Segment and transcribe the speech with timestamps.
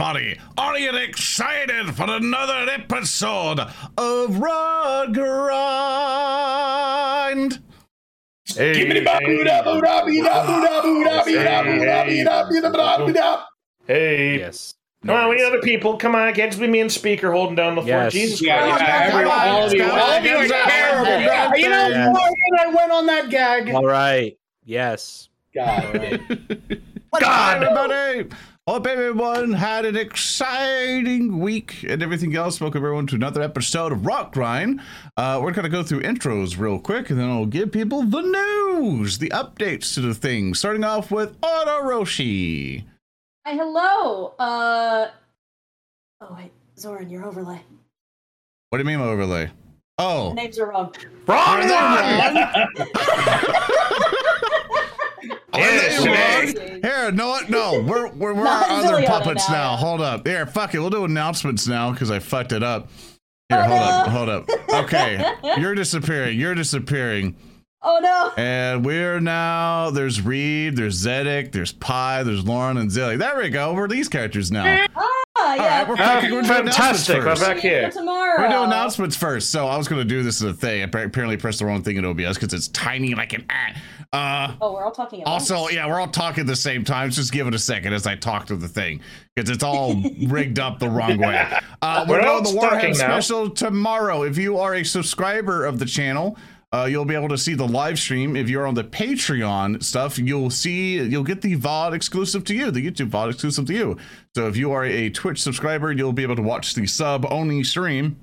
[0.00, 0.40] All right, here, everybody.
[0.56, 5.10] Are you excited for another episode of Rotgrind?
[8.56, 8.72] Hey,
[13.86, 14.38] hey.
[14.38, 14.74] Yes.
[15.04, 15.96] Come on, we need other people.
[15.98, 17.88] Come on, it can't just be me and Speaker holding down the fort.
[17.88, 18.12] Yes.
[18.12, 18.80] Jesus Yeah, Christ.
[18.82, 21.58] yeah, every, Come all of you, come all of you are terrible.
[21.58, 22.12] You know Yes.
[22.12, 22.32] what?
[22.60, 23.70] I went on that gag.
[23.74, 24.36] All right.
[24.64, 25.28] Yes.
[25.54, 26.20] God.
[27.20, 28.28] God, everybody.
[28.70, 32.60] Hope everyone had an exciting week and everything else.
[32.60, 34.80] Welcome everyone to another episode of Rotgrind.
[35.16, 39.18] Uh, we're gonna go through intros real quick, and then I'll give people the news,
[39.18, 40.54] the updates to the thing.
[40.54, 42.84] Starting off with Roshi.
[43.44, 44.34] Hi, hello.
[44.38, 45.08] Uh.
[46.20, 47.60] Oh wait, Zoran, your overlay.
[48.68, 49.50] What do you mean overlay?
[49.98, 50.94] Oh, Names are wrong.
[51.26, 52.86] Wrong Are they
[55.54, 56.80] Yes, wrong?
[56.82, 57.38] Here, no.
[57.48, 59.76] No, we're we're, we're our other Zilliana puppets now, now.
[59.76, 60.26] Hold up.
[60.26, 60.78] Here, fuck it.
[60.80, 62.88] We'll do announcements now because I fucked it up.
[63.48, 64.84] Here, Oh, hold up, hold up.
[64.84, 65.24] Okay,
[65.58, 66.38] you're disappearing.
[66.38, 67.34] You're disappearing.
[67.82, 68.30] Oh no.
[68.36, 73.18] And we're now there's Reed, there's Zedek, there's Pi, there's Lauren and Zilly.
[73.18, 73.72] There we go.
[73.72, 74.86] We're these characters now.
[74.94, 75.78] Ah, yeah.
[75.80, 77.16] right, we're fucking- we're doing fantastic.
[77.16, 77.90] We're announcements back here.
[77.90, 78.34] tomorrow.
[78.42, 79.48] We're doing announcements first.
[79.50, 80.82] So I was gonna do this as a thing.
[80.82, 83.72] I apparently pressed the wrong thing in OBS because it's tiny like an ah.
[84.12, 85.30] Uh Oh, we're all talking about.
[85.30, 87.10] Also, yeah, we're all talking at the same time.
[87.10, 89.00] Just give it a second as I talk to the thing
[89.36, 91.46] because it's all rigged up the wrong way.
[91.80, 93.20] Uh, we're We're doing all the talking Warhammer now.
[93.20, 94.22] special tomorrow.
[94.24, 96.36] If you are a subscriber of the channel,
[96.72, 98.34] uh, you'll be able to see the live stream.
[98.34, 102.70] If you're on the Patreon stuff, you'll see you'll get the VOD exclusive to you,
[102.72, 103.96] the YouTube VOD exclusive to you.
[104.34, 107.62] So if you are a Twitch subscriber, you'll be able to watch the sub only
[107.62, 108.16] stream.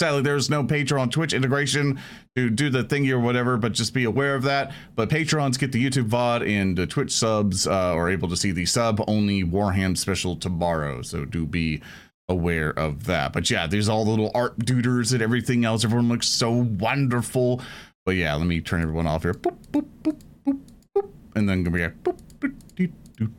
[0.00, 2.00] Sadly, there's no Patreon Twitch integration
[2.34, 4.72] to do the thingy or whatever, but just be aware of that.
[4.96, 8.50] But Patrons get the YouTube VOD and the Twitch subs uh, are able to see
[8.50, 11.02] the sub only Warham special tomorrow.
[11.02, 11.82] So do be
[12.30, 13.34] aware of that.
[13.34, 15.84] But yeah, there's all the little art duders and everything else.
[15.84, 17.60] Everyone looks so wonderful.
[18.06, 19.34] But yeah, let me turn everyone off here.
[19.34, 20.60] Boop, boop, boop, boop,
[20.96, 21.10] boop.
[21.34, 23.30] And then gonna be like, boop, boop, doo, doo, doo.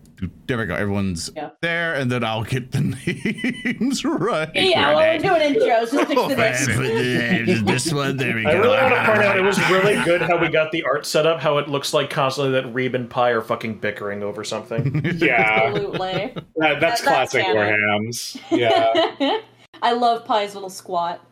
[0.47, 0.75] There we go.
[0.75, 1.49] Everyone's Yeah.
[1.61, 2.81] there, and then I'll get the
[3.65, 4.49] names right.
[4.53, 5.91] Yeah, well, we're doing intros.
[5.91, 7.65] Just fix Oh, the next.
[7.65, 8.49] this one, there we go.
[8.49, 11.05] I really want to point out it was really good how we got the art
[11.05, 14.43] set up, how it looks like constantly that Reeb and Pi are fucking bickering over
[14.43, 15.01] something.
[15.21, 15.99] Yeah, Absolutely.
[15.99, 17.79] that, that's That- that's classic canon.
[18.09, 18.39] Warhams.
[18.51, 19.39] Yeah.
[19.81, 21.23] I love Pie's little squat.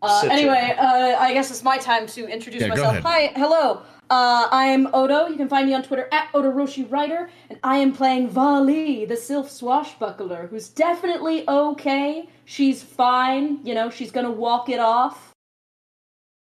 [0.00, 2.96] Uh, anyway, uh, I guess it's my time to introduce Yeah, myself.
[2.98, 3.82] Hi, hello.
[4.12, 5.26] Uh, I am Odo.
[5.28, 9.50] You can find me on Twitter at Odoroshirider, and I am playing Valli, the Sylph
[9.50, 12.28] Swashbuckler, who's definitely okay.
[12.44, 13.64] She's fine.
[13.64, 15.30] You know, she's gonna walk it off.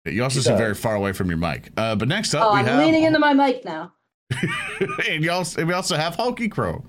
[0.05, 0.59] You also She seem does.
[0.59, 1.71] very far away from your mic.
[1.75, 2.77] Uh, but next up, Oh, we I'm have.
[2.77, 3.91] leaning into my mic now.
[5.09, 6.85] and, you also, and we also have HulkyKrow.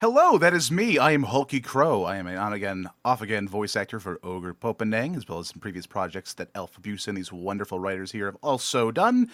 [0.00, 0.98] Hello, that is me.
[0.98, 2.06] I am HulkyKrow.
[2.06, 5.48] I am an on again, off again voice actor for Ogre Popendang, as well as
[5.48, 9.28] some previous projects that Elf Abuse and these wonderful writers here have also done.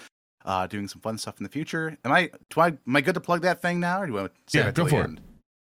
[0.44, 1.98] Uh, doing some fun stuff in the future.
[2.04, 4.20] Am I, do I am I good to plug that thing now, or do I
[4.22, 5.04] want to Yeah, go for it.
[5.04, 5.20] end?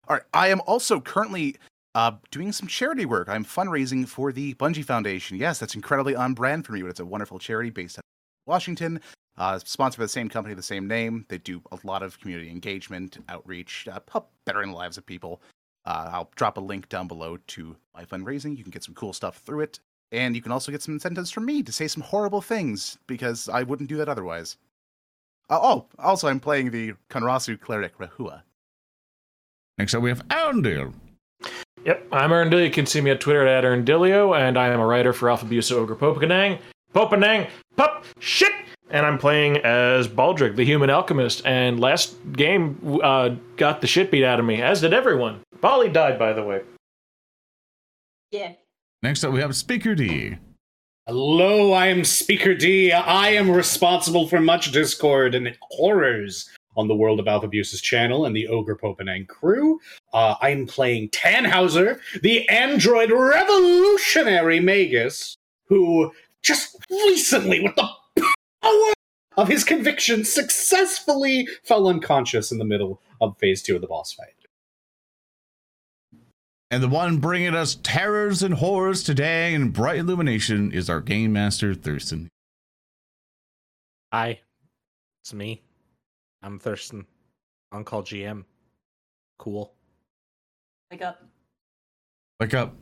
[0.07, 0.25] All right.
[0.33, 1.57] I am also currently
[1.93, 3.29] uh, doing some charity work.
[3.29, 5.37] I'm fundraising for the Bungie Foundation.
[5.37, 8.51] Yes, that's incredibly on brand for me, but it's a wonderful charity based out of
[8.51, 9.01] Washington.
[9.37, 11.25] Uh, sponsored by the same company, the same name.
[11.29, 15.41] They do a lot of community engagement, outreach, uh, help bettering the lives of people.
[15.85, 18.57] Uh, I'll drop a link down below to my fundraising.
[18.57, 19.79] You can get some cool stuff through it.
[20.15, 23.49] And you can also get some incentives from me to say some horrible things because
[23.49, 24.57] I wouldn't do that otherwise.
[25.49, 28.41] Uh, oh, also, I'm playing the Conrasu cleric Rehua.
[29.77, 30.93] Next up, we have Arundel.
[31.85, 32.65] Yep, I'm Earndilio.
[32.65, 35.45] You can see me at Twitter at Earndilio, and I am a writer for Alpha
[35.45, 36.59] Busa Ogre Popanang.
[36.93, 38.05] Popanang, Pop!
[38.19, 38.51] shit!
[38.89, 41.45] And I'm playing as Baldric, the human alchemist.
[41.45, 45.41] And last game uh, got the shit beat out of me, as did everyone.
[45.61, 46.61] Valli died, by the way.
[48.31, 48.53] Yeah.
[49.03, 50.37] Next up, we have Speaker D.
[51.05, 52.91] Hello, I am Speaker D.
[52.91, 58.25] I am responsible for much discord and horrors on the World of Alpha Abuses channel
[58.25, 59.79] and the Ogre Popenang crew.
[60.13, 65.37] Uh, I'm playing Tannhauser, the android revolutionary magus,
[65.67, 66.11] who
[66.41, 67.87] just recently, with the
[68.61, 68.93] power
[69.37, 74.13] of his conviction, successfully fell unconscious in the middle of phase two of the boss
[74.13, 74.44] fight.
[76.75, 81.31] And the one bringing us terrors and horrors today in bright illumination is our Game
[81.31, 82.27] Master, Thurston.
[84.11, 84.41] Hi.
[85.23, 85.63] It's me.
[86.43, 87.05] I'm Thurston.
[87.72, 88.43] On call GM.
[89.39, 89.73] Cool.
[90.91, 91.23] Wake up.
[92.41, 92.75] Wake up.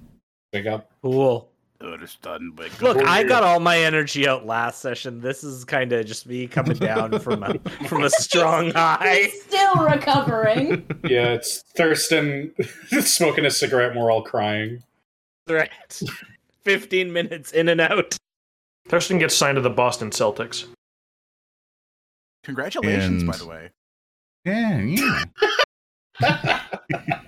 [0.51, 0.89] Wake up.
[1.03, 1.51] Cool.
[1.91, 5.19] Understand my Look, I got all my energy out last session.
[5.21, 7.57] This is kind of just me coming down from a
[7.87, 9.29] from a strong high.
[9.31, 10.85] He's still recovering.
[11.03, 12.53] yeah, it's Thurston
[13.01, 14.83] smoking a cigarette, we're all crying.
[15.47, 16.01] Right.
[16.63, 18.17] Fifteen minutes in and out.
[18.87, 20.65] Thurston gets signed to the Boston Celtics.
[22.43, 23.69] Congratulations, by the way.
[24.45, 24.81] Yeah,
[26.19, 26.61] yeah.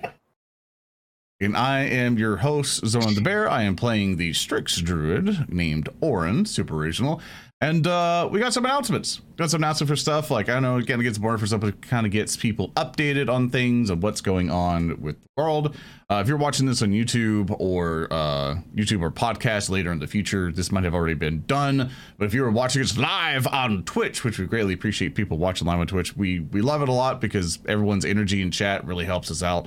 [1.40, 3.50] and I am your host, Zoran the Bear.
[3.50, 7.20] I am playing the Strix Druid named Oran, super original.
[7.60, 9.22] And uh, we got some announcements.
[9.36, 10.30] Got some announcements for stuff.
[10.30, 12.70] Like, I know it kind of gets boring for stuff, it kind of gets people
[12.70, 15.74] updated on things and what's going on with the world.
[16.10, 20.06] Uh, if you're watching this on YouTube or uh, YouTube or podcast later in the
[20.06, 21.90] future, this might have already been done.
[22.18, 25.66] But if you were watching us live on Twitch, which we greatly appreciate people watching
[25.66, 29.06] live on Twitch, we we love it a lot because everyone's energy in chat really
[29.06, 29.66] helps us out.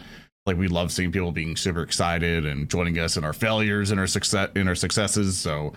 [0.50, 4.00] Like we love seeing people being super excited and joining us in our failures and
[4.00, 5.38] our success in our successes.
[5.38, 5.74] So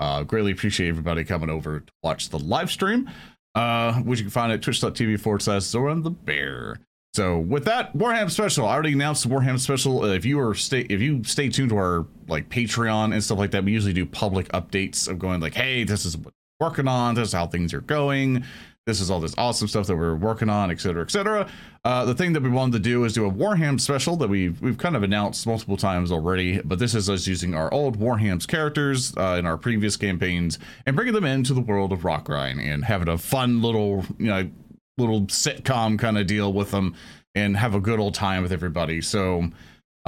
[0.00, 3.08] uh, greatly appreciate everybody coming over to watch the live stream,
[3.54, 6.80] uh, which you can find at twitch.tv forward slash Zoran the Bear.
[7.14, 10.02] So with that Warhammer special, I already announced the Warhammer special.
[10.02, 13.38] Uh, if you are stay if you stay tuned to our like Patreon and stuff
[13.38, 16.68] like that, we usually do public updates of going like, hey, this is what we're
[16.68, 18.44] working on, this is how things are going,
[18.88, 21.46] this is all this awesome stuff that we're working on, et cetera, et cetera.
[21.84, 24.60] Uh, the thing that we wanted to do is do a Warham special that we've
[24.62, 28.46] we've kind of announced multiple times already, but this is us using our old Warham's
[28.46, 32.82] characters uh, in our previous campaigns and bringing them into the world of Rotgrind and
[32.86, 34.50] having a fun little you know
[34.96, 36.94] little sitcom kind of deal with them
[37.34, 39.02] and have a good old time with everybody.
[39.02, 39.50] So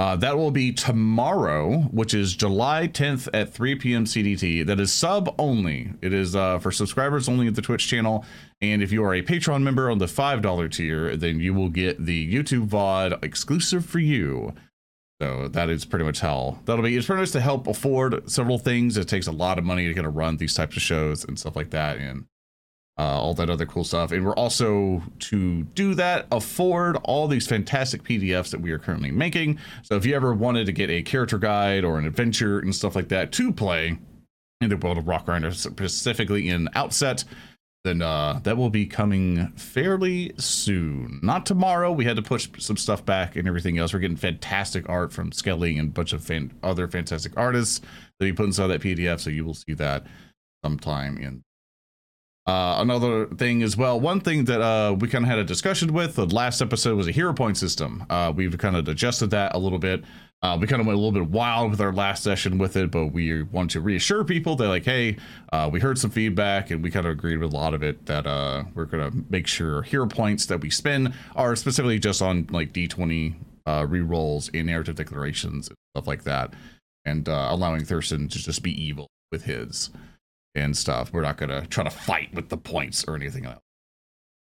[0.01, 4.05] uh, that will be tomorrow, which is July 10th at 3 p.m.
[4.05, 4.65] CDT.
[4.65, 5.93] That is sub only.
[6.01, 8.25] It is uh, for subscribers only at the Twitch channel.
[8.61, 12.03] And if you are a Patreon member on the $5 tier, then you will get
[12.03, 14.55] the YouTube VOD exclusive for you.
[15.21, 16.97] So that is pretty much how that'll be.
[16.97, 18.97] It's pretty much to help afford several things.
[18.97, 21.37] It takes a lot of money to kind of run these types of shows and
[21.37, 21.97] stuff like that.
[21.97, 22.25] And
[23.01, 24.11] uh, all that other cool stuff.
[24.11, 29.09] And we're also to do that afford all these fantastic PDFs that we are currently
[29.09, 29.57] making.
[29.81, 32.95] So if you ever wanted to get a character guide or an adventure and stuff
[32.95, 33.97] like that to play
[34.61, 37.23] in the world of Rock Grinder, specifically in Outset,
[37.83, 41.19] then uh, that will be coming fairly soon.
[41.23, 41.91] Not tomorrow.
[41.91, 43.93] We had to push some stuff back and everything else.
[43.93, 47.79] We're getting fantastic art from Skelly and a bunch of fan- other fantastic artists
[48.19, 49.21] that we put inside that PDF.
[49.21, 50.05] So you will see that
[50.63, 51.41] sometime in
[52.47, 55.93] uh, another thing as well, one thing that uh, we kind of had a discussion
[55.93, 58.03] with the last episode was a hero point system.
[58.09, 60.03] Uh, we've kind of adjusted that a little bit.
[60.43, 62.89] Uh, we kind of went a little bit wild with our last session with it,
[62.89, 65.15] but we want to reassure people that, like, hey,
[65.53, 68.07] uh, we heard some feedback and we kind of agreed with a lot of it
[68.07, 72.23] that uh, we're going to make sure hero points that we spend are specifically just
[72.23, 73.35] on like D20
[73.67, 76.55] uh, rerolls in narrative declarations and stuff like that,
[77.05, 79.91] and uh, allowing Thurston to just be evil with his
[80.55, 81.13] and stuff.
[81.13, 83.61] We're not gonna try to fight with the points or anything else.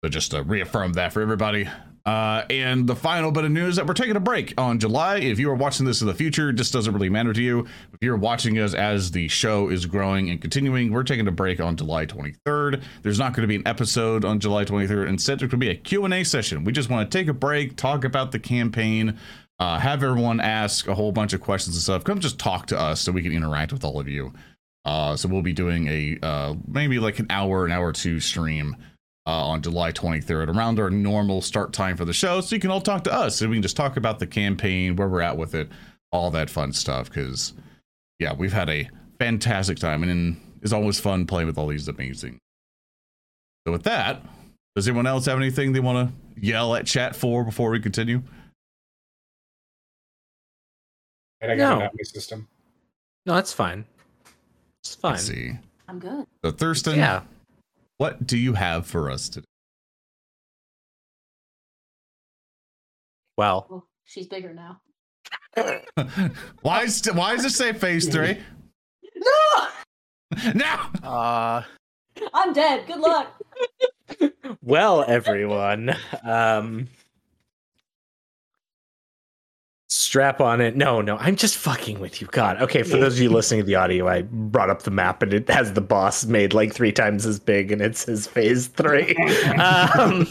[0.03, 1.67] So just to reaffirm that for everybody.
[2.03, 5.17] Uh, and the final bit of news that we're taking a break on July.
[5.17, 7.59] If you are watching this in the future, this doesn't really matter to you.
[7.93, 11.59] If you're watching us as the show is growing and continuing, we're taking a break
[11.59, 12.81] on July 23rd.
[13.03, 15.07] There's not going to be an episode on July 23rd.
[15.07, 16.63] Instead, there's going to be a Q&A session.
[16.63, 19.19] We just want to take a break, talk about the campaign,
[19.59, 22.03] uh, have everyone ask a whole bunch of questions and stuff.
[22.03, 24.33] Come just talk to us so we can interact with all of you.
[24.85, 28.19] Uh, so we'll be doing a uh, maybe like an hour, an hour or two
[28.19, 28.75] stream
[29.27, 32.71] uh, on July 23rd, around our normal start time for the show, so you can
[32.71, 35.37] all talk to us, and we can just talk about the campaign, where we're at
[35.37, 35.69] with it,
[36.11, 37.09] all that fun stuff.
[37.09, 37.53] Because
[38.17, 42.39] yeah, we've had a fantastic time, and it's always fun playing with all these amazing.
[43.67, 44.23] So with that,
[44.75, 48.23] does anyone else have anything they want to yell at chat for before we continue?
[51.41, 51.79] And I No.
[51.79, 52.47] got my system.
[53.27, 53.85] No, that's fine.
[54.83, 55.11] It's fine.
[55.13, 55.51] Let's see.
[55.87, 56.25] I'm good.
[56.43, 57.21] So Thurston, Yeah.
[57.97, 59.45] what do you have for us today?
[63.37, 64.81] Well, Well, she's bigger now.
[66.61, 68.37] why is why does it say phase three?
[69.23, 69.67] No!
[70.55, 71.07] no.
[71.07, 71.61] Uh,
[72.33, 72.87] I'm dead.
[72.87, 73.39] Good luck.
[74.63, 75.95] well, everyone.
[76.23, 76.87] Um
[80.11, 80.75] strap on it.
[80.75, 82.27] No, no, I'm just fucking with you.
[82.27, 82.61] God.
[82.61, 85.33] Okay, for those of you listening to the audio, I brought up the map and
[85.33, 89.15] it has the boss made like three times as big and it says phase three.
[89.97, 90.27] um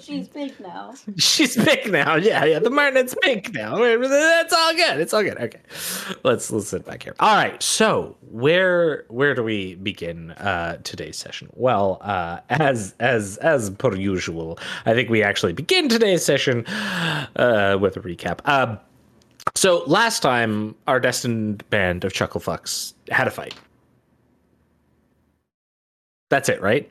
[0.00, 0.94] she's big now.
[1.16, 2.16] She's big now.
[2.16, 2.58] Yeah, yeah.
[2.58, 3.76] The Martinet's big now.
[3.78, 4.98] That's all good.
[4.98, 5.38] It's all good.
[5.38, 5.60] Okay,
[6.24, 7.14] let's let's sit back here.
[7.20, 7.62] All right.
[7.62, 11.50] So where where do we begin uh, today's session?
[11.52, 17.78] Well, uh, as as as per usual, I think we actually begin today's session uh,
[17.80, 18.40] with a recap.
[18.44, 18.78] Uh,
[19.56, 23.54] So last time, our destined band of chucklefucks had a fight.
[26.30, 26.90] That's it, right?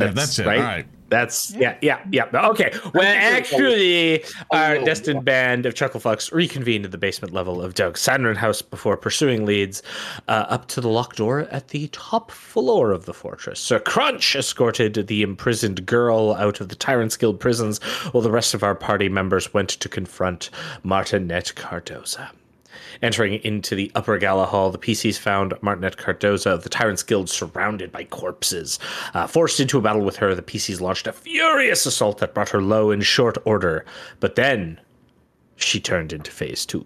[0.00, 0.46] Yeah, that's it.
[0.46, 0.86] All right.
[1.12, 2.24] That's yeah, yeah, yeah.
[2.32, 2.72] Okay.
[2.94, 8.36] Well, actually, our destined band of chucklefucks reconvened at the basement level of Doug Sandrin
[8.36, 9.82] House before pursuing leads
[10.28, 13.60] uh, up to the locked door at the top floor of the fortress.
[13.60, 18.54] Sir Crunch escorted the imprisoned girl out of the Tyrant's Guild prisons, while the rest
[18.54, 20.48] of our party members went to confront
[20.82, 22.30] Martinette Cardoza.
[23.02, 27.28] Entering into the upper gala hall, the PCs found Martinette Cardoza of the Tyrant's Guild
[27.28, 28.78] surrounded by corpses.
[29.14, 32.50] Uh, forced into a battle with her, the PCs launched a furious assault that brought
[32.50, 33.84] her low in short order.
[34.20, 34.80] But then
[35.56, 36.84] she turned into phase two.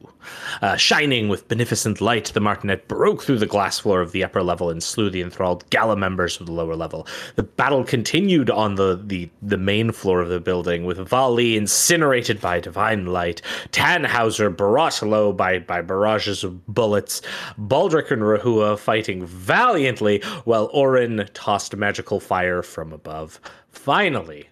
[0.60, 4.42] Uh, shining with beneficent light, the Martinet broke through the glass floor of the upper
[4.42, 7.06] level and slew the enthralled gala members of the lower level.
[7.36, 12.40] The battle continued on the, the, the main floor of the building, with Valli incinerated
[12.40, 17.22] by divine light, Tannhauser brought low by, by barrages of bullets,
[17.58, 23.40] Baldric and Rehua fighting valiantly, while Oran tossed magical fire from above.
[23.70, 24.48] Finally,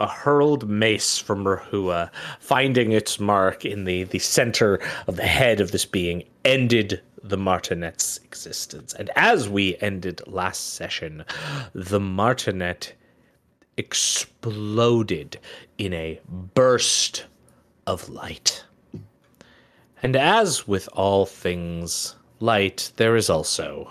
[0.00, 5.60] a hurled mace from Rehua, finding its mark in the, the center of the head
[5.60, 8.94] of this being, ended the Martinet's existence.
[8.94, 11.24] And as we ended last session,
[11.74, 12.94] the Martinet
[13.76, 15.38] exploded
[15.78, 17.26] in a burst
[17.86, 18.64] of light.
[20.02, 23.90] And as with all things light, there is also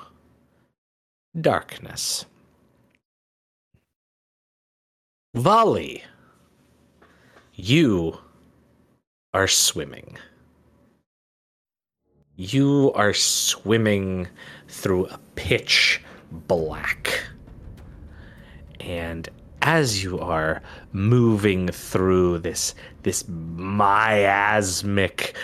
[1.39, 2.25] darkness.
[5.35, 6.03] Valli,
[7.53, 8.17] you
[9.31, 10.17] are swimming.
[12.35, 14.27] You are swimming
[14.67, 17.27] through a pitch black.
[18.79, 19.29] And
[19.61, 25.35] as you are moving through this this miasmic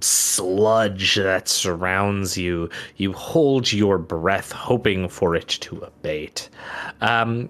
[0.00, 6.48] sludge that surrounds you, you hold your breath, hoping for it to abate.
[7.00, 7.48] Um,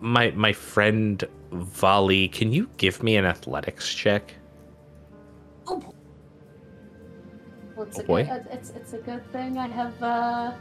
[0.00, 4.34] my my friend Vali, can you give me an athletics check?
[5.66, 5.82] Oh,
[7.76, 8.24] well, it's, Oh, a boy.
[8.24, 10.52] Good, it's, it's a good thing I have uh,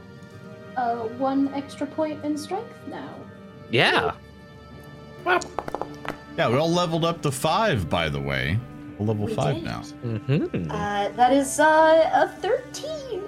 [0.77, 3.13] uh, one extra point in strength now.
[3.71, 4.13] Yeah.
[6.37, 8.57] Yeah, we all leveled up to five, by the way.
[8.97, 9.63] We're level We five did.
[9.65, 9.81] now.
[10.05, 10.71] Mm-hmm.
[10.71, 13.21] Uh, that is uh, a 13.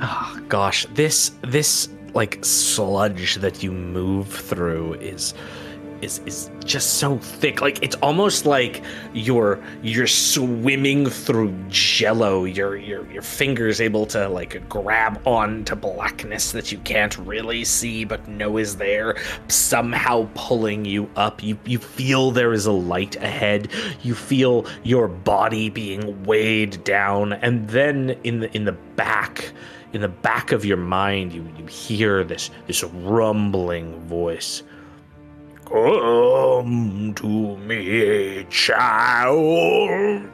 [0.00, 1.88] Oh gosh, this this
[2.18, 5.34] like sludge that you move through is
[6.02, 7.60] is is just so thick.
[7.60, 8.82] Like it's almost like
[9.14, 12.44] you're you're swimming through jello.
[12.44, 17.64] Your your your fingers able to like grab on to blackness that you can't really
[17.64, 21.40] see but know is there, somehow pulling you up.
[21.40, 23.70] You you feel there is a light ahead.
[24.02, 29.52] You feel your body being weighed down, and then in the in the back
[29.92, 34.62] in the back of your mind you, you hear this this rumbling voice.
[35.64, 40.30] Come to me child.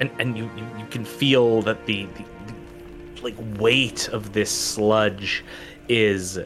[0.00, 4.50] And and you you, you can feel that the, the, the like weight of this
[4.50, 5.44] sludge
[5.88, 6.38] is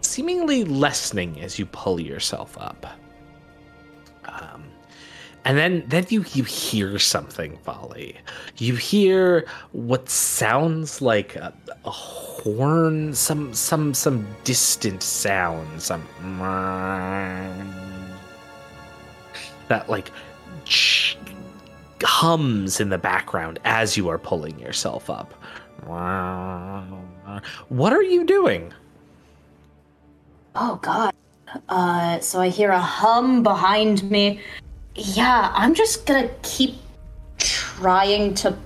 [0.00, 2.86] seemingly lessening as you pull yourself up
[5.48, 8.16] and then then you you hear something, Valli.
[8.58, 11.54] You hear what sounds like a,
[11.86, 16.06] a horn, some some some distant sound, some
[19.68, 20.10] that like
[22.02, 25.32] hums in the background as you are pulling yourself up.
[27.70, 28.74] What are you doing?
[30.54, 31.14] Oh god.
[31.70, 34.40] Uh, so I hear a hum behind me.
[34.98, 36.74] Yeah, I'm just gonna keep
[37.38, 38.56] trying to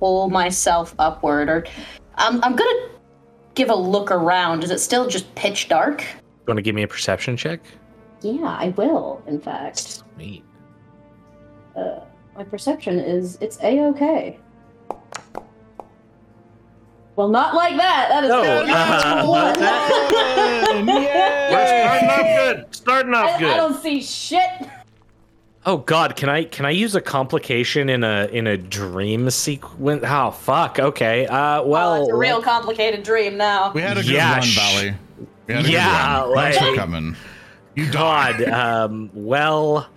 [0.00, 1.66] pull myself upward, or
[2.14, 2.88] I'm I'm gonna
[3.54, 4.64] give a look around.
[4.64, 6.00] Is it still just pitch dark?
[6.02, 6.06] You
[6.48, 7.60] want to give me a perception check?
[8.22, 9.22] Yeah, I will.
[9.26, 10.42] In fact, Sweet.
[11.76, 12.00] uh,
[12.36, 14.38] my perception is it's a okay.
[17.16, 18.08] Well, not like that.
[18.10, 20.86] That is No, a natural uh, one.
[20.86, 22.74] We're starting off good.
[22.74, 23.50] Starting off I good.
[23.52, 24.68] I don't see shit.
[25.68, 30.04] Oh God, can I can I use a complication in a in a dream sequence?
[30.06, 30.78] Oh fuck.
[30.78, 31.26] Okay.
[31.26, 33.72] Uh, well, oh, it's a real complicated dream now.
[33.72, 34.94] We had a good Yeah, run, Valli.
[35.48, 36.52] We had a Yeah, good run.
[36.52, 37.16] Thanks for coming.
[37.74, 38.42] You God.
[38.44, 39.88] um, well,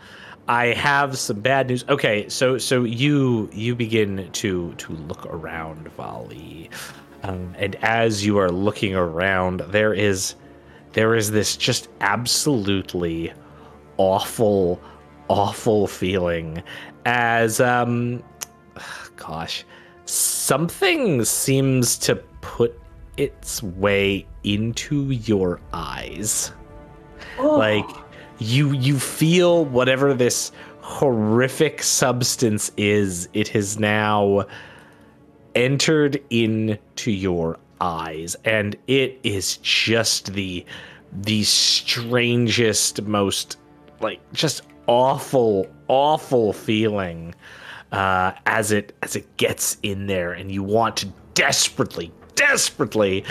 [0.48, 1.86] I have some bad news.
[1.88, 6.72] Okay, so so you you begin to to look around, Valli,
[7.22, 10.34] um, and as you are looking around, there is
[10.94, 13.32] there is this just absolutely
[13.98, 14.82] awful
[15.30, 16.62] awful feeling
[17.06, 18.22] as um
[19.16, 19.64] gosh
[20.06, 22.80] something seems to put
[23.18, 26.52] its way into your eyes
[27.38, 27.58] Oh.
[27.58, 27.90] like
[28.40, 34.46] you you feel whatever this horrific substance is it has now
[35.56, 40.66] entered into your eyes and it is just the
[41.12, 43.58] the strangest most
[44.02, 47.34] like just awful awful feeling
[47.92, 53.24] uh as it as it gets in there and you want to desperately desperately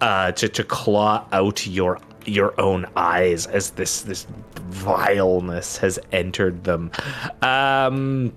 [0.00, 4.26] uh to to claw out your your own eyes as this this
[4.68, 6.90] vileness has entered them.
[7.42, 8.32] Um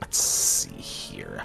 [0.00, 1.44] let's see here.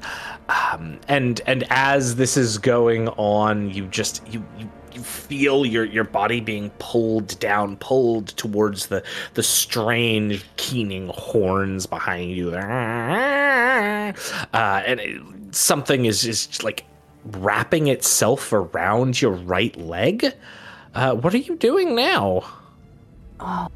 [0.49, 6.03] Um and and as this is going on you just you you feel your your
[6.03, 9.03] body being pulled down pulled towards the
[9.33, 14.13] the strange keening horns behind you uh,
[14.53, 15.21] and it,
[15.55, 16.85] something is is like
[17.25, 20.33] wrapping itself around your right leg
[20.95, 22.43] uh, what are you doing now
[23.39, 23.67] Oh,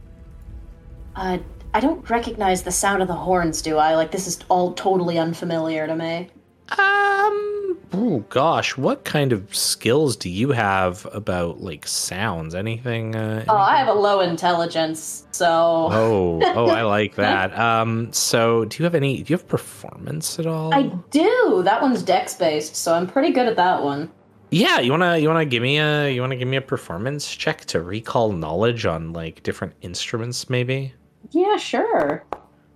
[1.16, 1.38] Uh,
[1.74, 3.96] I don't recognize the sound of the horns, do I?
[3.96, 6.30] Like, this is all totally unfamiliar to me.
[6.78, 7.63] Um.
[7.96, 12.56] Oh gosh, what kind of skills do you have about like sounds?
[12.56, 13.16] Anything?
[13.16, 15.46] Uh, Oh, I have a low intelligence, so.
[15.92, 17.58] oh, oh, I like that.
[17.58, 18.12] Um.
[18.12, 19.22] So, do you have any?
[19.22, 20.74] Do you have performance at all?
[20.74, 21.62] I do!
[21.64, 24.10] That one's dex based, so I'm pretty good at that one.
[24.50, 24.80] Yeah.
[24.80, 25.18] You wanna?
[25.18, 26.10] You wanna give me a?
[26.10, 30.94] You wanna give me a performance check to recall knowledge on like different instruments, maybe?
[31.30, 32.26] Yeah, sure.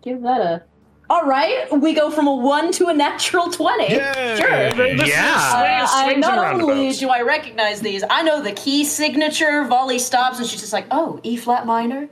[0.03, 0.63] Give that a.
[1.09, 3.83] Alright, we go from a 1 to a natural 20.
[3.85, 4.35] Yay!
[4.37, 4.95] Sure.
[4.97, 5.83] This Yeah.
[5.83, 9.63] is Uh, I not only do I recognize these, I know the key signature.
[9.63, 12.09] Valli stops, and she's just like, "Oh, E flat minor."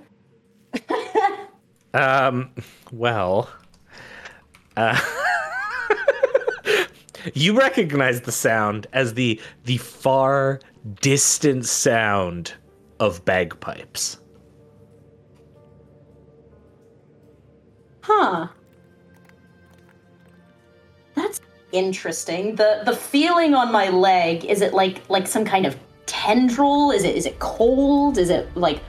[1.94, 2.52] Um,
[2.92, 3.50] well,
[4.76, 5.00] uh,
[7.34, 10.60] you recognize the sound as the the far
[11.00, 12.54] distant sound
[13.00, 14.20] of bagpipes.
[18.02, 18.50] Huh.
[21.16, 22.56] That's interesting.
[22.56, 26.92] The the feeling on my leg is it like like some kind of tendril?
[26.92, 28.18] Is it is it cold?
[28.18, 28.82] Is it like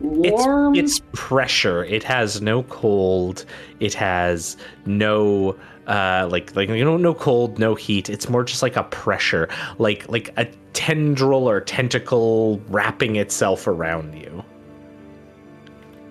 [0.00, 0.74] warm?
[0.74, 1.84] It's, it's pressure.
[1.84, 3.44] It has no cold.
[3.80, 8.10] It has no uh like like you know no cold, no heat.
[8.10, 14.14] It's more just like a pressure, like like a tendril or tentacle wrapping itself around
[14.14, 14.44] you.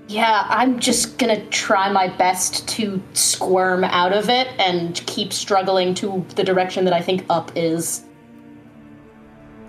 [0.08, 5.94] Yeah, I'm just gonna try my best to squirm out of it and keep struggling
[5.96, 8.04] to the direction that I think up is.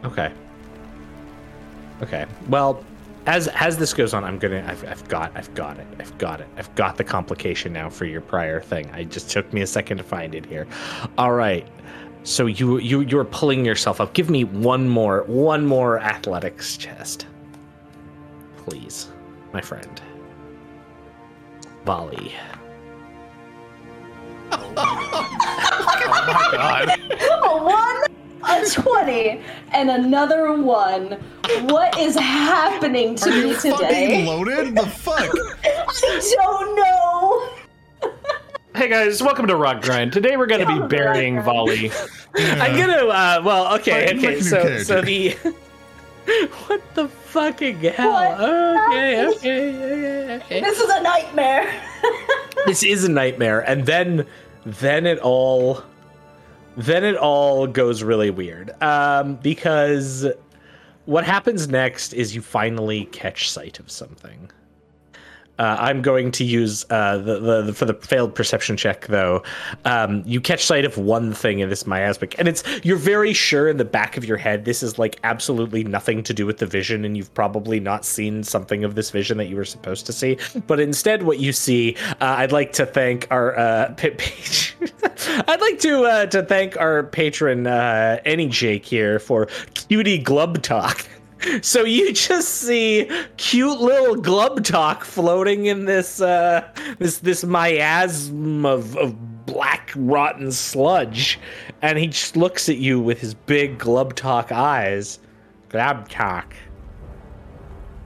[0.05, 0.33] Okay.
[2.03, 2.27] Okay.
[2.49, 2.85] Well,
[3.27, 4.65] as as this goes on, I'm gonna.
[4.67, 5.33] I've, I've got.
[5.35, 5.87] I've got it.
[5.99, 6.47] I've got it.
[6.57, 8.89] I've got the complication now for your prior thing.
[8.93, 10.67] I just took me a second to find it here.
[11.19, 11.67] All right.
[12.23, 14.15] So you you you're pulling yourself up.
[14.15, 17.27] Give me one more one more athletics chest,
[18.57, 19.09] please,
[19.53, 20.01] my friend.
[21.89, 22.35] Valli.
[24.53, 24.59] A
[27.65, 28.05] one,
[28.45, 29.41] a twenty,
[29.73, 31.13] and another one.
[31.63, 34.75] What is happening to Are you me fucking loaded?
[34.75, 35.31] The fuck?
[35.65, 37.49] I don't know.
[38.75, 40.13] Hey guys, welcome to Rotgrind.
[40.13, 41.91] Today we're going to be burying Rock Valli.
[42.37, 43.07] I'm gonna.
[43.07, 44.43] Uh, well, okay, okay.
[44.43, 45.39] So, so the.
[46.67, 48.13] what the fucking hell?
[48.13, 49.37] What Okay, happened?
[49.39, 50.61] okay, okay, okay.
[50.61, 51.73] This is a nightmare.
[52.67, 54.27] This is a nightmare, and then,
[54.67, 55.83] then it all,
[56.77, 58.73] then it all goes really weird.
[58.83, 60.27] Um, because
[61.07, 64.51] what happens next is you finally catch sight of something.
[65.59, 69.43] Uh, I'm going to use uh, the, the, the for the failed perception check though.
[69.85, 73.69] Um, you catch sight of one thing in this miasmic, and it's you're very sure
[73.69, 76.67] in the back of your head this is like absolutely nothing to do with the
[76.67, 80.13] vision, and you've probably not seen something of this vision that you were supposed to
[80.13, 80.39] see.
[80.67, 84.77] But instead, what you see, uh, I'd like to thank our uh, pa- page.
[85.49, 90.63] I'd like to uh, to thank our patron uh, Any Jake here for cutie glub
[90.63, 91.07] talk.
[91.63, 98.65] So you just see cute little glub talk floating in this uh this this miasm
[98.67, 101.39] of, of black rotten sludge,
[101.83, 105.19] and he just looks at you with his big glub talk eyes.
[105.71, 106.55] Glab talk.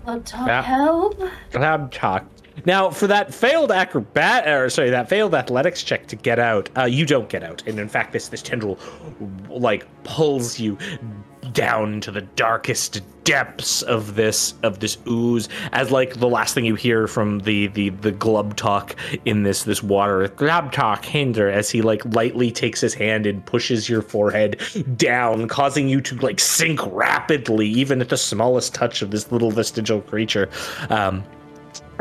[0.07, 0.63] Love talk Yeah.
[0.63, 1.21] help.
[1.53, 2.27] Glab talk.
[2.67, 6.85] Now, for that failed acrobat, or sorry, that failed athletics check to get out, uh,
[6.85, 8.79] you don't get out, and in fact, this this tendril
[9.49, 10.77] like pulls you
[11.53, 16.65] down to the darkest depths of this of this ooze as like the last thing
[16.65, 20.29] you hear from the the the glub talk in this this water.
[20.29, 24.61] Glub talk hinder as he like lightly takes his hand and pushes your forehead
[24.97, 29.51] down causing you to like sink rapidly even at the smallest touch of this little
[29.51, 30.49] vestigial creature.
[30.91, 31.25] Um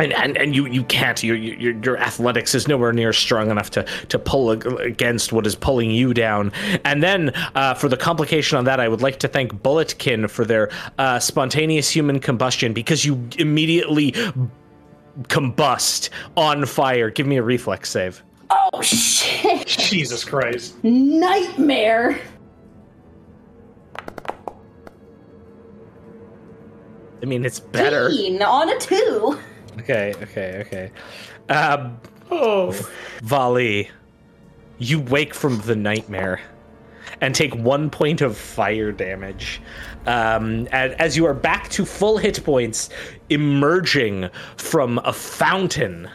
[0.01, 3.69] and, and, and you, you can't your, your your athletics is nowhere near strong enough
[3.71, 6.51] to to pull against what is pulling you down
[6.83, 10.45] and then uh, for the complication on that I would like to thank Bulletkin for
[10.45, 14.13] their uh, spontaneous human combustion because you immediately
[15.23, 18.23] combust on fire give me a reflex save
[18.73, 19.65] Oh shit!
[19.65, 20.75] Jesus Christ.
[20.83, 22.19] Nightmare.
[27.21, 29.39] I mean it's better Teen on a two.
[29.81, 30.91] Okay okay okay
[31.49, 31.99] um
[32.31, 32.71] Oh.
[33.21, 33.91] Valli,
[34.79, 36.39] you wake from the nightmare
[37.19, 39.61] and take one point of fire damage.
[40.05, 42.89] Um, and as you are back to full hit points,
[43.29, 46.09] emerging from a fountain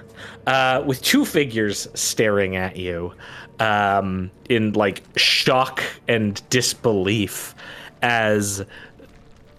[0.47, 3.13] uh, with two figures staring at you
[3.61, 7.55] um, in like shock and disbelief
[8.01, 8.65] as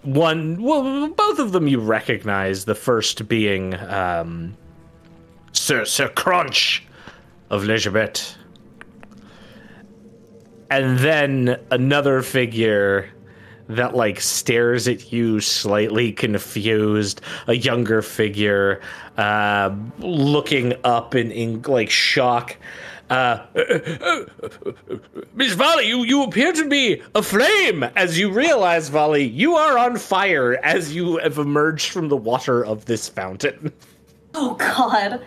[0.02, 4.56] one well both of them you recognize the first being um
[5.52, 6.84] Sir Sir Crunch
[7.50, 8.36] of Legerbet.
[10.70, 13.08] And then another figure
[13.68, 18.80] that like stares at you slightly confused, a younger figure
[19.16, 22.56] uh looking up in, in like shock.
[23.10, 23.46] Uh,
[25.34, 29.96] Miss Valli, you, you appear to be aflame as you realize, Valli, you are on
[29.96, 33.72] fire as you have emerged from the water of this fountain.
[34.34, 35.22] Oh god.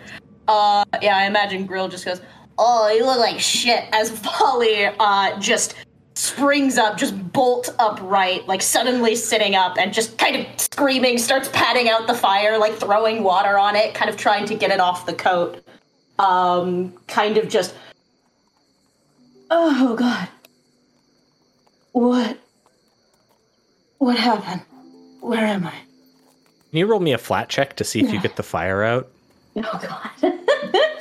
[0.46, 2.20] Uh, yeah, I imagine Grill just goes,
[2.56, 5.74] "Oh, you look like shit." As Valli uh just
[6.14, 11.48] springs up, just bolt upright, like suddenly sitting up and just kind of screaming, starts
[11.52, 14.80] patting out the fire, like throwing water on it, kind of trying to get it
[14.80, 15.61] off the coat.
[16.22, 17.74] Um, kind of just.
[19.50, 20.28] Oh god.
[21.92, 22.38] What?
[23.98, 24.62] What happened?
[25.20, 25.74] Where am I?
[26.70, 29.10] Can you roll me a flat check to see if you get the fire out?
[29.56, 30.38] Oh god.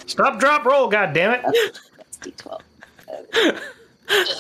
[0.08, 1.42] Stop, drop, roll, God damn it.
[1.98, 3.62] That's D12.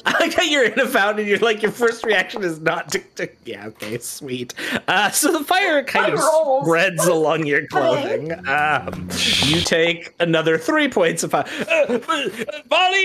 [0.06, 1.28] I like how you're in a fountain.
[1.28, 4.54] You're like your first reaction is not to, to yeah okay sweet.
[4.88, 6.20] Uh, so the fire kind of
[6.64, 8.32] spreads along your clothing.
[8.48, 9.10] Um,
[9.46, 11.46] you take another three points of fire.
[11.70, 12.30] Uh, uh,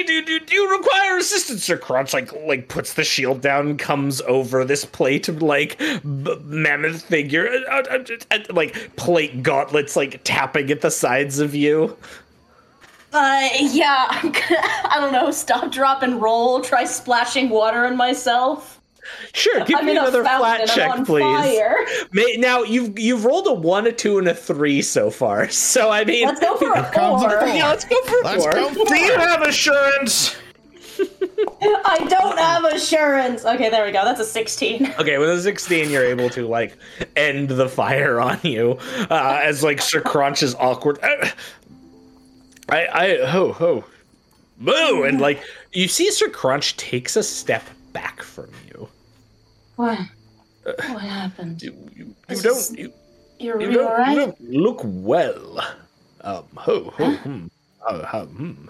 [0.06, 1.64] do, do do you require assistance?
[1.64, 6.36] Sir Crunch like like puts the shield down, comes over this plate of like b-
[6.44, 11.96] mammoth figure, uh, uh, uh, like plate gauntlets like tapping at the sides of you.
[13.16, 17.96] Uh, yeah, I'm gonna, I don't know, stop, drop, and roll, try splashing water on
[17.96, 18.80] myself.
[19.32, 21.22] Sure, give I'm me in a another fountain, flat check, I'm on please.
[21.22, 21.86] fire.
[22.12, 25.48] May, now you've you've rolled a one, a two, and a three so far.
[25.50, 27.38] So I mean, Let's go for a comes a four.
[27.40, 27.48] four.
[27.48, 28.52] yeah, let's go for Let's four.
[28.52, 30.36] go for Do you have assurance?
[31.84, 33.44] I don't have assurance.
[33.44, 34.04] Okay, there we go.
[34.04, 34.94] That's a 16.
[34.98, 36.76] Okay, with a sixteen, you're able to like
[37.16, 38.78] end the fire on you
[39.10, 40.98] uh, as like Sir Crunch is awkward.
[41.02, 41.28] Uh,
[42.68, 43.84] I I ho ho,
[44.58, 48.88] boo, and like you see Sir Crunch takes a step back from you.
[49.76, 49.98] What?
[50.64, 51.62] What happened?
[51.62, 52.92] You, you, you don't is- you,
[53.38, 54.10] You're, you don't, alright?
[54.10, 55.60] you don't look well.
[56.22, 57.46] Um, ho ho hmm.
[57.88, 58.68] Oh, uh, hmm.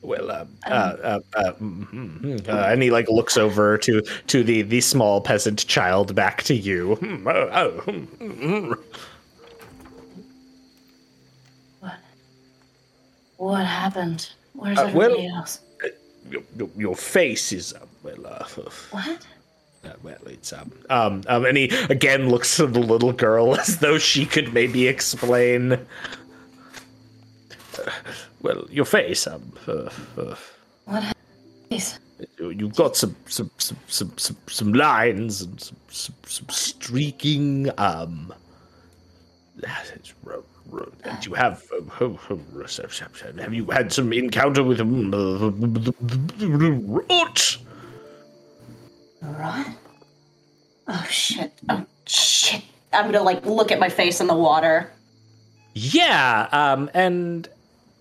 [0.00, 4.00] Well, um, uh, uh, uh, mm, mm, mm, uh, and he like looks over to
[4.00, 6.98] to the the small peasant child back to you.
[7.26, 7.76] Oh,
[8.20, 8.76] oh,
[13.38, 14.28] What happened?
[14.52, 15.60] Where's Uh, well- everybody else?
[16.30, 18.44] Your, your, your face is uh, well, uh,
[18.90, 19.26] What?
[19.84, 23.78] uh, well, it's um, um, um, and he again looks to the little girl as
[23.78, 25.72] though she could maybe explain.
[25.72, 25.78] Uh,
[28.42, 31.12] well, your face, um, uh, uh,
[31.70, 31.98] Please.
[32.38, 37.70] You- You've got some some some some some, some lines and some, some, some streaking.
[37.78, 38.34] Um,
[39.62, 40.44] it's ro- ro-
[41.04, 42.38] and you have ho- ho-
[43.38, 45.50] have you had some encounter with um, uh,
[46.86, 47.58] rot?
[49.22, 49.66] Rot?
[50.88, 51.52] Oh shit.
[51.68, 52.62] Oh shit.
[52.92, 54.90] I'm gonna like look at my face in the water.
[55.74, 57.48] Yeah, um, and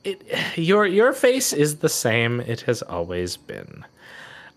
[0.04, 0.22] it
[0.58, 3.86] your your face is the same it has always been,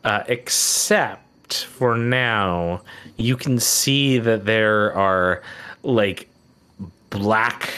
[0.04, 2.82] uh, except for now
[3.16, 5.42] you can see that there are
[5.82, 6.29] like
[7.10, 7.70] black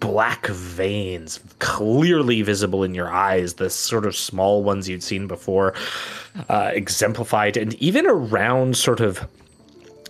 [0.00, 5.74] black veins clearly visible in your eyes the sort of small ones you'd seen before
[6.48, 9.26] uh, exemplified and even around sort of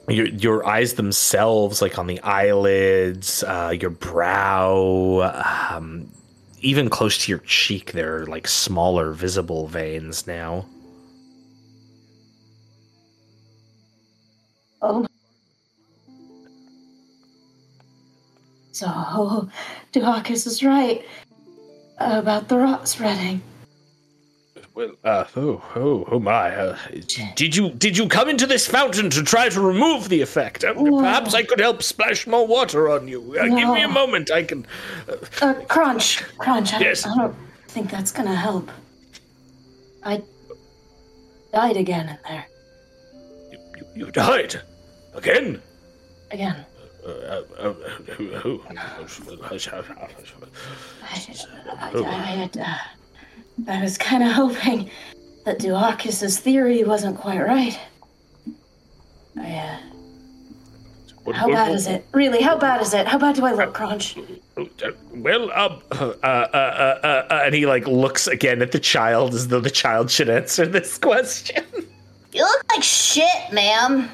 [0.09, 6.09] your your eyes themselves, like on the eyelids, uh, your brow, um,
[6.61, 10.67] even close to your cheek, there are like smaller visible veins now.
[14.81, 15.07] Oh.
[18.79, 19.49] So,
[19.93, 21.05] Duhakis is right
[21.99, 23.43] about the rot spreading.
[24.73, 26.55] Well, uh, oh, oh, oh my!
[26.55, 26.79] Uh,
[27.35, 30.63] did you did you come into this fountain to try to remove the effect?
[30.63, 33.37] Uh, Perhaps I could help splash more water on you.
[33.37, 34.31] Uh, Give me a moment.
[34.31, 34.65] I can.
[35.43, 36.73] Uh, crunch, crunch.
[36.73, 37.05] I, Yes.
[37.05, 37.35] I don't
[37.67, 38.71] think that's gonna help.
[40.05, 40.23] I
[41.53, 42.47] died again in there.
[43.51, 44.61] You, you, you died
[45.17, 45.61] again.
[46.31, 46.65] Again.
[47.07, 47.73] Uh, uh, uh,
[48.17, 48.63] who, who?
[48.69, 49.07] I, I,
[51.83, 52.79] I, I, uh,
[53.69, 54.91] I was kind of hoping
[55.45, 57.79] that Duakis's theory wasn't quite right.
[59.39, 59.79] I, uh,
[61.25, 62.05] What- how what- bad is it?
[62.13, 63.07] Really, how bad is it?
[63.07, 64.17] How bad do I look, Crunch?
[64.57, 64.65] Uh,
[65.13, 69.35] Well, um, uh, uh, uh, uh, uh, and he like looks again at the child
[69.35, 71.65] as though the child should answer this question.
[72.33, 74.11] You look like shit, ma'am.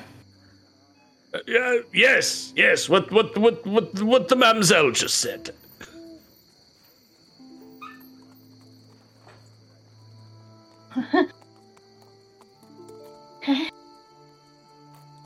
[1.35, 2.89] Uh, yeah, yes, yes.
[2.89, 5.51] What, what, what, what, what the mamselle just said.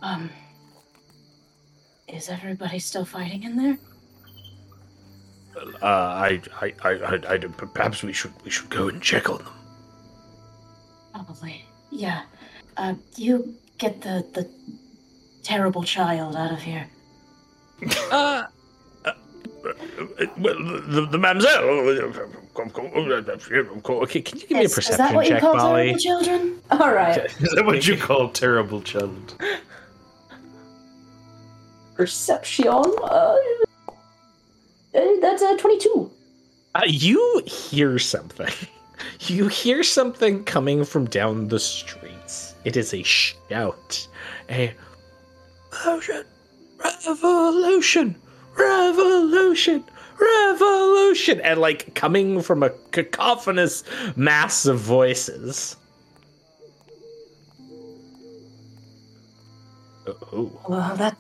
[0.01, 0.31] Um,
[2.07, 3.79] is everybody still fighting in there?
[5.83, 9.39] Uh, I, I, I, I, I, perhaps we should, we should go and check on
[9.39, 9.53] them.
[11.13, 11.65] Probably.
[11.91, 12.23] Yeah.
[12.77, 14.49] Uh, you get the the
[15.49, 16.87] terrible child out of here.
[18.11, 18.45] Uh,
[19.05, 19.13] uh,
[20.37, 20.55] well,
[20.95, 21.65] the, the mamselle.
[24.05, 25.83] Okay, can you give me a Is, is perception that what you check, call Molly?
[25.85, 26.61] terrible children?
[26.71, 27.25] All right.
[27.41, 29.43] Is that what you call terrible child?
[31.95, 32.69] Perception.
[32.69, 33.37] Uh,
[34.95, 36.11] uh, that's a twenty-two.
[36.75, 38.53] Uh, you hear something.
[39.21, 42.55] You hear something coming from down the streets.
[42.65, 44.09] It is a shout.
[44.51, 44.75] A
[45.73, 46.25] revolution,
[46.79, 48.17] revolution,
[48.57, 49.85] revolution,
[50.21, 53.85] revolution, and like coming from a cacophonous
[54.17, 55.77] mass of voices.
[60.07, 61.17] Oh, Well, that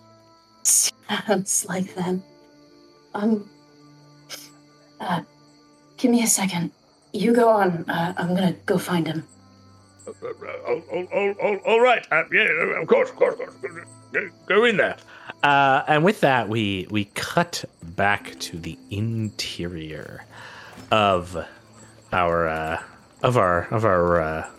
[0.63, 2.23] sounds like them.
[3.15, 3.49] Um.
[5.01, 5.23] Uh,
[5.97, 6.73] give me a second.
[7.13, 7.85] You go on.
[7.89, 9.25] Uh, I'm gonna go find him.
[10.07, 10.83] all,
[11.13, 12.05] all, all, all right.
[12.11, 13.89] Uh, yeah, of course, of course, of course.
[14.12, 14.97] Go, go in there.
[15.42, 20.25] Uh, and with that, we we cut back to the interior
[20.90, 21.37] of
[22.12, 22.83] our uh,
[23.23, 24.51] of our of our uh,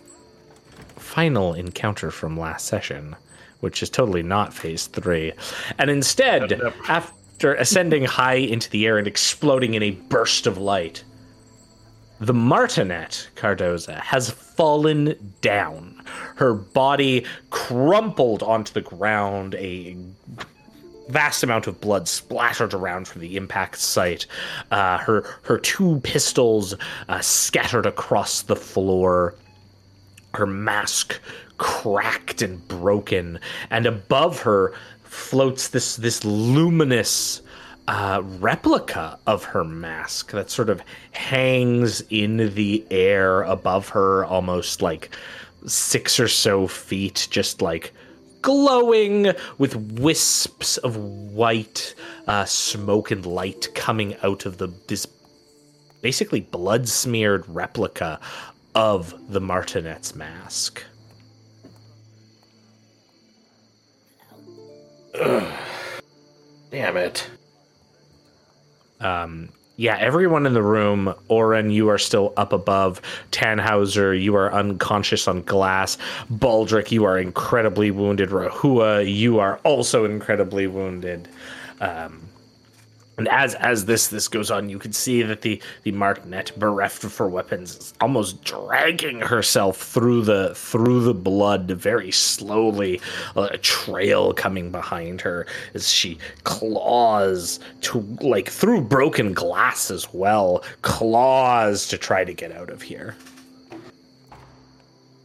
[0.96, 3.16] final encounter from last session,
[3.60, 5.32] which is totally not phase three,
[5.78, 6.74] and instead, Yep, yep.
[6.88, 11.04] after ascending high into the air and exploding in a burst of light,
[12.20, 15.89] the martinet Cardoza has fallen down.
[16.36, 19.96] Her body crumpled onto the ground, a
[21.08, 24.26] vast amount of blood splattered around from the impact site.
[24.70, 26.74] Uh, her her two pistols
[27.08, 29.34] uh, scattered across the floor.
[30.34, 31.20] Her mask
[31.58, 37.42] cracked and broken, and above her floats this this luminous
[37.88, 44.80] uh, replica of her mask that sort of hangs in the air above her, almost
[44.80, 45.10] like
[45.66, 47.92] six or so feet, just like
[48.42, 51.94] glowing with wisps of white
[52.26, 55.06] uh, smoke and light coming out of the this
[56.02, 58.18] basically blood smeared replica
[58.74, 60.82] of the martinet's mask.
[66.70, 67.28] Damn it.
[69.00, 71.14] Um, yeah, everyone in the room.
[71.28, 73.00] Oran, you are still up above.
[73.32, 75.96] Tannhauser, you are unconscious on glass.
[76.30, 78.28] Baldric, you are incredibly wounded.
[78.28, 81.30] Rehua, you are also incredibly wounded.
[81.80, 82.28] Um,
[83.20, 87.04] and as as this this goes on, you can see that the the martinet, bereft
[87.04, 92.98] of her weapons, is almost dragging herself through the through the blood very slowly.
[93.36, 100.64] A trail coming behind her as she claws to like through broken glass as well,
[100.80, 103.16] claws to try to get out of here.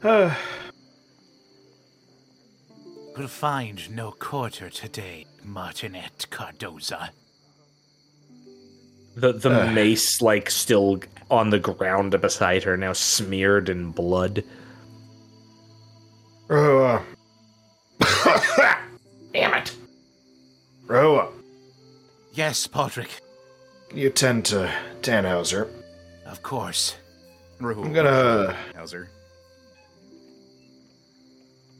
[3.17, 7.11] We'll find no quarter today, Martinet Cardoza.
[9.15, 10.99] The the mace like still
[11.31, 14.43] on the ground beside her, now smeared in blood.
[16.49, 17.01] Uh,
[19.33, 19.75] Damn it.
[20.85, 21.29] Roa,
[22.33, 23.19] Yes, Podrick.
[23.93, 25.69] you tend to Tannhauser.
[26.25, 26.95] Of course.
[27.59, 27.85] Ruhu.
[27.85, 29.09] I'm gonna Hauser.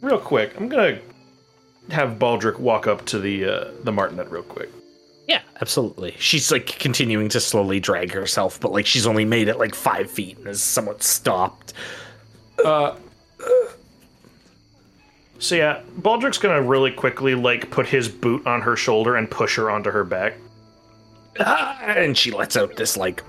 [0.02, 0.54] real quick.
[0.58, 1.00] I'm gonna
[1.91, 4.69] have Baldric walk up to the uh, the Martinet real quick.
[5.27, 6.15] Yeah, absolutely.
[6.19, 10.09] She's like continuing to slowly drag herself, but like she's only made it like five
[10.09, 11.73] feet and is somewhat stopped.
[12.63, 12.95] Uh,
[15.39, 19.55] so yeah, Baldric's gonna really quickly like put his boot on her shoulder and push
[19.57, 20.35] her onto her back.
[21.39, 23.23] Ah, and she lets out this like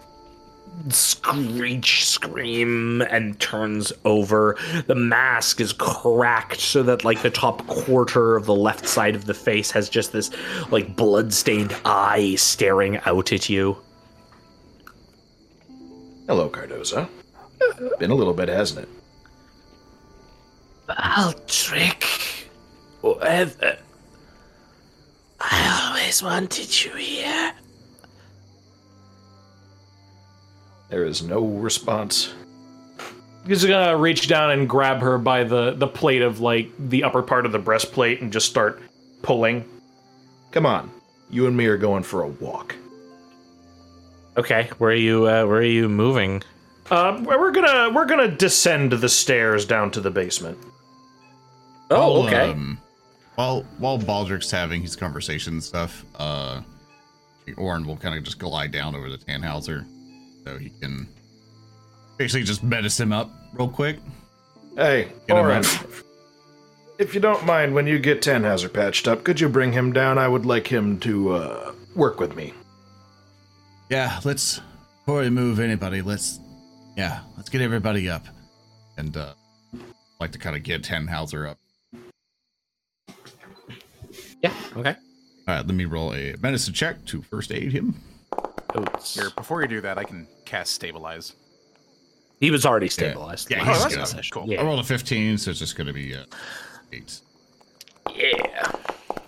[0.89, 8.37] screech scream and turns over the mask is cracked so that like the top quarter
[8.37, 10.31] of the left side of the face has just this
[10.71, 13.77] like blood-stained eye staring out at you
[16.27, 17.09] Hello, Cardoza.
[18.01, 18.89] Been a little bit, hasn't it?
[20.89, 22.05] Baldric
[23.07, 23.77] whatever
[25.41, 27.53] i always wanted you here
[30.89, 32.33] There is no response.
[33.47, 37.23] He's gonna reach down and grab her by the the plate of like the upper
[37.23, 38.81] part of the breastplate and just start
[39.23, 39.65] pulling.
[40.53, 40.91] Come on,
[41.31, 42.75] you and me are going for a walk.
[44.37, 46.43] okay where are you uh, where are you moving
[46.91, 50.59] Uh, we're gonna we're gonna descend the stairs down to the basement.
[51.91, 52.79] oh I'll, okay Um,
[53.37, 56.61] while while Baldric's having his conversation and stuff, uh,
[57.57, 59.85] Oran will kind of just glide down over to Tannhauser,
[60.47, 61.09] so he can
[62.17, 63.99] basically just menace him up real quick.
[64.77, 65.65] Hey, Get him Oran,
[66.99, 70.19] if you don't mind, when you get Tannhauser patched up, could you bring him down?
[70.19, 72.55] I would like him to uh, work with me.
[73.91, 74.61] Yeah, let's
[75.01, 76.39] before we move anybody, let's
[76.97, 78.27] yeah, let's get everybody up,
[78.97, 79.35] and uh,
[80.21, 81.59] like to kind of get Tannhauser up.
[84.43, 84.95] yeah okay
[85.49, 87.95] All right, let me roll a medicine check to first aid him.
[88.77, 89.15] Oops.
[89.15, 91.35] Here, before you do that, I can cast Stabilize.
[92.41, 93.51] He was already stabilized.
[93.51, 94.23] Yeah, last he's that's good.
[94.23, 94.31] good.
[94.31, 94.47] Cool.
[94.49, 94.61] Yeah.
[94.61, 96.25] I rolled a 15, so it's just going to be uh,
[96.93, 97.21] eight.
[98.15, 98.73] yeah.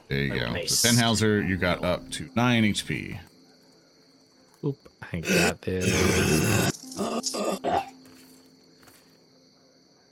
[0.09, 0.53] There you go.
[0.53, 0.79] Nice.
[0.79, 3.19] So Tannhauser, you got up to nine HP.
[4.65, 4.77] Oop.
[5.13, 6.75] I got this.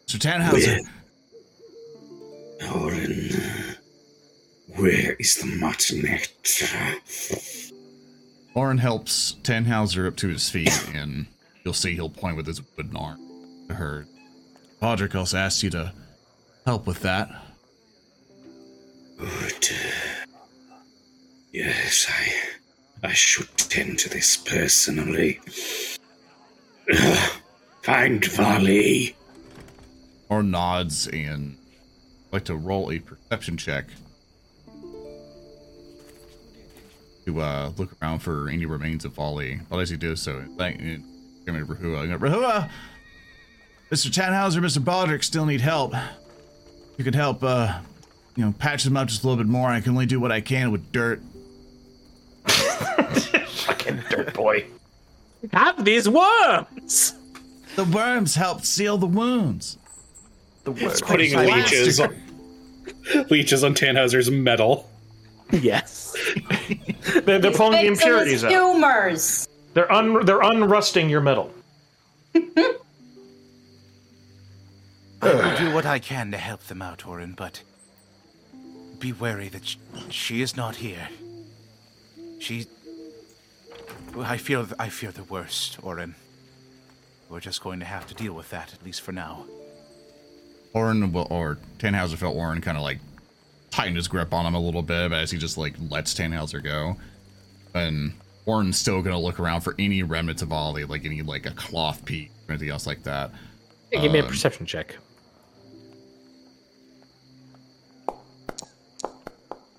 [0.07, 0.81] So Tannhauser,
[2.75, 3.77] Oran,
[4.77, 6.29] where is the martinet?
[8.57, 11.27] Lauren helps Tannhauser up to his feet, and
[11.63, 13.21] you'll see he'll point with his wooden arm
[13.69, 14.07] to her.
[14.81, 15.93] Podrick also asked you to
[16.65, 17.29] help with that.
[19.19, 19.69] Good.
[21.53, 25.41] Yes, I, I should tend to this personally.
[27.83, 29.17] Find Vali.
[30.29, 31.57] Or nods and
[32.33, 33.87] like to roll a perception check
[37.27, 39.61] to uh, look around for any remains of Valli.
[39.69, 41.03] But as he does so, thank you,
[41.45, 42.17] give me Rehua.
[42.19, 42.71] Rehua,
[43.91, 44.11] Mr.
[44.11, 44.79] Tannhauser, Mr.
[44.79, 45.93] Baldric still need help.
[46.97, 47.81] You could help, uh,
[48.37, 49.69] you know, patch them up just a little bit more.
[49.69, 51.21] I can only do what I can with dirt.
[52.47, 54.67] Fucking dirt boy.
[55.53, 57.15] Have these worms.
[57.75, 59.79] The worms help seal the wounds.
[60.65, 61.01] The word.
[61.03, 62.17] Putting leeches on,
[63.31, 64.89] leeches on Tannhauser's metal.
[65.51, 66.17] Yes.
[67.25, 68.51] They're, they're pulling the Fixing impurities his out.
[68.51, 69.49] Tumors.
[69.75, 71.53] They're un they're unrusting your metal.
[72.35, 72.41] I
[75.23, 77.63] will do what I can to help them out, Oran, but
[78.99, 79.77] be wary that sh-
[80.11, 81.09] she is not here.
[82.39, 82.67] She.
[84.19, 86.15] I feel I fear the worst, Oran.
[87.29, 89.47] We're just going to have to deal with that, at least for now.
[90.75, 92.99] Oran will, or Tannhauser felt Oran kind of like
[93.77, 96.65] tighten his grip on him a little bit, but as he just like lets Tannhauser
[96.65, 96.97] go,
[97.75, 98.15] and
[98.47, 102.03] Oran's still gonna look around for any remnants of Ollie, like any like a cloth
[102.07, 103.31] piece or anything else like that.
[103.93, 104.97] Hey, give me a Um, perception check.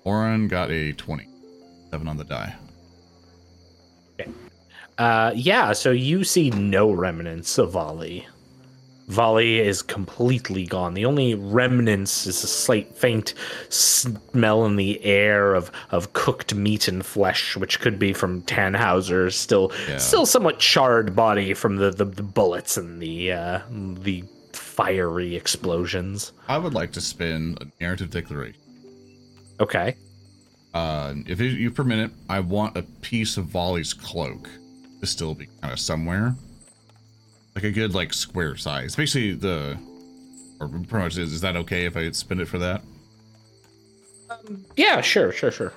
[0.04, 1.26] Oran got a twenty,
[1.90, 2.54] seven on the die.
[4.96, 8.26] Uh, yeah, so you see no remnants of Valli.
[9.08, 10.92] Valli is completely gone.
[10.94, 13.34] The only remnants is a slight faint
[13.70, 19.34] smell in the air of, of cooked meat and flesh, which could be from Tannhauser's
[19.34, 19.96] still Yeah.
[19.98, 26.32] still somewhat charred body from the, the, the bullets and the uh, the fiery explosions.
[26.48, 28.60] I would like to spin a narrative declaration.
[29.60, 29.96] Okay.
[30.74, 34.48] Uh, if you- you permit it, I want a piece of Valli's cloak
[35.00, 36.34] to still be kind of somewhere,
[37.58, 38.94] like a good like square size.
[38.94, 39.76] Basically, the
[40.60, 42.82] or pretty much is, is that okay if I spin it for that?
[44.76, 45.72] Yeah, sure, sure, sure.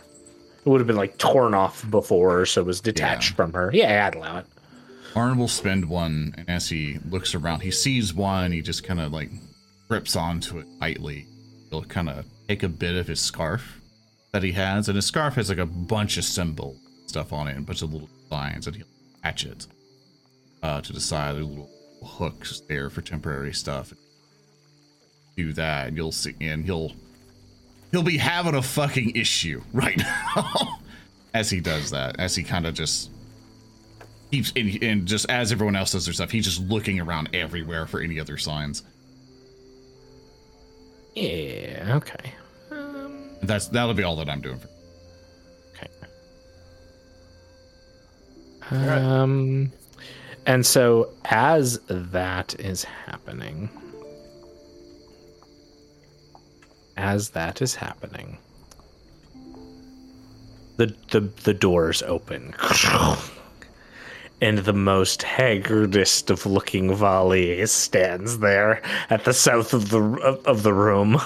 [0.63, 3.35] It would have been like torn off before, so it was detached Yeah.
[3.35, 3.71] from her.
[3.73, 4.45] Yeah, I'd allow it.
[5.15, 8.51] Arn will spend one, and as he looks around, he sees one.
[8.51, 9.31] He just kind of like
[9.87, 11.25] grips onto it tightly.
[11.69, 13.81] He'll kind of take a bit of his scarf
[14.33, 16.77] that he has, and his scarf has like a bunch of symbol
[17.07, 18.85] stuff on it, and a bunch of little lines, and he'll
[19.19, 19.65] attach it
[20.63, 21.35] uh, to the side.
[21.35, 21.69] There's little
[22.03, 23.93] hooks there for temporary stuff.
[25.37, 26.91] Do that, and you'll see, and he'll
[27.91, 29.97] he'll be having a fucking issue right
[30.35, 30.79] now
[31.33, 32.19] as he does that.
[32.19, 33.09] As he kind of just
[34.31, 37.85] keeps and, and just as everyone else does their stuff, he's just looking around everywhere
[37.85, 38.83] for any other signs.
[41.15, 42.33] Yeah, okay.
[42.71, 44.59] Um, that's that'll be all that I'm doing.
[44.59, 44.69] For,
[45.75, 45.89] okay.
[48.71, 49.71] Um,
[50.45, 53.69] and so as that is happening,
[56.97, 58.37] as that is happening,
[60.77, 62.55] the the the doors open.
[64.43, 68.81] And the most haggardest of looking Valli stands there
[69.11, 71.21] at the south of the of, of the room.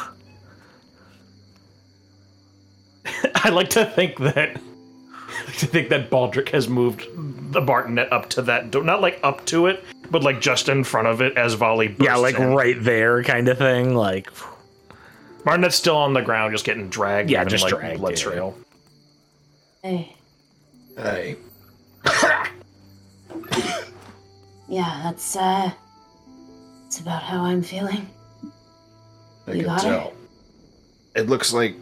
[3.35, 7.07] I like to think that I like to think that Baldric has moved
[7.55, 10.83] the Martinet up to that door, not like up to it, but like just in
[10.83, 11.87] front of it as Valli.
[11.87, 12.53] Bursts Yeah, like in.
[12.53, 13.95] right there, kind of thing.
[13.95, 14.29] Like,
[15.43, 17.29] Martinet's still on the ground, just getting dragged.
[17.31, 18.17] Yeah, just like, dragged, Blood yeah.
[18.23, 18.57] trail.
[19.81, 20.15] Hey.
[20.97, 21.35] Hey,
[24.67, 25.71] Yeah, that's uh
[26.83, 28.07] that's about how I'm feeling.
[29.47, 29.89] I You can got her?
[29.89, 30.13] tell.
[31.15, 31.75] It looks like.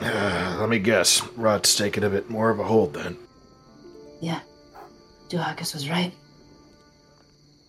[0.00, 1.22] let me guess.
[1.36, 3.16] Rod's taking a bit more of a hold then.
[4.20, 4.40] Yeah.
[5.28, 6.12] Duhakis was right.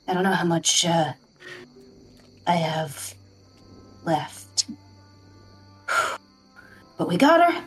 [0.08, 1.14] I don't know how much uh
[2.48, 3.14] I have
[4.04, 4.66] left.
[6.98, 7.64] But we got her.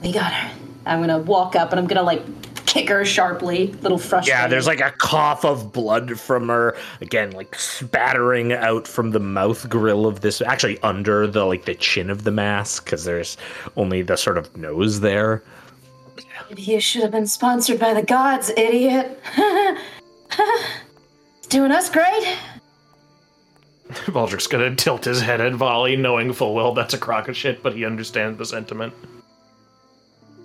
[0.00, 0.56] We got her.
[0.86, 2.22] I'm gonna walk up and I'm gonna like
[2.66, 4.28] kick her sharply, little frustrated.
[4.38, 6.76] yeah, there's like a cough of blood from her.
[7.00, 11.74] Again, like spattering out from the mouth grill of this, actually under the like the
[11.74, 13.36] chin of the mask, because there's
[13.76, 15.42] only the sort of nose there.
[16.48, 19.20] Maybe you should have been sponsored by the gods, idiot.
[19.36, 22.38] it's doing us great.
[23.88, 27.62] Baldric's gonna tilt his head at Valli, knowing full well that's a crock of shit,
[27.62, 28.94] but he understands the sentiment.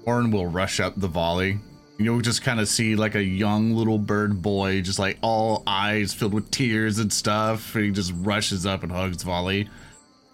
[0.06, 1.60] Oran will rush up the Valli.
[1.98, 6.14] You'll just kind of see like a young little bird boy, just like all eyes
[6.14, 7.76] filled with tears and stuff.
[7.76, 9.70] And he just rushes up and hugs Valli.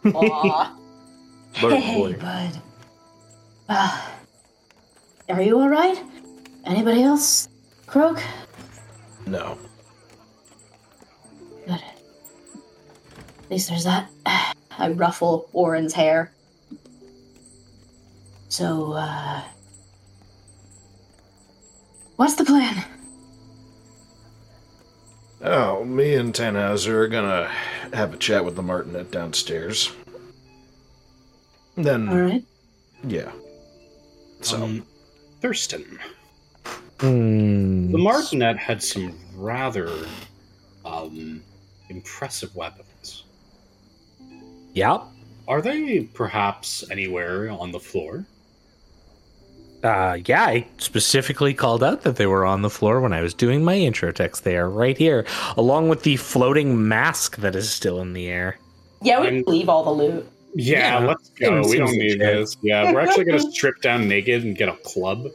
[0.06, 0.76] Aw.
[1.62, 2.14] Bird hey, boy.
[2.14, 2.62] bud.
[3.68, 4.08] Uh,
[5.30, 6.02] are you alright?
[6.66, 7.50] Anybody else?
[7.86, 8.22] Croak?
[9.26, 9.58] No.
[11.66, 11.74] Good.
[13.44, 14.10] At least there's that.
[14.26, 16.32] I ruffle Oran's hair.
[18.50, 19.42] So, uh.
[22.16, 22.84] What's the plan?
[25.42, 27.50] Oh, me and Tannhauser are gonna
[27.94, 29.92] have a chat with the Martinet downstairs.
[31.78, 32.44] Then, Alright.
[33.08, 33.32] yeah.
[34.42, 34.86] So, Um,
[35.42, 36.00] Thurston.
[37.00, 37.92] Hmm.
[37.92, 39.90] The Martinet had some rather
[40.86, 41.42] um,
[41.90, 43.24] impressive weapons.
[44.74, 45.04] Yep.
[45.48, 48.26] Are they perhaps anywhere on the floor?
[49.84, 53.34] Uh, yeah, I specifically called out that they were on the floor when I was
[53.34, 54.44] doing my intro text.
[54.44, 55.26] They are right here,
[55.56, 58.60] along with the floating mask that is still in the air.
[59.02, 60.28] Yeah, we I'm- leave all the loot.
[60.56, 61.62] Yeah, Yeah, let's go.
[61.62, 62.20] seems- We don't need legit.
[62.38, 62.58] this.
[62.62, 65.28] Yeah, we're actually gonna strip down naked and get a club.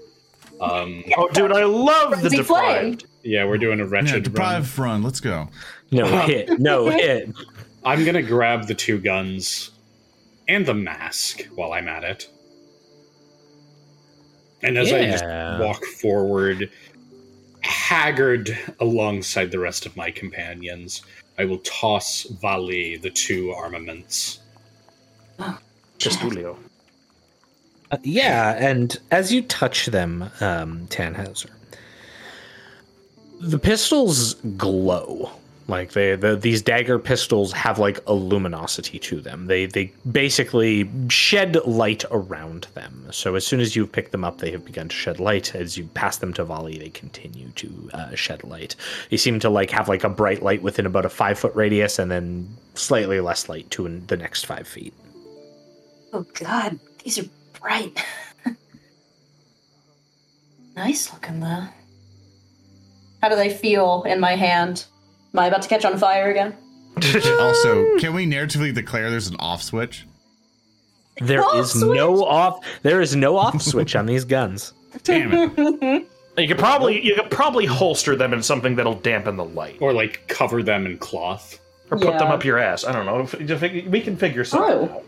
[0.60, 2.90] Um, Oh, dude, I love the Frenzy flame.
[2.92, 3.06] deprived.
[3.22, 4.22] yeah, we're doing a Yeah, wretched run.
[4.22, 5.02] deprive run.
[5.02, 5.48] Let's go.
[5.90, 7.30] No hit, no hit.
[7.84, 9.70] I'm gonna grab the two guns
[10.48, 12.28] and the mask while I'm at it.
[14.62, 15.24] And as I just
[15.60, 16.70] walk forward,
[17.60, 21.02] haggard alongside the rest of my companions,
[21.38, 24.40] I will toss Valli the two armaments.
[25.98, 26.56] Pistolio.
[27.90, 31.50] Uh, yeah, and as you touch them, um, Tannhauser,
[33.40, 35.30] the pistols glow.
[35.66, 39.46] Like they, the, these dagger pistols have like a luminosity to them.
[39.46, 43.06] They they basically shed light around them.
[43.10, 45.54] So as soon as you pick them up, they have begun to shed light.
[45.54, 48.76] As you pass them to Valli, they continue to uh, shed light.
[49.08, 51.98] They seem to like have like a bright light within about a five foot radius,
[51.98, 54.92] and then slightly less light to the next five feet.
[56.14, 57.24] Oh god, these are
[57.60, 58.02] bright.
[60.76, 61.64] nice looking though.
[63.22, 64.84] How do they feel in my hand?
[65.32, 66.56] Am I about to catch on fire again?
[67.40, 70.06] Also, can we narratively declare there's an off switch?
[71.20, 72.64] There Off is no off.
[72.82, 74.72] There is no off switch on these guns.
[75.02, 76.06] Damn it.
[76.38, 79.92] You could probably you could probably holster them in something that'll dampen the light, Or
[79.92, 81.58] like cover them in cloth.
[81.90, 82.84] or put them up your ass.
[82.84, 83.20] I don't know.
[83.20, 84.96] If- if- We can figure something True.
[84.96, 85.04] out.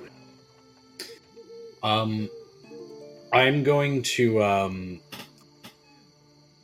[1.83, 2.29] Um,
[3.33, 5.01] I'm going to um.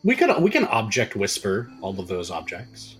[0.04, 2.96] We can we can object whisper all of those objects.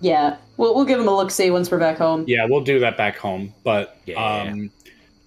[0.00, 1.30] Yeah, we'll we'll give them a look.
[1.30, 2.24] See once we're back home.
[2.26, 3.54] Yeah, we'll do that back home.
[3.62, 4.16] But Yeah.
[4.50, 4.70] um,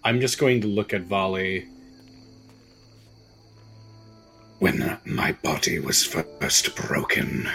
[0.03, 1.67] I'm just going to look at Valli.
[4.59, 7.49] When my body was first broken,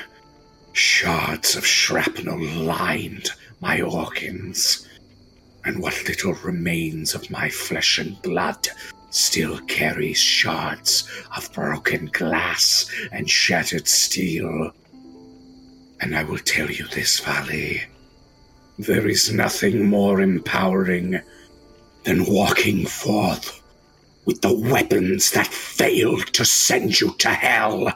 [0.72, 4.88] shards of shrapnel lined my organs,
[5.64, 8.68] and what little remains of my flesh and blood
[9.10, 14.72] still carries shards of broken glass and shattered steel.
[16.00, 17.82] And I will tell you this, Valli.
[18.78, 21.20] There is nothing more empowering
[22.04, 23.60] than walking forth
[24.24, 27.92] with the weapons that failed to send you to hell.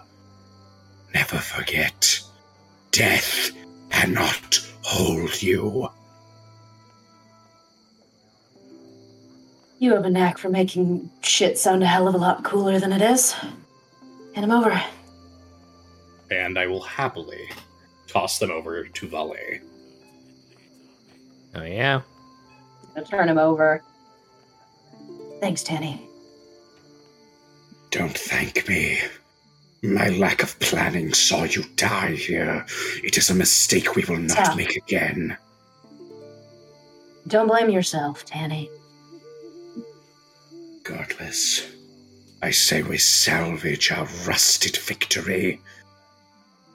[1.14, 2.20] Never forget,
[2.90, 3.50] death
[3.90, 5.88] cannot hold you.
[9.78, 12.92] You have a knack for making shit sound a hell of a lot cooler than
[12.92, 13.32] it is.
[13.32, 14.80] Hand him over.
[16.30, 17.48] and I will happily
[18.06, 19.60] toss them over to Valet.
[21.54, 22.00] Oh yeah.
[22.94, 23.82] Gonna turn him over.
[25.40, 26.08] Thanks, Tanny.
[27.90, 28.98] Don't thank me.
[29.82, 32.64] My lack of planning saw you die here.
[33.04, 34.56] It is a mistake we will not Stop.
[34.56, 35.36] make again.
[37.28, 38.70] Don't blame yourself, Tanny.
[40.86, 41.72] Regardless,
[42.42, 45.60] I say we salvage our rusted victory.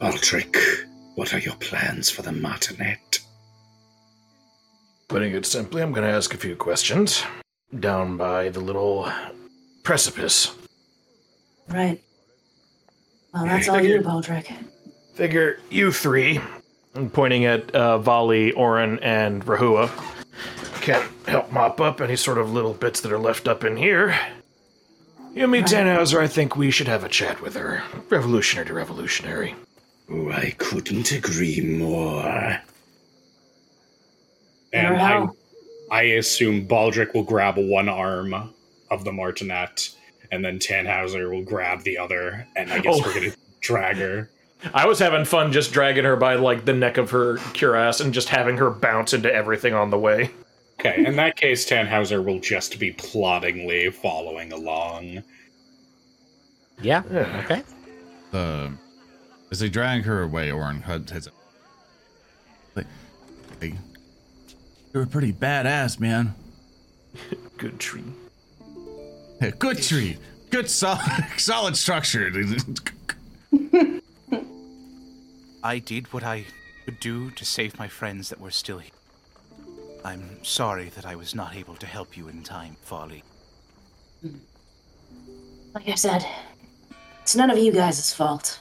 [0.02, 0.56] Baldric,
[1.14, 3.20] what are your plans for the Martinet?
[5.10, 7.24] Putting it simply, I'm going to ask a few questions.
[7.80, 9.12] Down by the little
[9.84, 10.56] precipice.
[11.68, 12.02] Right.
[13.32, 14.52] Well, that's all you, Baldric.
[15.14, 16.40] Figure you three
[16.96, 19.92] I'm pointing at uh, Valli, Oran, and Rehua.
[20.82, 24.18] Can help mop up any sort of little bits that are left up in here.
[25.34, 27.84] You meet Tannhauser, I think we should have a chat with her.
[28.10, 29.56] Revolutionary to revolutionary.
[30.10, 32.60] Oh, I couldn't agree more.
[34.74, 35.36] And I, how.
[35.92, 38.54] I assume Baldric will grab one arm
[38.90, 39.90] of the Martinet,
[40.32, 43.04] and then Tannhauser will grab the other, and I guess Oh.
[43.06, 44.30] we're gonna drag her.
[44.74, 48.14] I was having fun just dragging her by like the neck of her cuirass and
[48.14, 50.32] just having her bounce into everything on the way.
[50.80, 55.24] Okay, in that case, Tannhauser will just be ploddingly following along.
[56.82, 57.04] Yeah.
[57.12, 57.42] Yeah.
[57.44, 57.64] Okay.
[58.32, 58.70] Uh,
[59.52, 61.34] as they drag her away, Oran head- heads up.
[62.76, 62.86] Like,
[63.60, 63.74] hey,
[64.94, 66.34] you're a pretty badass, man.
[67.58, 68.04] Good tree.
[69.42, 70.18] Hey, good tree.
[70.50, 71.02] Good solid,
[71.38, 72.32] solid structure.
[75.64, 76.46] I did what I
[76.86, 78.92] could do to save my friends that were still here.
[80.04, 83.24] I'm sorry that I was not able to help you in time, Folly.
[85.74, 86.26] Like I said,
[87.22, 88.60] it's none of you guys' fault.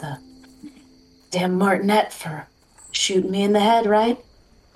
[0.00, 0.18] The
[1.30, 2.46] damn Martinet for
[2.92, 4.18] shooting me in the head, right?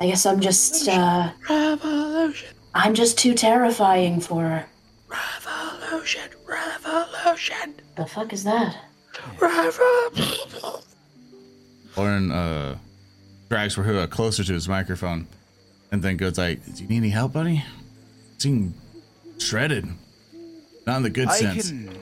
[0.01, 1.33] I guess I'm just, uh.
[1.49, 2.49] Revolution.
[2.75, 4.67] I'm just too terrifying for her.
[5.09, 6.31] Revolution.
[6.47, 7.75] Revolution.
[7.97, 8.77] The fuck is that?
[9.39, 10.81] Revolution.
[11.97, 12.79] Orin uh,
[13.53, 15.27] drags Rehua closer to his microphone
[15.91, 17.63] and then goes like, do you need any help, buddy?
[18.39, 18.73] Seem
[19.37, 19.87] shredded.
[20.87, 21.69] Not in the good I sense.
[21.69, 21.95] can,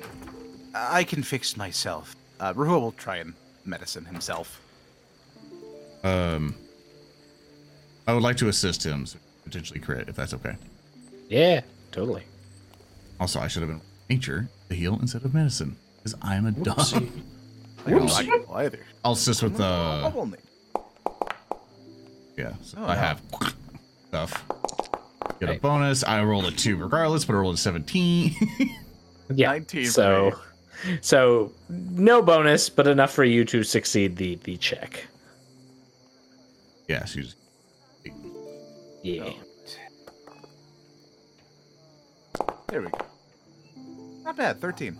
[0.76, 2.14] I can fix myself.
[2.38, 3.34] Uh, Rehua will try and
[3.64, 4.60] medicine himself.
[6.04, 6.54] Um,
[8.06, 10.54] I would like to assist him, so potentially crit, if that's okay.
[11.28, 11.62] Yeah.
[11.90, 12.22] Totally.
[13.18, 16.78] Also, I should have been nature to heal instead of medicine, because I'm a dog.
[17.86, 18.78] I don't like it either.
[19.04, 20.38] I'll assist with the only-
[22.40, 22.52] yeah.
[22.62, 23.00] So Oh, I no.
[23.00, 23.20] have
[24.08, 24.44] stuff.
[25.40, 26.02] Get a bonus.
[26.04, 28.34] I rolled a two regardless, but I rolled a seventeen.
[29.32, 29.50] Yeah.
[29.52, 30.32] 19 So,
[30.84, 30.98] me.
[31.02, 35.06] so no bonus, but enough for you to succeed the the check.
[36.88, 37.36] yeah, she's
[39.04, 39.30] Yeah.
[42.68, 42.98] There we go.
[44.24, 44.60] Not bad.
[44.60, 44.96] 13.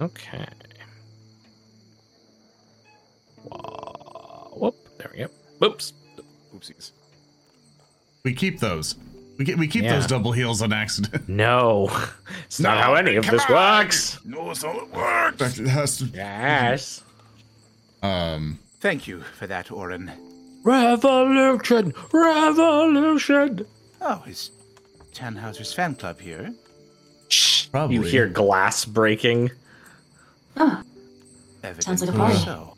[0.00, 0.46] Okay.
[3.44, 4.50] Whoa.
[4.56, 4.98] Whoop.
[4.98, 5.28] There we go.
[5.58, 5.92] Whoops.
[6.58, 6.90] Oopsies.
[8.24, 8.96] we keep those.
[9.38, 9.94] We get we keep Yeah.
[9.96, 11.28] those double heels on accident.
[11.44, 11.88] No,
[12.46, 13.52] it's not No, how any of come this on.
[13.52, 14.18] works.
[14.24, 15.36] No, it's how it works.
[15.38, 17.02] That has to- Yes.
[18.02, 20.10] um, Thank you for that, Oran.
[20.64, 21.94] Revolution.
[22.12, 23.66] Revolution.
[24.00, 24.50] Oh, is
[25.14, 26.52] Tannhauser's fan club here.
[27.70, 27.96] Probably.
[27.96, 29.50] You hear glass breaking.
[30.56, 30.82] Ah,
[31.62, 32.38] Evidently Sounds like a party.
[32.38, 32.76] so.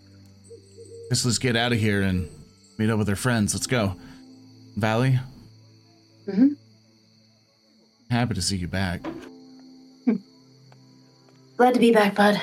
[1.10, 2.28] Guess let's get out of here and
[2.80, 3.52] meet up with our friends.
[3.52, 3.94] Let's go.
[4.74, 5.20] Valli?
[6.26, 6.56] Mhm.
[8.10, 9.02] Happy to see you back.
[11.58, 12.40] glad to be back, bud.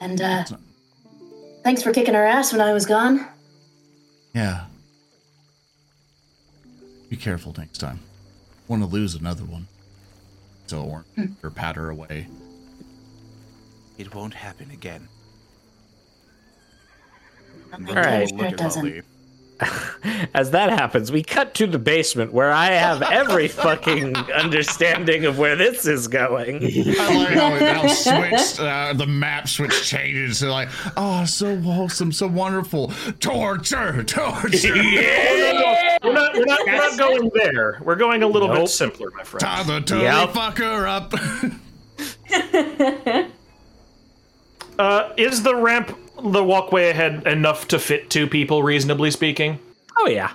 [0.00, 0.44] And uh,
[1.62, 3.24] thanks for kicking our ass when I was gone.
[4.34, 4.64] Yeah.
[7.08, 8.00] Be careful next time.
[8.66, 9.68] Want to lose another one.
[10.66, 11.04] So, or,
[11.44, 12.26] or pat her away.
[13.96, 15.06] It won't happen again.
[17.72, 18.30] And All right.
[18.32, 19.04] Look at It doesn't.
[19.62, 20.28] Lovely.
[20.34, 25.38] As that happens, we cut to the basement where I have every fucking understanding of
[25.38, 26.56] where this is going.
[26.64, 31.56] I like how it now switched, uh, the map switch changes to like, oh, so
[31.60, 32.92] wholesome, so wonderful.
[33.20, 34.74] Torture, torture.
[36.02, 37.78] We're not, we're not, we're not going there.
[37.84, 38.58] We're going a little Nope.
[38.60, 39.40] bit simpler, my friend.
[39.40, 40.30] Time to totally Yep.
[40.30, 41.14] fuck her up.
[44.78, 49.58] Uh, is the ramp, the walkway ahead, enough to fit two people, reasonably speaking?
[49.98, 50.32] Oh yeah.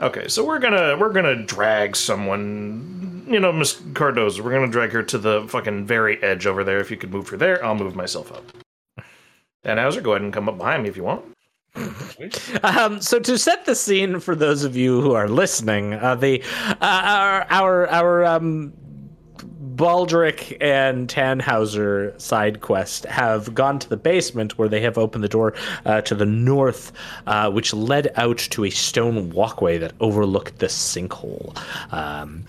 [0.00, 4.40] Okay, so we're gonna we're gonna drag someone, you know, Miss Cardoza.
[4.40, 6.78] We're gonna drag her to the fucking very edge over there.
[6.78, 8.44] If you could move her there, I'll move myself up.
[9.64, 11.24] Tannhauser, go ahead and come up behind me if you want.
[12.62, 16.42] Um, so to set the scene for those of you who are listening, uh, the
[16.70, 18.72] uh, our our our um,
[19.76, 25.28] Baldric and Tannhauser side quest have gone to the basement where they have opened the
[25.28, 25.52] door
[25.84, 26.92] uh, to the north,
[27.26, 31.54] uh, which led out to a stone walkway that overlooked the sinkhole.
[31.92, 32.44] Um,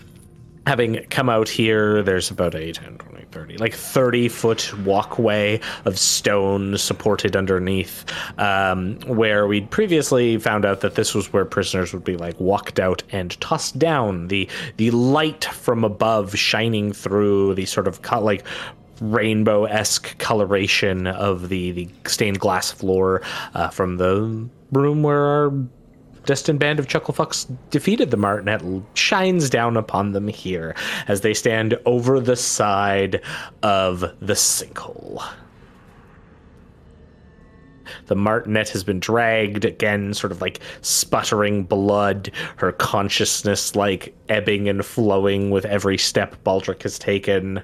[0.66, 6.00] having come out here, there's about a 10, 20, 30, like 30 foot walkway of
[6.00, 8.04] stone supported underneath,
[8.40, 12.80] um, where we'd previously found out that this was where prisoners would be like walked
[12.80, 14.28] out and tossed down.
[14.30, 18.44] The the light from above shining through the sort of like
[19.00, 23.22] rainbow esque coloration of the the stained glass floor
[23.54, 25.54] uh, from the room where our
[26.28, 28.62] destined band of chucklefucks defeated the martinet
[28.94, 30.76] shines down upon them here
[31.08, 33.22] as they stand over the side
[33.64, 35.26] of the sinkhole.
[38.08, 44.68] The martinet has been dragged again sort of like sputtering blood her consciousness like ebbing
[44.68, 47.64] and flowing with every step baldric has taken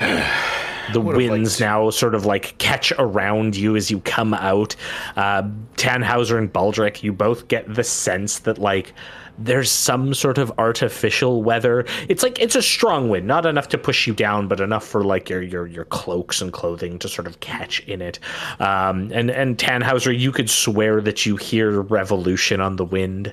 [0.92, 4.76] the winds now sort of like catch around you as you come out.
[5.16, 5.42] Uh,
[5.76, 8.92] Tannhauser and Baldric, you both get the sense that like
[9.38, 11.84] there's some sort of artificial weather.
[12.08, 15.04] It's like it's a strong wind, not enough to push you down, but enough for
[15.04, 18.18] like your your your cloaks and clothing to sort of catch in it.
[18.60, 23.32] Um, and and Tannhauser, you could swear that you hear revolution on the wind.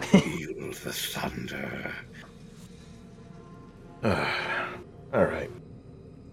[0.00, 1.92] Feel the thunder.
[5.14, 5.50] All right.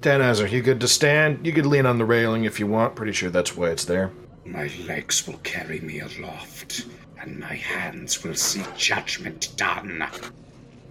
[0.01, 1.45] Dan Hazard, you good to stand?
[1.45, 2.95] You could lean on the railing if you want.
[2.95, 4.11] Pretty sure that's why it's there.
[4.43, 6.87] My legs will carry me aloft,
[7.19, 10.03] and my hands will see judgment done.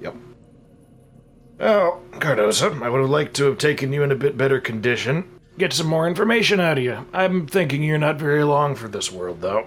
[0.00, 0.14] Yep.
[1.58, 5.40] Well, Cardoza, I would have liked to have taken you in a bit better condition.
[5.58, 7.04] Get some more information out of you.
[7.12, 9.66] I'm thinking you're not very long for this world, though.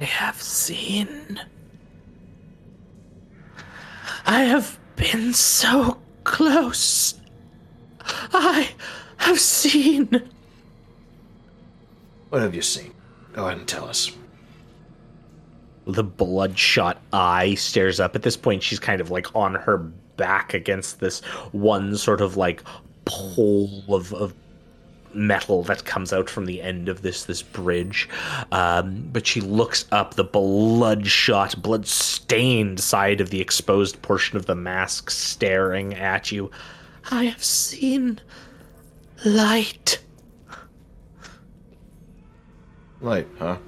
[0.00, 1.38] I have seen.
[4.24, 7.14] I have been so close.
[8.32, 8.70] I
[9.18, 10.08] have seen.
[12.30, 12.92] What have you seen?
[13.32, 14.10] Go ahead and tell us.
[15.86, 18.16] The bloodshot eye stares up.
[18.16, 21.20] At this point, she's kind of like on her back against this
[21.52, 22.62] one sort of like
[23.04, 24.34] pole of, of
[25.16, 28.08] metal that comes out from the end of this this bridge.
[28.52, 34.54] Um, but she looks up the bloodshot, blood-stained side of the exposed portion of the
[34.54, 36.50] mask, staring at you.
[37.10, 38.20] I have seen
[39.24, 40.00] light.
[43.00, 43.58] Light, huh?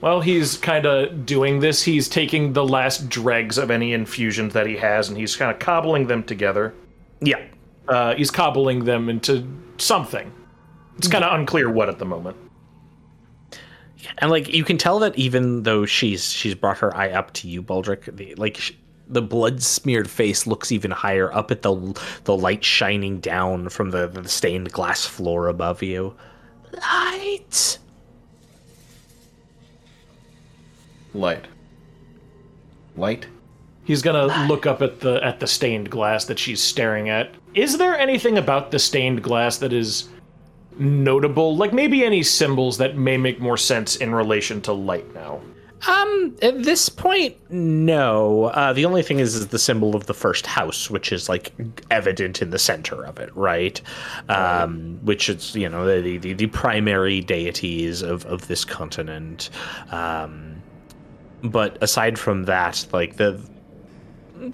[0.00, 4.66] While he's kind of doing this, he's taking the last dregs of any infusions that
[4.66, 6.72] he has, and he's kind of cobbling them together.
[7.20, 7.42] Yeah,
[7.88, 9.46] Uh, he's cobbling them into
[9.78, 10.32] something.
[10.98, 12.36] It's kind of unclear what at the moment.
[14.18, 17.48] and like you can tell that even though she's she's brought her eye up to
[17.48, 18.72] you, Baldric, the, like sh-
[19.08, 23.90] the blood smeared face looks even higher up at the the light shining down from
[23.90, 26.14] the, the stained glass floor above you.
[26.72, 27.78] Light.
[31.14, 31.44] Light.
[32.96, 33.26] Light?
[33.84, 37.34] He's gonna look up at the at the stained glass that she's staring at.
[37.54, 40.08] Is there anything about the stained glass that is
[40.78, 41.56] notable?
[41.56, 45.40] Like maybe any symbols that may make more sense in relation to light now.
[45.86, 48.44] Um, at this point, no.
[48.44, 51.52] Uh, the only thing is, is the symbol of the first house, which is like
[51.90, 53.80] evident in the center of it, right?
[54.28, 59.50] Um, which is you know the the, the primary deities of of this continent.
[59.90, 60.62] Um,
[61.44, 63.40] but aside from that, like the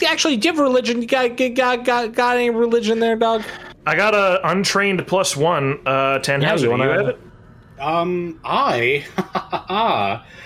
[0.06, 1.00] actually, do you have religion?
[1.00, 3.42] You got got got got any religion there, dog?
[3.86, 6.66] I got a untrained plus one, uh, ten Yeah, hazard.
[6.66, 7.18] you You wanna- have it?
[7.80, 9.04] Um, I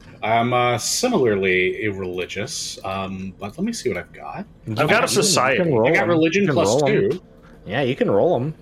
[0.22, 2.78] am uh, similarly irreligious.
[2.84, 4.46] Um, but let me see what I've got.
[4.78, 5.68] I've got a society.
[5.68, 6.08] You I got 'em.
[6.08, 7.10] religion You can plus roll 'em.
[7.10, 7.22] two.
[7.66, 8.54] Yeah, you can roll them.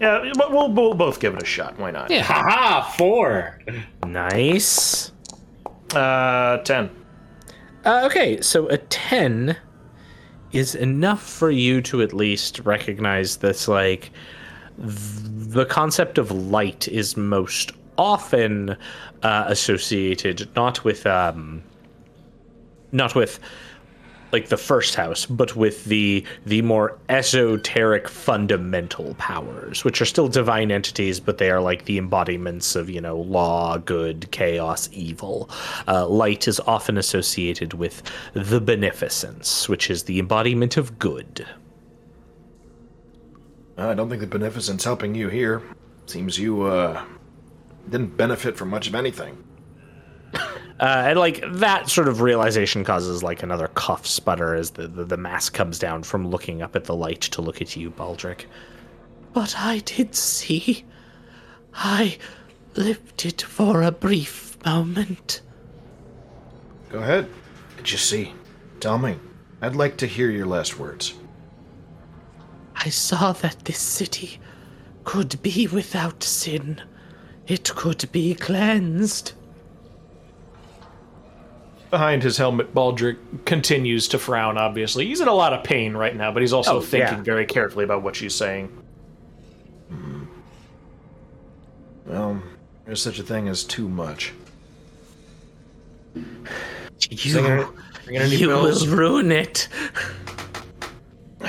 [0.00, 1.78] Yeah, but we'll, we'll both give it a shot.
[1.78, 2.10] Why not?
[2.10, 2.22] Yeah.
[2.22, 3.58] Haha, four.
[4.06, 5.10] Nice.
[5.94, 6.90] Uh, ten.
[7.84, 9.56] Uh, okay, so a 10
[10.52, 14.10] is enough for you to at least recognize this, like,
[14.78, 18.76] th- the concept of light is most often
[19.22, 21.62] uh, associated not with, um,
[22.92, 23.40] not with,
[24.32, 30.28] like, the first house, but with the the more esoteric fundamental powers, which are still
[30.28, 35.48] divine entities, but they are like the embodiments of you know law, good, chaos, evil.
[35.88, 38.02] Uh, light is often associated with
[38.34, 41.46] the beneficence, which is the embodiment of good.
[43.78, 45.62] I don't think the beneficence helping you here.
[46.06, 47.04] Seems you, uh,
[47.90, 49.42] didn't benefit from much of anything.
[50.78, 55.04] Uh, and like that sort of realization causes like another cough sputter as the, the,
[55.04, 58.44] the mask comes down from looking up at the light to look at you, Baldric.
[59.32, 60.84] But I did see.
[61.74, 62.18] I
[62.74, 65.40] lived it for a brief moment.
[66.90, 67.28] Go ahead.
[67.78, 68.34] Did you see?
[68.80, 69.16] Tell me.
[69.62, 71.14] I'd like to hear your last words.
[72.74, 74.38] I saw that this city
[75.04, 76.82] could be without sin.
[77.46, 79.32] It could be cleansed.
[81.90, 85.06] Behind his helmet, Baldric continues to frown, obviously.
[85.06, 87.22] He's in a lot of pain right now, but he's also Oh, thinking yeah.
[87.22, 88.66] very carefully about what she's saying.
[89.88, 90.24] Hmm.
[92.06, 92.42] Well,
[92.84, 94.32] there's such a thing as too much.
[96.14, 97.68] You, Singer,
[98.04, 99.68] bring any you will ruin it.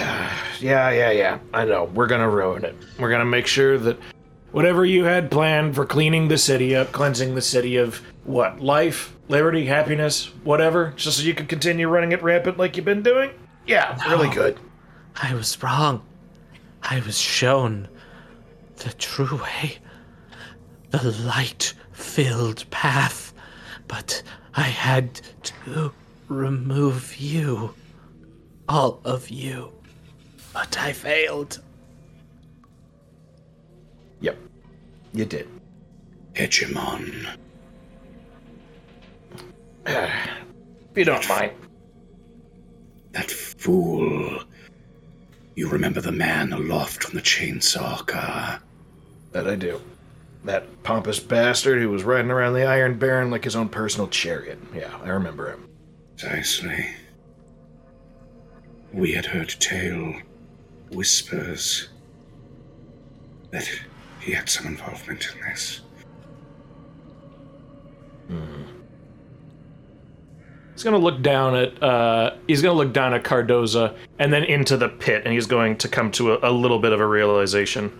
[0.59, 1.37] Yeah, yeah, yeah.
[1.53, 1.83] I know.
[1.83, 2.75] We're gonna ruin it.
[2.97, 3.99] We're gonna make sure that
[4.51, 8.59] whatever you had planned for cleaning the city up, cleansing the city of what?
[8.59, 13.03] Life, liberty, happiness, whatever, just so you can continue running it rampant like you've been
[13.03, 13.31] doing?
[13.65, 14.59] Yeah, really good.
[15.21, 16.03] I was wrong.
[16.81, 17.87] I was shown
[18.77, 19.77] the true way,
[20.91, 23.33] the light filled path,
[23.87, 24.21] but
[24.53, 25.91] I had to
[26.29, 27.73] remove you.
[28.69, 29.71] All of you.
[30.53, 31.61] But I failed.
[34.19, 34.37] Yep.
[35.13, 35.47] You did.
[36.33, 37.37] Hegemon.
[39.87, 41.53] If you don't mind.
[43.13, 44.43] That fool.
[45.55, 48.61] You remember the man aloft on the chainsaw car?
[49.31, 49.81] That I do.
[50.43, 54.59] That pompous bastard who was riding around the Iron Baron like his own personal chariot.
[54.73, 55.67] Yeah, I remember him.
[56.17, 56.87] Precisely.
[58.93, 60.15] We had heard tale,
[60.91, 61.89] whispers,
[63.51, 63.67] that
[64.19, 65.81] he had some involvement in this.
[68.27, 68.76] Hmm.
[70.77, 74.77] He's gonna look down at uh he's gonna look down at Cardoza and then into
[74.77, 77.91] the pit and he's going to come to a, a little bit of a realization.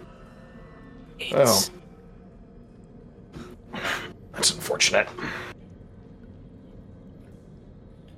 [1.34, 1.66] Oh.
[4.34, 5.08] That's unfortunate.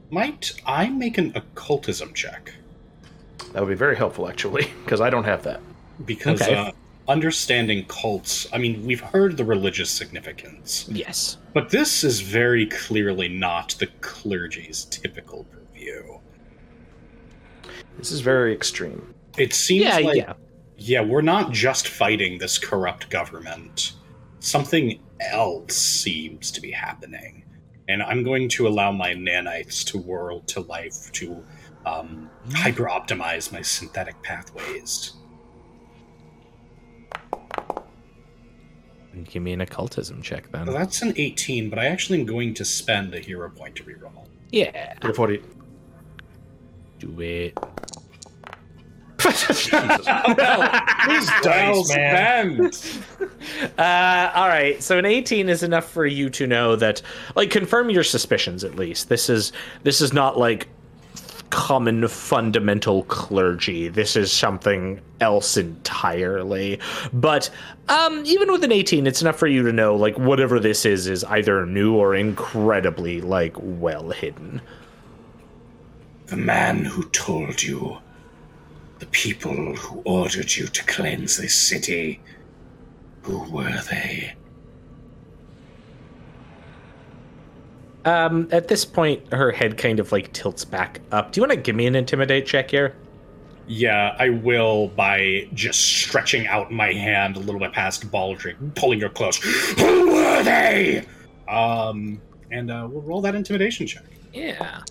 [0.09, 2.53] Might I make an occultism check?
[3.53, 5.61] That would be very helpful actually, because I don't have that.
[6.05, 6.53] Because Okay.
[6.53, 6.71] uh,
[7.09, 11.37] understanding cults, I mean, we've heard the religious significance, Yes.
[11.53, 16.19] but this is very clearly not the clergy's typical purview.
[17.97, 19.13] This is very extreme.
[19.37, 20.33] It seems Yeah, like yeah.
[20.77, 23.93] yeah, we're not just fighting this corrupt government.
[24.39, 27.43] Something else seems to be happening.
[27.89, 31.43] And I'm going to allow my nanites to whirl to life to
[31.87, 35.13] um, hyper optimize my synthetic pathways.
[39.25, 40.65] Give me an occultism check then.
[40.67, 44.27] That's an 18, but I actually am going to spend a hero point to reroll.
[44.51, 44.93] Yeah.
[45.01, 45.41] Before he-
[46.99, 47.57] Do it.
[49.25, 49.69] These
[51.41, 52.71] dice, man.
[53.77, 54.81] Uh, all right.
[54.81, 57.01] So an 18 is enough for you to know that,
[57.35, 59.09] like, confirm your suspicions at least.
[59.09, 59.51] This is
[59.83, 60.69] this is not like
[61.49, 63.87] common fundamental clergy.
[63.87, 66.79] This is something else entirely.
[67.13, 67.49] But
[67.87, 71.07] um, even with an 18, it's enough for you to know like whatever this is
[71.07, 74.61] is either new or incredibly like well hidden.
[76.27, 77.97] The man who told you,
[78.99, 82.19] the people who ordered you to cleanse this city,
[83.23, 84.35] who were they?
[88.09, 91.31] Um, at this point, her head kind of like tilts back up.
[91.31, 92.95] Do you want to give me an intimidate check here?
[93.67, 98.99] Yeah, I will by just stretching out my hand a little bit past Baldric, pulling
[99.01, 99.37] her close.
[99.77, 101.05] Who were they?
[101.47, 102.19] Um,
[102.51, 104.05] and uh, we'll roll that intimidation check.
[104.33, 104.81] Yeah.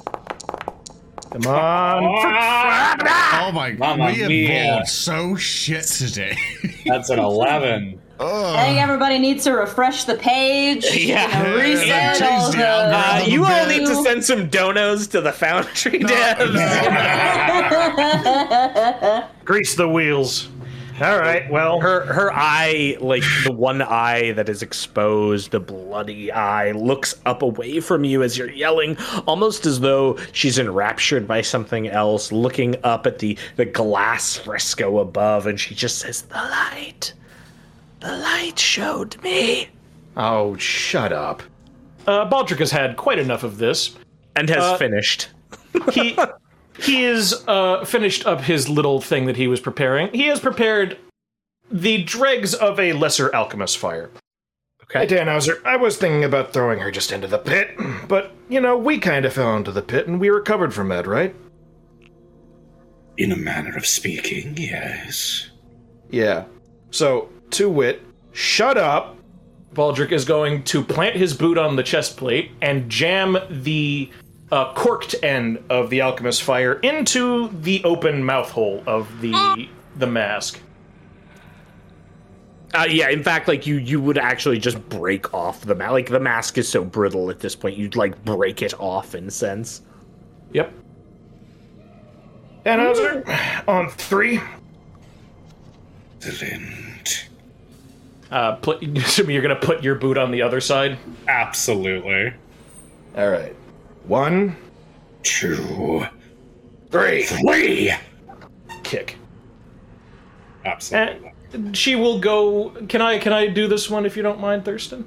[1.33, 2.05] Come on.
[2.05, 4.73] Oh my god, we have mia.
[4.75, 6.37] rolled so shit today.
[6.87, 8.01] That's an 11.
[8.21, 10.85] I think everybody needs to refresh the page.
[11.09, 11.27] Yeah.
[11.27, 12.65] you know, reset Yeah, all the the.
[12.67, 16.55] Uh, you all need to send some donos to the Foundry devs.
[19.45, 20.49] Grease the wheels.
[21.01, 21.49] All right.
[21.49, 27.15] Well, Her her eye, like the one eye that is exposed, the bloody eye, looks
[27.25, 28.97] up away from you as you're yelling,
[29.27, 34.99] almost as though she's enraptured by something else, looking up at the, the glass fresco
[34.99, 37.13] above, and she just says, The light.
[38.01, 39.69] The light showed me.
[40.17, 41.43] oh, shut up.
[42.07, 43.97] Uh, Baldric has had quite enough of this.
[44.37, 45.29] And has Uh, finished.
[45.93, 46.17] he
[46.81, 50.09] he is uh, finished up his little thing that he was preparing.
[50.13, 50.97] He has prepared
[51.71, 54.11] the dregs of a lesser alchemist fire.
[54.91, 57.77] Hey, Tannhauser, I was thinking about throwing her just into the pit,
[58.09, 61.07] but, you know, we kind of fell into the pit and we recovered from that,
[61.07, 61.35] right?
[63.19, 65.51] In a manner of speaking, yes.
[66.11, 66.45] Yeah.
[66.91, 69.17] So, to wit, shut up.
[69.75, 74.11] Baldric is going to plant his boot on the chest plate and jam the
[74.51, 80.07] uh, corked end of the alchemist fire into the open mouth hole of the the
[80.07, 80.61] mask.
[82.75, 85.93] Uh, yeah, in fact, like you, you would actually just break off the mask.
[85.93, 89.29] Like the mask is so brittle at this point, you'd like break it off in
[89.29, 89.83] a sense.
[90.53, 90.73] Yep.
[92.65, 94.41] Tannhauser, on three.
[96.23, 96.88] Excellent.
[98.31, 100.99] Uh, put, assuming you're going to put your boot on the other side.
[101.27, 102.33] Absolutely.
[103.17, 103.55] All right.
[104.05, 104.57] One,
[105.23, 106.07] Two,
[106.91, 107.25] three.
[107.25, 107.93] three.
[108.83, 109.17] Kick.
[110.65, 111.33] Absolutely.
[111.53, 112.71] And she will go.
[112.89, 113.19] Can I?
[113.19, 115.07] Can I do this one if you don't mind, Thurston?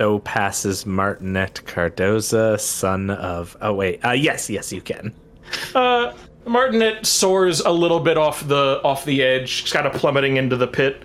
[0.00, 3.56] So passes Martinet Cardoza, son of.
[3.60, 5.14] Oh wait, uh, yes, yes, you can.
[5.74, 6.12] Uh,
[6.46, 10.66] Martinet soars a little bit off the off the edge, kind of plummeting into the
[10.66, 11.02] pit.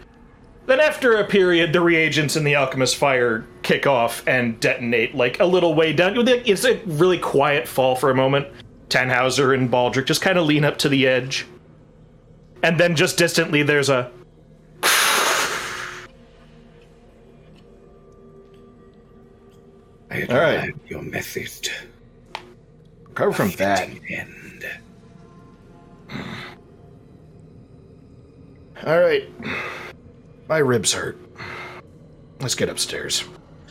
[0.70, 5.40] Then, after a period, the reagents in the alchemist fire kick off and detonate like
[5.40, 6.14] a little way down.
[6.16, 8.46] It's a really quiet fall for a moment.
[8.88, 11.48] Tannhauser and Baldric just kind of lean up to the edge,
[12.62, 14.12] and then just distantly, there's a
[20.12, 20.58] I All right.
[20.60, 21.68] admire your method.
[23.08, 23.90] Recover from that.
[24.08, 24.70] End.
[28.86, 29.28] All right.
[30.50, 31.16] My ribs hurt.
[32.42, 33.24] Let's get upstairs.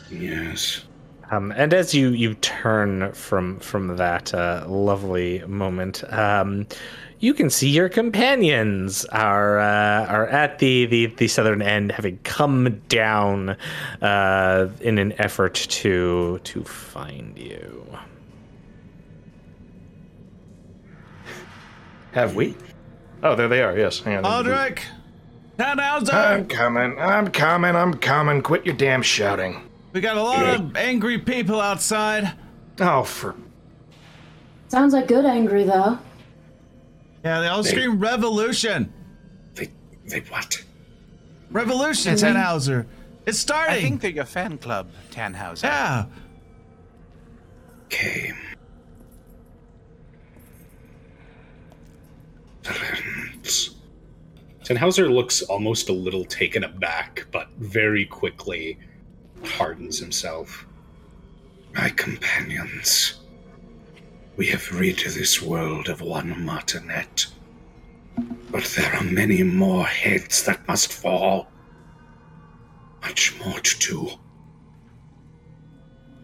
[0.09, 0.85] Yes.
[1.29, 6.65] Um, and as you you turn from from that uh, lovely moment, um,
[7.19, 12.17] you can see your companions are uh, are at the, the the southern end, having
[12.19, 13.57] come down
[14.01, 17.85] uh, in an effort to to find you.
[22.13, 22.55] Have we?
[23.21, 23.77] Oh, there they are.
[23.77, 23.99] Yes.
[23.99, 24.25] Hang on.
[24.25, 24.81] Aldrich!
[25.59, 26.13] Tannhauser!
[26.13, 26.97] I'm coming.
[26.97, 27.75] I'm coming.
[27.75, 28.41] I'm coming.
[28.41, 29.69] Quit your damn shouting.
[29.91, 32.31] We got a lot of angry people outside.
[32.79, 33.35] Oh, for
[34.69, 35.99] Sounds like good angry though.
[37.25, 38.93] Yeah, they all scream revolution!
[39.55, 39.69] They,
[40.05, 40.63] they what?
[41.51, 42.85] Revolution, Tannhauser!
[43.25, 43.75] It's starting!
[43.75, 45.63] I think they're your fan club, Tannhauser.
[45.63, 46.05] yeah.
[47.89, 48.37] Came.
[52.63, 53.75] Excellent.
[54.69, 58.77] Tannhauser looks almost a little taken aback, but very quickly
[59.43, 60.67] hardens himself.
[61.73, 63.15] My companions.
[64.37, 67.25] We have rid this world of one martinet.
[68.51, 71.47] But there are many more heads that must fall.
[73.01, 74.09] Much more to do.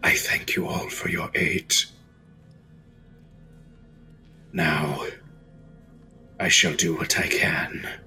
[0.04, 1.74] I thank you all for your aid.
[4.52, 5.04] Now,
[6.38, 8.05] I shall do what I can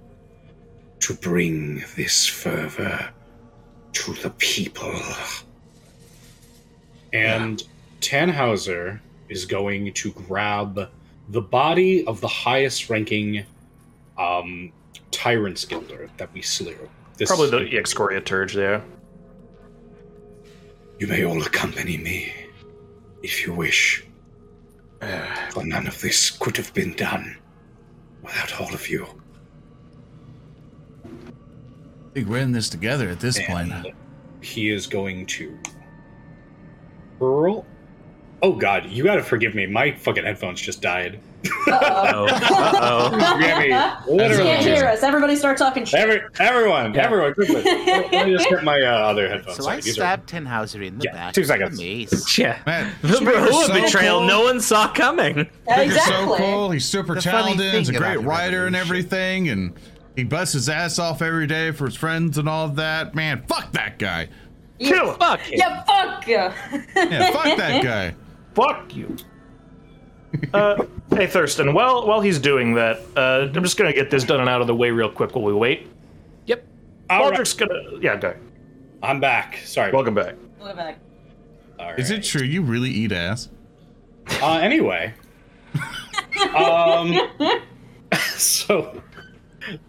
[0.99, 3.09] to bring this fervor
[3.93, 4.93] to the people.
[7.13, 7.63] And
[8.01, 10.89] Tannhauser is going to grab
[11.29, 13.45] the body of the highest ranking
[14.17, 14.71] um,
[15.11, 16.77] Tyrant's Guilder that we slew.
[17.17, 18.81] This Probably the excoriaturge, yeah.
[20.99, 22.33] You may all accompany me,
[23.23, 24.05] if you wish.
[25.51, 27.37] For none of this could have been done
[28.21, 29.07] without all of you.
[32.09, 33.71] I think we're in this together at this point.
[34.41, 35.57] he is going to
[37.19, 37.65] hurl.
[38.41, 39.65] Oh god, you gotta forgive me.
[39.67, 41.19] My fucking headphones just died.
[41.67, 44.05] Oh, uh-oh.
[44.09, 45.03] You can't hear us.
[45.03, 45.99] Everybody start talking shit.
[45.99, 47.61] Every, everyone, everyone, quickly.
[47.63, 49.57] Let me just get my uh, other headphones.
[49.57, 51.33] So Sorry, I these are- stabbed Tannhauser in the Yeah, back.
[51.33, 51.77] two seconds.
[51.79, 52.37] mace.
[52.37, 52.59] Yeah.
[52.65, 54.27] Man, The Speaker's so betrayal cool.
[54.27, 55.49] no one saw coming.
[55.65, 56.37] Speaker's exactly.
[56.37, 56.71] so cool.
[56.71, 57.73] He's super The talented.
[57.73, 59.73] He's a great writer and everything, and
[60.15, 63.15] he busts his ass off every day for his friends and all of that.
[63.15, 64.29] Man, fuck that guy.
[64.79, 65.19] Kill him!
[65.19, 65.57] Fuck it.
[65.57, 66.53] Yeah, fuck ya.
[66.95, 68.15] Yeah, fuck that guy.
[68.53, 69.15] Fuck you.
[70.53, 71.73] Uh, hey Thurston.
[71.73, 74.67] While while he's doing that, uh, I'm just gonna get this done and out of
[74.67, 75.87] the way real quick while we wait.
[76.45, 76.65] Yep.
[77.09, 77.99] All right, Baldric's gonna.
[77.99, 78.35] Yeah, go.
[79.01, 79.57] I'm back.
[79.65, 79.91] Sorry.
[79.91, 80.35] Welcome back.
[80.61, 80.99] Look back.
[81.79, 83.49] All Is it true you really eat ass?
[84.41, 85.13] Uh, anyway.
[86.55, 87.17] um,
[88.35, 89.01] so,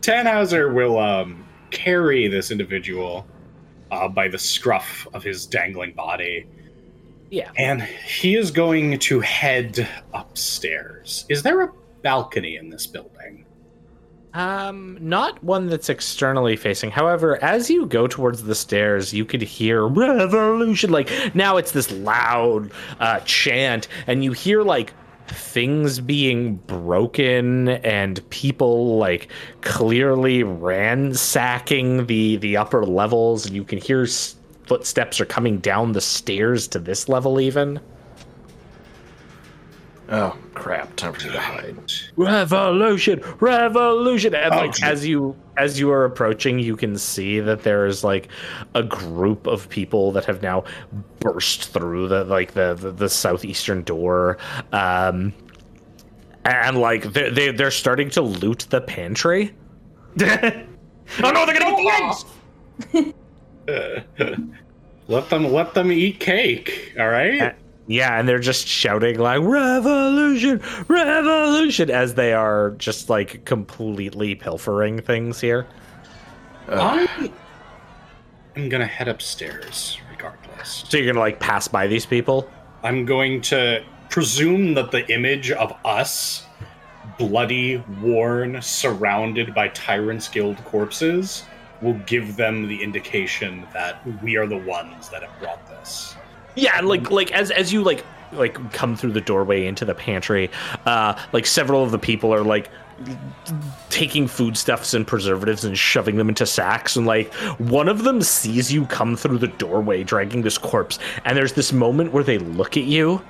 [0.00, 3.26] Tannhauser will um, carry this individual
[3.90, 6.46] uh, by the scruff of his dangling body,
[7.30, 7.50] Yeah.
[7.56, 11.24] and he is going to head upstairs.
[11.28, 13.44] Is there a balcony in this building?
[14.32, 16.92] Um, not one that's externally facing.
[16.92, 20.90] However, as you go towards the stairs, you could hear revolution.
[20.92, 24.92] Like now, it's this loud uh, chant, and you hear like
[25.30, 29.28] things being broken and people like
[29.60, 33.50] clearly ransacking the the upper levels.
[33.50, 34.06] You can hear
[34.66, 37.80] footsteps are coming down the stairs to this level, even.
[40.12, 40.96] Oh crap!
[40.96, 41.92] Time for you to hide.
[42.16, 44.86] revolution revolution and like Okay.
[44.86, 48.28] as you as you are approaching you can see that there's like
[48.74, 50.64] a group of people that have now
[51.20, 54.36] burst through the like the the, the southeastern door
[54.72, 55.32] um
[56.44, 59.54] and like they they they're starting to loot the pantry
[60.20, 61.90] oh no, they're gonna get the
[62.96, 63.14] eggs.
[65.08, 66.94] Let them let them eat cake.
[66.98, 67.54] All right.
[67.90, 75.00] Yeah and they're just shouting like revolution revolution as they are just like completely pilfering
[75.00, 75.66] things here
[76.68, 77.32] uh, I
[78.56, 80.84] am gonna head upstairs regardless.
[80.88, 82.48] so you're gonna like pass by these people
[82.82, 86.44] I'm going to presume that the image of us,
[87.18, 91.44] bloody, worn, surrounded by Tyrant's Guild corpses,
[91.82, 96.16] will give them the indication that we are the ones that have brought this.
[96.54, 100.50] Yeah, like like as as you like like come through the doorway into the pantry,
[100.86, 102.70] uh, like several of the people are like
[103.88, 108.70] taking foodstuffs and preservatives and shoving them into sacks and like one of them sees
[108.70, 112.76] you come through the doorway dragging this corpse and there's this moment where they look
[112.76, 113.22] at you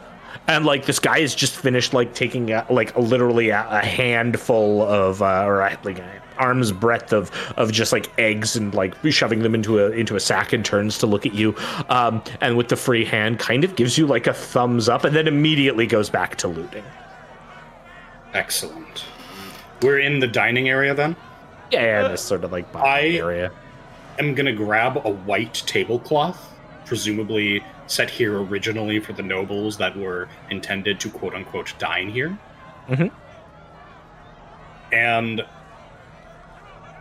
[0.48, 4.82] and like this guy has just finished like taking a, like literally a, a handful
[4.82, 6.02] of uh, or like
[6.40, 10.20] arm's breadth of of just like eggs and like shoving them into a into a
[10.20, 11.54] sack and turns to look at you
[11.90, 15.14] um and with the free hand kind of gives you like a thumbs up and
[15.14, 16.84] then immediately goes back to looting
[18.32, 19.04] Excellent.
[19.82, 21.16] We're in the dining area then.
[21.70, 23.50] yeah, this sort of like I- area
[24.18, 26.38] I'm gonna grab a white tablecloth,
[26.84, 32.38] presumably set here originally for the nobles that were intended to quote unquote dine here.
[32.88, 33.10] Mhm.
[34.92, 35.42] And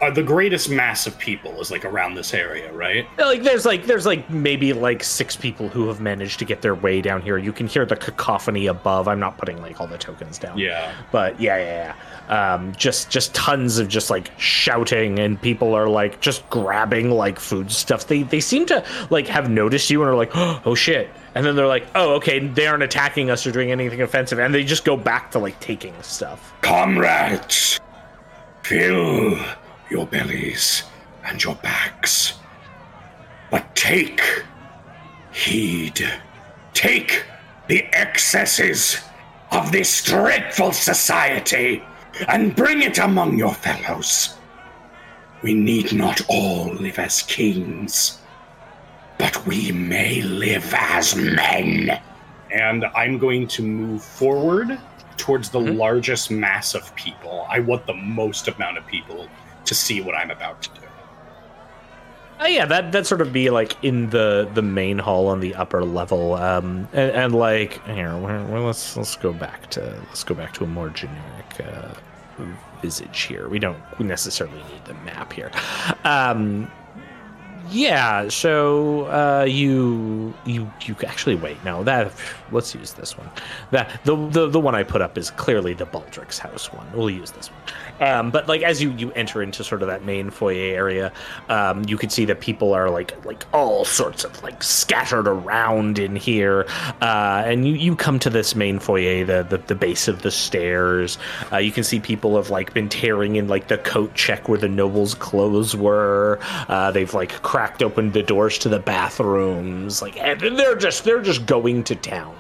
[0.02, 3.06] uh, the greatest mass of people is like around this area, right?
[3.18, 6.76] like there's like there's like maybe like six people who have managed to get their
[6.76, 7.38] way down here.
[7.38, 9.08] You can hear the cacophony above.
[9.08, 10.58] I'm not putting like all the tokens down.
[10.58, 10.93] Yeah.
[11.12, 11.95] but yeah yeah
[12.30, 12.56] yeah.
[12.56, 17.39] Um just just tons of just like shouting and people are like just grabbing like
[17.39, 18.08] food stuff.
[18.08, 21.10] They they seem to like have noticed you and are like oh shit.
[21.36, 24.39] And then they're like oh okay they aren't attacking us or doing anything offensive.
[24.39, 26.54] And they just go back to like taking stuff.
[26.62, 27.80] Comrades,
[28.64, 29.38] fill
[29.89, 30.83] your bellies
[31.25, 32.39] and your backs.
[33.51, 34.21] But take
[35.31, 36.01] heed.
[36.73, 37.23] Take
[37.67, 38.99] the excesses
[39.51, 41.83] of this dreadful society
[42.27, 44.35] and bring it among your fellows.
[45.41, 48.19] We need not all live as kings,
[49.17, 51.99] but we may live as men.
[52.51, 54.79] And I'm going to move forward
[55.17, 55.77] towards the mm-hmm.
[55.77, 57.45] largest mass of people.
[57.49, 59.27] I want the most amount of people
[59.70, 60.82] to see what I'm about to do.
[62.41, 65.53] Uh, yeah, that that sort of be like in the the main hall on the
[65.55, 70.34] upper level, um, and, and like here, well, let's let's go back to let's go
[70.34, 71.93] back to a more generic uh,
[72.82, 73.47] visage here.
[73.49, 75.51] We don't necessarily need the map here.
[76.03, 76.72] Um,
[77.70, 81.63] yeah, so uh, you you you actually wait.
[81.63, 82.11] No, that
[82.52, 83.30] let's use this one.
[83.72, 86.88] That the, the the one I put up is clearly the Baldric's house one.
[86.93, 87.62] We'll use this one.
[88.02, 91.12] Um, but like as you you enter into sort of that main foyer area,
[91.50, 96.00] um, you can see that people are like like all sorts of like scattered around
[96.00, 96.66] in here.
[97.02, 100.32] Uh, and you you come to this main foyer, the the, the base of the
[100.32, 101.18] stairs.
[101.52, 104.58] Uh, you can see people have like been tearing in like the coat check where
[104.58, 106.39] the nobles' clothes were.
[106.68, 110.02] Uh, they've like cracked open the doors to the bathrooms.
[110.02, 112.36] Like and they're just they're just going to town.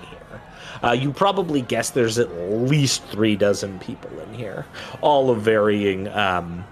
[0.83, 4.65] Uh, you probably guess there's at least three dozen people in here,
[5.01, 6.63] all of varying, um,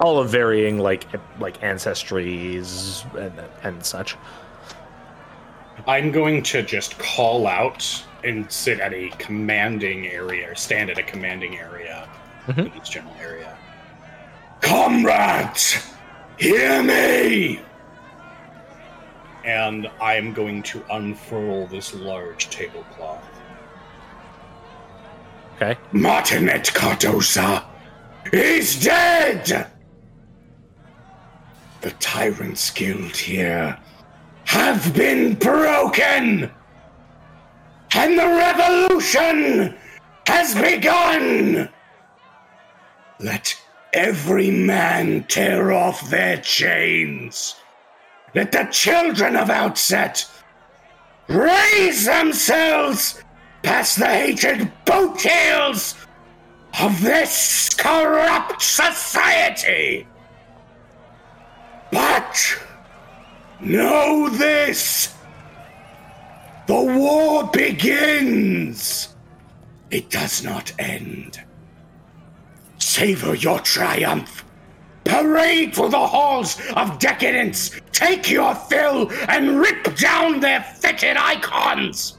[0.00, 1.06] all of varying like
[1.38, 4.16] like ancestries and, and such.
[5.86, 10.96] I'm going to just call out and sit at a commanding area, or stand at
[10.98, 12.08] a commanding area
[12.46, 12.72] Mhm.
[12.72, 13.56] in this general area.
[14.62, 15.76] Comrades,
[16.38, 17.60] hear me!
[19.44, 23.22] And I'm going to unfurl this large tablecloth.
[25.64, 25.80] Okay.
[25.92, 27.64] Martinet Cardosa
[28.32, 29.70] is dead!
[31.80, 33.78] The Tyrant's Guild here
[34.44, 36.50] have been broken!
[37.94, 39.74] And the revolution
[40.26, 41.70] has begun!
[43.20, 43.58] Let
[43.94, 47.54] every man tear off their chains.
[48.34, 50.26] Let the children of Outset
[51.28, 53.23] raise themselves
[53.64, 55.94] past the hated boot heels
[56.80, 60.06] of this corrupt society.
[61.90, 62.60] But
[63.60, 65.14] know this
[66.66, 69.14] the war begins,
[69.90, 71.42] it does not end.
[72.78, 74.44] Savor your triumph.
[75.04, 77.70] Parade through the halls of decadence.
[77.92, 82.16] Take your fill and rip down their fetid icons.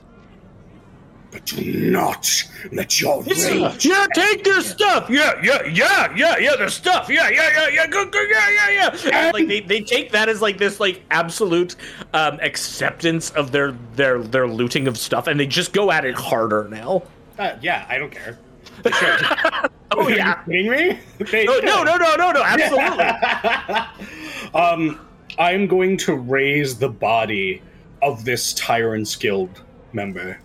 [1.36, 2.32] But do not
[2.72, 3.86] let your rage.
[3.86, 5.10] Yeah, take this stuff.
[5.10, 7.10] Yeah, yeah, yeah, yeah, yeah, their stuff.
[7.10, 8.70] Yeah, yeah, yeah, yeah, good, good, yeah, yeah,
[9.04, 9.10] yeah.
[9.12, 11.76] And, like they, they take that as like this like absolute
[12.14, 16.16] um, acceptance of their their their looting of stuff, and they just go at it
[16.16, 17.04] harder now.
[17.38, 18.40] Uh, yeah, I don't care.
[19.92, 20.42] Oh Are you yeah.
[20.46, 21.00] kidding me?
[21.20, 23.06] They Oh, no, no, no, no, no, absolutely.
[24.54, 25.00] um,
[25.38, 27.62] I'm going to raise the body
[28.02, 29.62] of this Tyrant's Guild
[29.94, 30.40] member.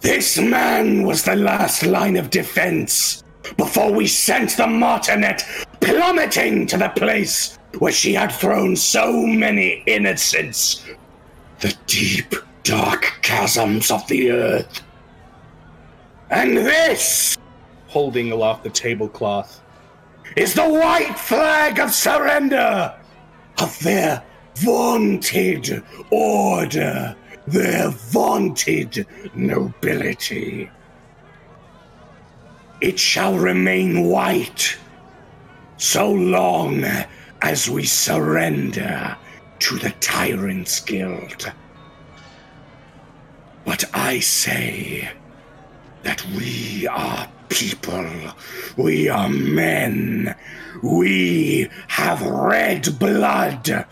[0.00, 3.24] This man was the last line of defense
[3.56, 5.42] before we sent the Martinet
[5.80, 10.84] plummeting to the place where she had thrown so many innocents.
[11.60, 14.82] The deep, dark chasms of the earth.
[16.30, 17.36] And this
[17.88, 19.62] Holding aloft the tablecloth.
[20.36, 22.94] is the white flag of surrender
[23.60, 24.22] of their
[24.56, 27.16] vaunted order,
[27.50, 30.70] their vaunted nobility.
[32.80, 34.76] It shall remain white
[35.76, 36.84] so long
[37.42, 39.16] as we surrender
[39.60, 41.52] to the Tyrant's Guild.
[43.64, 45.10] But I say
[46.02, 48.06] that we are people.
[48.76, 50.34] We are men.
[50.82, 53.86] We have red blood.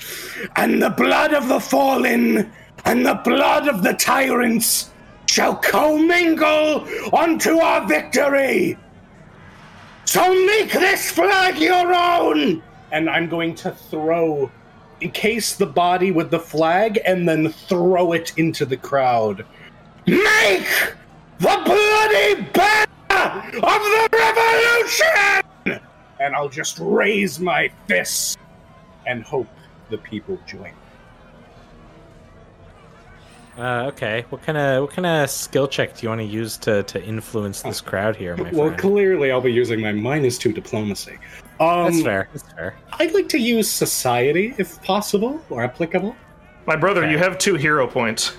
[0.55, 2.53] And the blood of the fallen
[2.87, 4.91] and the blood of the tyrants
[5.27, 8.79] shall commingle unto our victory.
[10.05, 12.63] So make this flag your own.
[12.93, 14.51] And I'm going to throw,
[15.01, 19.45] encase the body with the flag, and then throw it into the crowd.
[20.07, 20.95] Make
[21.41, 22.87] the bloody banner
[23.57, 25.81] of the revolution!
[26.21, 28.37] And I'll just raise my fists
[29.07, 29.49] and hope
[29.91, 30.73] the people join.
[33.59, 36.59] Uh, okay, what kind of what kind of skill check do you want to use
[36.59, 38.79] to to influence this crowd here, my Well, friend?
[38.79, 41.17] clearly I'll be using my minus two diplomacy.
[41.59, 42.29] Um, That's fair.
[42.35, 42.75] That's fair.
[42.99, 46.15] I'd like to use society if possible or applicable.
[46.67, 47.13] My brother, Okay.
[47.13, 48.37] you have two hero points.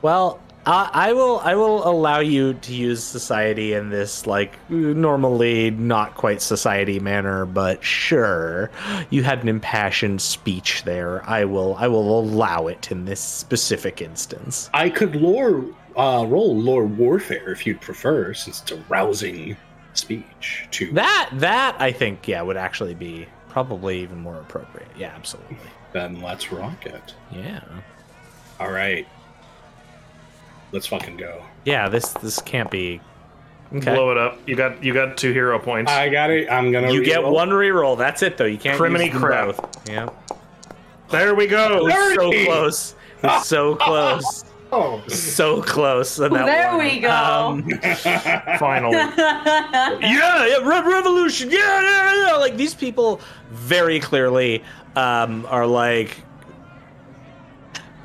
[0.00, 5.70] Well, I, I will I will allow you to use society in this like normally
[5.70, 8.70] not quite society manner, but sure,
[9.10, 11.28] you had an impassioned speech there.
[11.28, 14.70] I will I will allow it in this specific instance.
[14.72, 15.64] I could lore
[15.96, 19.56] uh, roll lore warfare if you'd prefer, since it's a rousing
[19.94, 20.68] speech.
[20.72, 24.88] To That that I think yeah would actually be probably even more appropriate.
[24.96, 25.56] Yeah, absolutely.
[25.92, 27.14] Then let's rock it.
[27.32, 27.60] Yeah.
[28.60, 29.06] All right.
[30.72, 31.42] Let's fucking go.
[31.64, 33.00] Yeah, this this can't be.
[33.74, 33.94] Okay.
[33.94, 34.38] Blow it up.
[34.46, 35.90] You got you got two hero points.
[35.90, 36.50] I got it.
[36.50, 36.92] I'm gonna.
[36.92, 37.32] You get reroll.
[37.32, 37.96] one reroll.
[37.96, 38.44] That's it, though.
[38.44, 38.78] You can't.
[38.78, 39.56] Criminy use crap.
[39.56, 39.88] both.
[39.88, 40.08] Yeah.
[41.10, 41.88] there we go.
[42.14, 42.94] So close.
[43.44, 44.44] So close.
[44.74, 46.18] Oh, So close.
[46.18, 46.86] on that There one.
[46.86, 47.10] we go.
[47.10, 47.62] Um,
[48.58, 48.96] Finally.
[49.16, 51.50] yeah, yeah, Re- revolution.
[51.50, 52.36] Yeah, yeah, yeah.
[52.36, 53.20] Like these people
[53.50, 54.64] very clearly
[54.96, 56.16] um, are like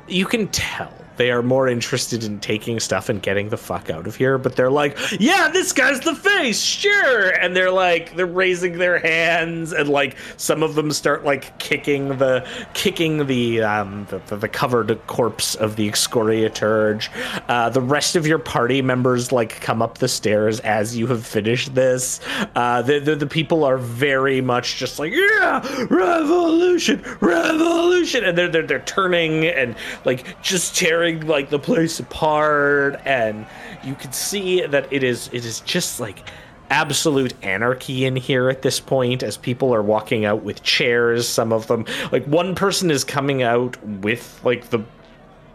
[0.08, 4.06] you can tell they are more interested in taking stuff and getting the fuck out
[4.06, 7.30] of here, but they're like, yeah, this guy's the face, sure.
[7.30, 12.16] And they're like, they're raising their hands, and like some of them start like kicking
[12.18, 17.08] the kicking the um the, the, covered corpse of the excoriaturge.
[17.48, 21.26] Uh, the rest of your party members like come up the stairs as you have
[21.26, 22.20] finished this.
[22.54, 28.48] Uh, the, the the people are very much just like, yeah, revolution, revolution, and they're
[28.48, 29.74] they're they're turning and
[30.04, 33.46] like just tearing like the place apart, and
[33.84, 36.28] you can see that it is it is just like
[36.70, 41.50] absolute anarchy in here at this point as people are walking out with chairs some
[41.50, 41.82] of them
[42.12, 44.78] like one person is coming out with like the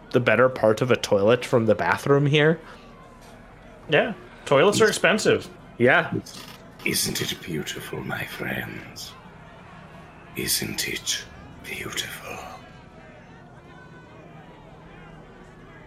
[0.10, 2.60] the better part of a toilet from the bathroom here
[3.90, 4.14] Yeah.
[4.46, 5.48] Toilets are expensive.
[5.78, 6.12] yeah
[6.84, 9.12] Isn't it beautiful, my friends?
[10.36, 11.24] Isn't it
[11.64, 12.38] beautiful?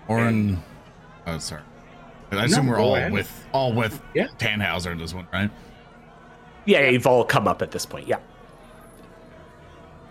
[0.08, 0.62] Oran.
[1.26, 1.62] Oh, sorry.
[2.32, 3.12] I assume we're all ahead.
[3.12, 4.26] with all with Yeah.
[4.38, 5.50] Tannhauser in this one, right?
[6.68, 8.18] yeah you've all come up at this point yeah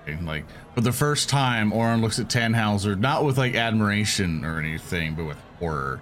[0.07, 4.59] Okay, Like for the first time, Oran looks at Tannhauser not with like admiration or
[4.59, 5.99] anything, but with horror.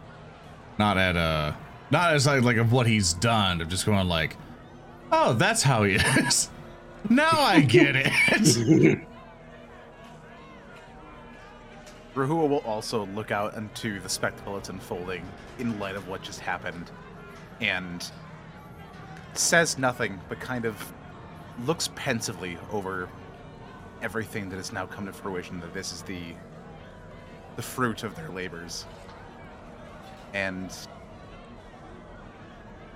[0.78, 1.54] Not at uh
[1.90, 4.36] not as like, like of what he's done, of just going like,
[5.12, 6.50] oh, that's how he is.
[7.10, 9.00] now I get it.
[12.16, 15.26] Rehua will also look out into the spectacle that's unfolding
[15.58, 16.92] in light of what just happened
[17.60, 18.10] and
[19.34, 20.94] says nothing, but kind of
[21.66, 23.10] looks pensively over
[24.02, 26.22] everything that has now come to fruition that this is the
[27.56, 28.86] the fruit of their labors.
[30.34, 30.76] And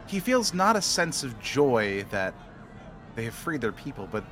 [0.08, 2.34] he feels not a sense of joy that
[3.16, 4.24] they have freed their people, but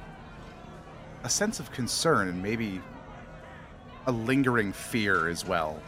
[1.23, 2.81] a sense of concern and maybe
[4.07, 5.79] a lingering fear as well.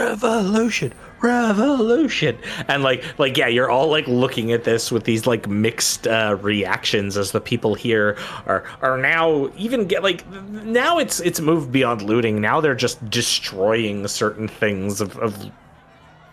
[0.00, 0.92] revolution!
[1.20, 2.38] Revolution!
[2.68, 6.36] And like like yeah you're all like looking at this with these like mixed uh
[6.40, 8.16] reactions as the people here
[8.46, 12.40] are are now even get like now it's it's moved beyond looting.
[12.40, 15.50] Now they're just destroying certain things of, of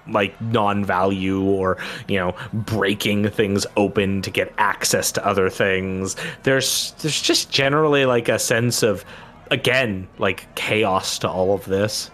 [0.09, 1.77] like non-value or
[2.07, 8.05] you know breaking things open to get access to other things there's there's just generally
[8.05, 9.03] like a sense of
[9.51, 12.11] again like chaos to all of this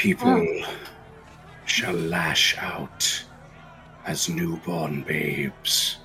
[0.00, 0.64] People oh.
[1.66, 3.22] shall lash out
[4.06, 5.98] as newborn babes.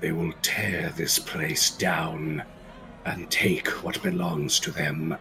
[0.00, 2.42] They will tear this place down
[3.04, 5.16] and take what belongs to them.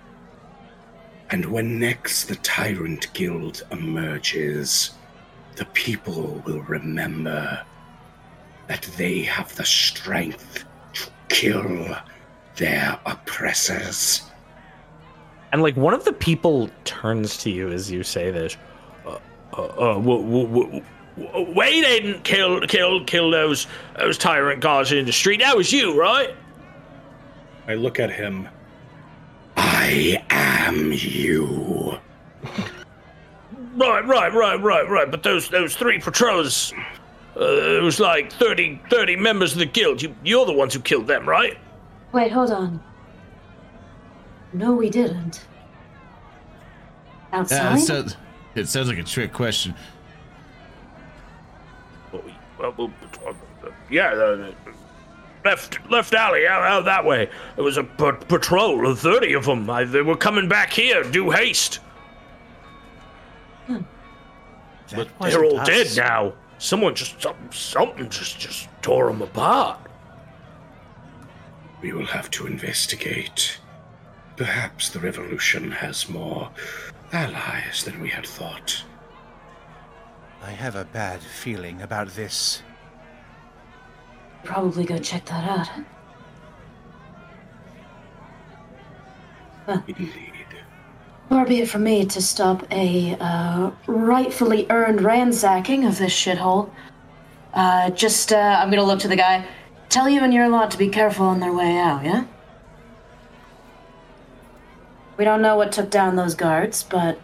[1.31, 4.91] And when next the Tyrant Guild emerges,
[5.55, 7.61] the people will remember
[8.67, 11.95] that they have the strength to kill
[12.55, 14.23] their oppressors.
[15.51, 18.57] And like one of the people turns to you as you say this.
[19.05, 19.17] Uh,
[19.53, 20.83] uh, uh, w- w-
[21.17, 25.39] w- we didn't kill kill kill those those tyrant guards in the street.
[25.41, 26.35] That was you, right?
[27.67, 28.47] I look at him.
[29.61, 31.97] I am you.
[33.75, 35.11] Right, right, right, right, right.
[35.11, 36.73] But those those three patrols,
[37.35, 40.01] uh, it was like 30, 30 members of the guild.
[40.01, 41.57] You you're the ones who killed them, right?
[42.13, 42.81] Wait, hold on.
[44.53, 45.45] No, we didn't.
[47.31, 47.77] Yeah, Outside?
[47.77, 48.17] it, says,
[48.55, 49.75] it sounds like a trick question.
[52.11, 52.23] Well,
[52.75, 52.91] well,
[53.27, 53.33] uh,
[53.89, 54.68] yeah, the, the
[55.45, 57.29] left left alley out, out that way.
[57.57, 59.69] It was a p- patrol of thirty of them.
[59.69, 61.03] I, they were coming back here.
[61.03, 61.79] Do haste.
[63.67, 63.79] Hmm.
[64.95, 65.67] But They're all us.
[65.67, 66.33] dead now.
[66.57, 69.79] Someone just something, something just just tore them apart.
[71.81, 73.59] We will have to investigate.
[74.35, 76.49] Perhaps the revolution has more
[77.13, 78.83] allies than we had thought.
[80.41, 82.61] I have a bad feeling about this.
[84.43, 85.69] Probably go check that
[89.67, 89.83] out.
[89.87, 90.33] Indeed.
[91.29, 96.71] Far be it from me to stop a uh, rightfully earned ransacking of this shithole.
[97.53, 99.45] Uh, just, uh, I'm gonna look to the guy.
[99.89, 102.25] Tell you and your lot to be careful on their way out, yeah?
[105.17, 107.19] We don't know what took down those guards, but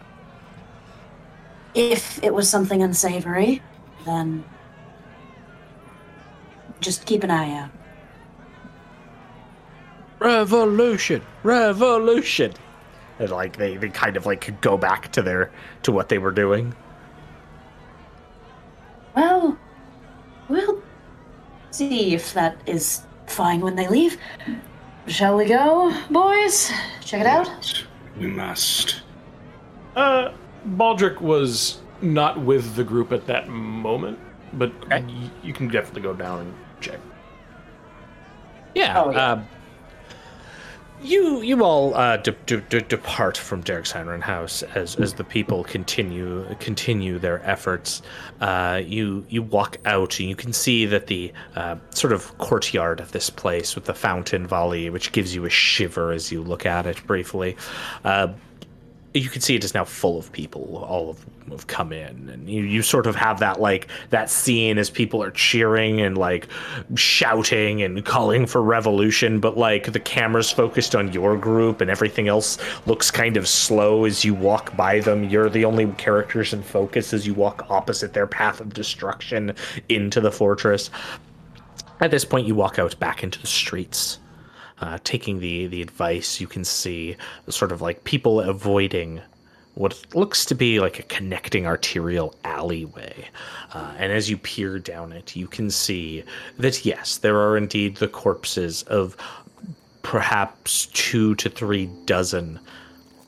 [1.74, 3.60] if it was something unsavory,
[4.04, 4.44] then
[6.80, 7.70] just keep an eye out.
[10.18, 12.52] Revolution, revolution.
[13.18, 15.50] And like they, they kind of like go back to their
[15.82, 16.74] to what they were doing.
[19.14, 19.56] Well,
[20.48, 20.82] we'll
[21.70, 24.18] see if that is fine when they leave.
[25.06, 26.70] Shall we go, boys?
[27.00, 27.84] Check it out.
[28.18, 29.02] We must.
[29.94, 30.32] Uh,
[30.70, 34.18] Baldric was not with the group at that moment,
[34.54, 36.54] but y- you can definitely go down and
[36.90, 37.00] check.
[38.74, 39.02] Yeah.
[39.02, 39.32] Oh, yeah.
[39.32, 39.42] Uh,
[41.02, 45.24] you you all uh, de- de- de- depart from Derek Siren House as, as the
[45.24, 48.00] people continue continue their efforts.
[48.40, 53.00] Uh, you you walk out and you can see that the uh, sort of courtyard
[53.00, 56.64] of this place with the fountain volley, which gives you a shiver as you look
[56.64, 57.56] at it briefly.
[59.16, 60.84] You can see it is now full of people.
[60.86, 64.28] All of them have come in, and you, you sort of have that like that
[64.28, 66.48] scene as people are cheering and like
[66.96, 72.28] shouting and calling for revolution, but like the camera's focused on your group, and everything
[72.28, 75.24] else looks kind of slow as you walk by them.
[75.24, 79.54] You're the only characters in focus as you walk opposite their path of destruction
[79.88, 80.90] into the fortress.
[82.00, 84.18] At this point, you walk out back into the streets
[84.80, 87.16] uh, taking the the advice, you can see
[87.48, 89.20] sort of like people avoiding
[89.74, 93.28] what looks to be like a connecting arterial alleyway.
[93.74, 96.24] Uh, and as you peer down it, you can see
[96.58, 99.16] that yes, there are indeed the corpses of
[100.02, 102.58] perhaps two to three dozen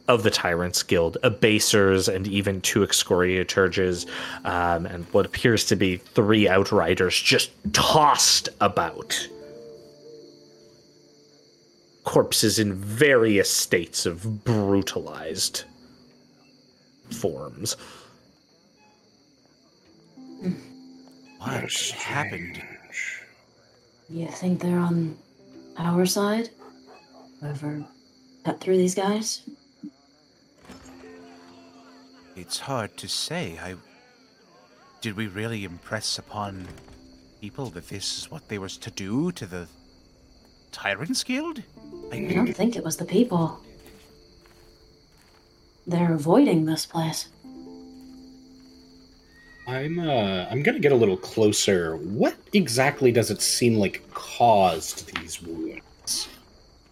[0.08, 4.06] of the Tyrants Guild, abasers, and even two excoriaturges,
[4.46, 9.28] um, and what appears to be three outriders just tossed about
[12.08, 15.64] corpses in various states of brutalized
[17.10, 17.76] forms.
[21.38, 22.62] What happened?
[24.08, 25.18] You think they're on
[25.76, 26.48] our side?
[27.42, 27.84] Whoever
[28.42, 29.42] cut uh, through these guys?
[32.36, 33.58] It's hard to say.
[33.62, 33.74] I
[35.02, 36.68] did we really impress upon
[37.42, 39.68] people that this is what they were to do to the
[40.72, 41.62] Tyrants Guild?
[42.12, 43.60] I don't think it was the people.
[45.86, 47.28] They're avoiding this place.
[49.66, 51.96] I'm uh I'm gonna get a little closer.
[51.96, 56.28] What exactly does it seem like caused these wounds?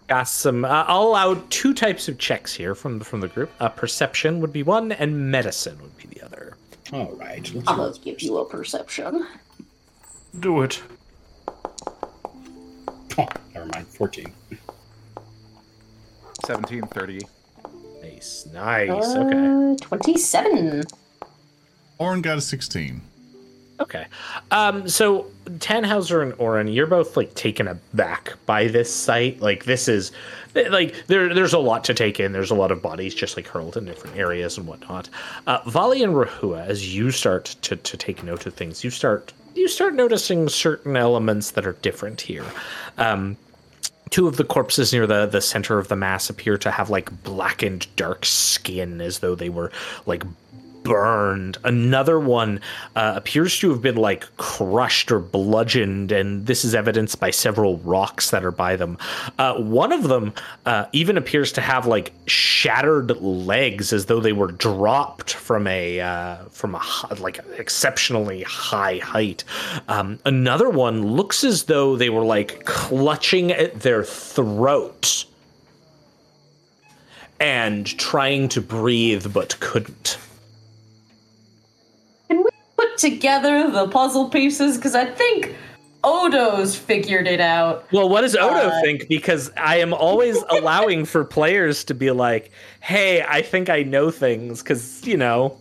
[0.08, 0.64] Got some.
[0.64, 3.50] Uh, I'll allow two types of checks here from from the group.
[3.60, 6.56] Uh, perception would be one, and medicine would be the other.
[6.92, 7.50] All right.
[7.54, 9.26] let's- I'm gonna give you a perception.
[10.38, 10.82] Do it.
[13.18, 13.86] Oh, never mind.
[13.88, 14.32] Fourteen.
[16.46, 17.20] 1730.
[18.02, 18.90] Nice, nice.
[19.14, 20.82] Okay, Uh, 27.
[21.98, 23.00] Oran got a 16.
[23.80, 24.06] okay.
[24.50, 29.40] Um, so Tannhauser and Oran, you're both like taken aback by this site.
[29.40, 30.12] Like this is,
[30.54, 32.32] like there, there's a lot to take in.
[32.32, 35.08] There's a lot of bodies just like hurled in different areas and whatnot.
[35.46, 39.32] Uh, Valli and Rehua, as you start to to take note of things, you start
[39.56, 42.44] you start noticing certain elements that are different here.
[42.98, 43.36] Um,
[44.10, 47.22] two of the corpses near the the center of the mass appear to have like
[47.22, 49.72] blackened dark skin as though they were
[50.06, 50.22] like
[50.86, 51.58] burned.
[51.64, 52.60] Another one
[52.94, 57.78] uh, appears to have been like crushed or bludgeoned and this is evidenced by several
[57.78, 58.96] rocks that are by them.
[59.36, 60.32] Uh, one of them
[60.64, 66.00] uh, even appears to have like shattered legs as though they were dropped from a
[66.00, 66.82] uh, from a
[67.18, 69.42] like exceptionally high height.
[69.88, 75.24] Um, another one looks as though they were like clutching at their throat
[77.40, 80.18] and trying to breathe but couldn't
[82.96, 84.76] put together the puzzle pieces?
[84.76, 85.54] Because I think
[86.04, 87.86] Odo's figured it out.
[87.92, 89.08] Well, what does Odo Uh, think?
[89.08, 92.50] Because I am always allowing for players to be like,
[92.80, 95.58] "Hey, I think I know things," because you know.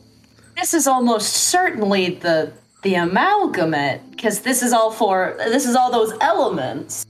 [0.55, 2.51] This is almost certainly the
[2.83, 7.05] the amalgamate, because this is all for this is all those elements.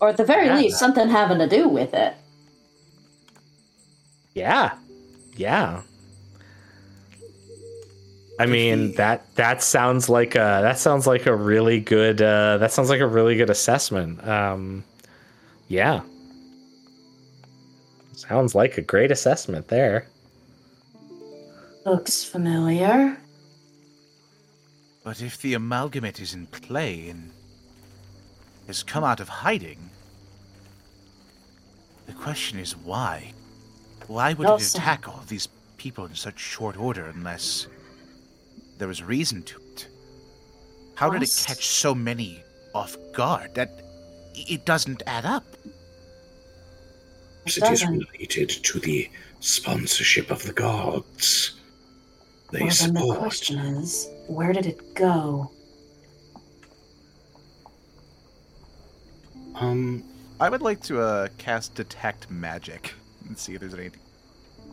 [0.00, 0.56] Or at the very Yeah.
[0.56, 2.14] least, something having to do with it.
[4.34, 4.72] Yeah,
[5.36, 5.82] yeah.
[8.38, 12.72] I mean that that sounds like a that sounds like a really good uh, that
[12.72, 14.26] sounds like a really good assessment.
[14.26, 14.84] Um,
[15.68, 16.02] yeah,
[18.12, 20.08] sounds like a great assessment there.
[21.86, 23.18] Looks familiar.
[25.04, 27.30] But if the amalgamate is in play and
[28.66, 29.90] has come out of hiding,
[32.06, 33.32] the question is why?
[34.06, 37.66] Why would Well it attack all these people in such short order unless
[38.78, 39.88] there was reason to it?
[40.94, 42.42] How did it catch so many
[42.74, 43.54] off guard?
[43.54, 43.82] That
[44.34, 45.44] it doesn't add up.
[47.44, 49.10] Perhaps it is related to the
[49.40, 51.60] sponsorship of the gods.
[52.50, 55.50] They Well, then the question is, where did it go?
[59.56, 60.04] Um,
[60.40, 62.94] I would like to uh, cast detect magic
[63.26, 64.00] and see if there's anything.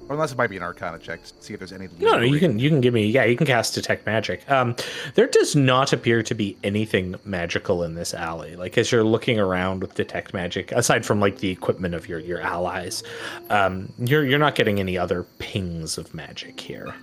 [0.09, 1.87] Or unless it might be an Arcana check, to see if there's any.
[1.99, 4.49] No, no, you can you can give me yeah, you can cast detect magic.
[4.51, 4.75] Um,
[5.15, 8.55] there does not appear to be anything magical in this alley.
[8.55, 12.19] Like as you're looking around with detect magic, aside from like the equipment of your
[12.19, 13.03] your allies,
[13.49, 16.93] um, you're you're not getting any other pings of magic here.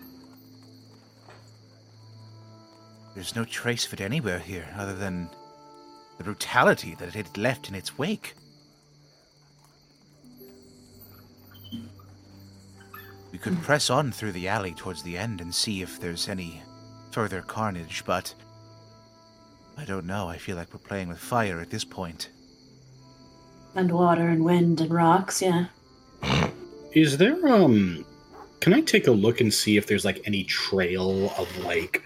[3.15, 5.29] There's no trace of it anywhere here, other than
[6.19, 8.35] the brutality that it had left in its wake.
[13.39, 16.61] We could press on through the alley towards the end and see if there's any
[17.13, 18.35] further carnage, but
[19.77, 20.29] I don't know.
[20.29, 22.31] I feel like we're playing with fire at this point.
[23.77, 25.67] And water and wind and rocks, yeah.
[26.95, 28.05] is there um?
[28.59, 32.03] Can I take a look and see if there's like any trail of like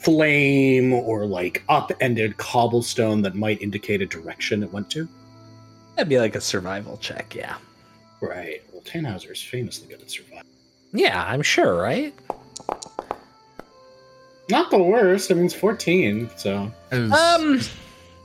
[0.00, 5.08] flame or like upended cobblestone that might indicate a direction it went to?
[5.94, 7.54] That'd be like a survival check, yeah.
[8.20, 8.62] Right.
[8.94, 10.42] Well, Tannhauser is famously good at survival.
[10.92, 12.14] Yeah, I'm sure, right?
[14.50, 15.30] Not the worst.
[15.30, 16.72] I mean, it's 14, so.
[16.90, 17.60] As Um,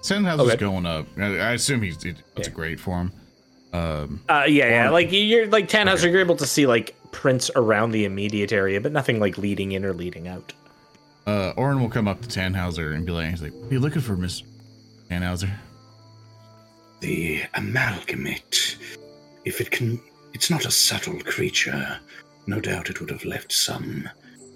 [0.02, 0.56] Sandhauser's okay.
[0.58, 1.06] going up.
[1.18, 2.54] I, I assume he's it, it's Yeah.
[2.54, 3.12] great for him.
[3.74, 4.90] Um, uh, yeah, yeah.
[4.92, 8.92] Like you're like Tannhauser, you're able to see like prints around the immediate area, but
[8.92, 10.54] nothing like leading in or leading out.
[11.26, 13.80] uh, Oran will come up to Tannhauser and be like, he's like, what are you
[13.80, 14.44] looking for, Miss
[15.10, 15.50] Tannhauser?
[17.00, 18.78] The amalgamate.
[19.44, 20.00] If it can.
[20.34, 22.00] It's not a subtle creature.
[22.48, 24.10] No doubt it would have left some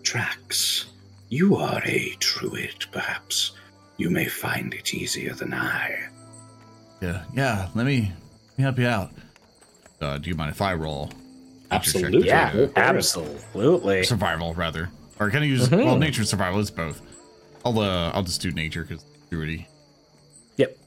[0.04, 0.88] tracks.
[1.30, 3.52] You are a druid, perhaps.
[3.98, 6.08] You may find it easier than I.
[7.02, 7.70] Yeah, yeah.
[7.76, 8.12] Let me,
[8.52, 9.12] let me help you out.
[10.02, 11.08] Uh, do you mind if I roll?
[11.08, 12.28] Nature check to Absolutely.
[12.28, 12.78] Yeah, to- go for it.
[12.78, 14.04] absolutely.
[14.04, 14.90] survival rather,
[15.20, 15.84] or can I use Mhm.
[15.86, 16.60] well nature and survival?
[16.62, 17.02] It's both.
[17.66, 19.68] I'll uh, I'll just do nature because druidy.
[20.56, 20.78] Yep.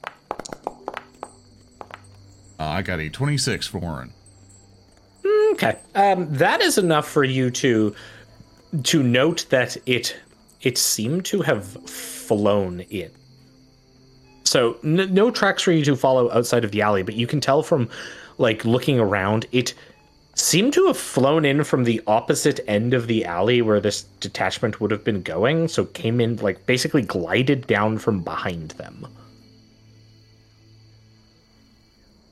[0.89, 1.69] Uh,
[2.59, 4.13] I got a twenty-six for Oran.
[5.53, 5.77] Okay.
[5.95, 7.95] Um, that is enough for you to
[8.85, 10.17] to note that it
[10.63, 13.11] it seemed to have flown in.
[14.45, 17.41] So n- no tracks for you to follow outside of the alley, but you can
[17.41, 17.89] tell from
[18.39, 19.75] like looking around, it
[20.35, 24.81] seemed to have flown in from the opposite end of the alley where this detachment
[24.81, 25.69] would have been going.
[25.69, 29.07] So came in like basically glided down from behind them.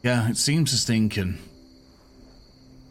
[0.02, 1.38] Yeah, it seems this thing can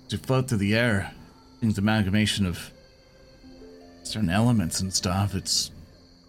[0.09, 1.11] to float through the air.
[1.59, 2.71] Things amalgamation of
[4.03, 5.35] certain elements and stuff.
[5.35, 5.71] It's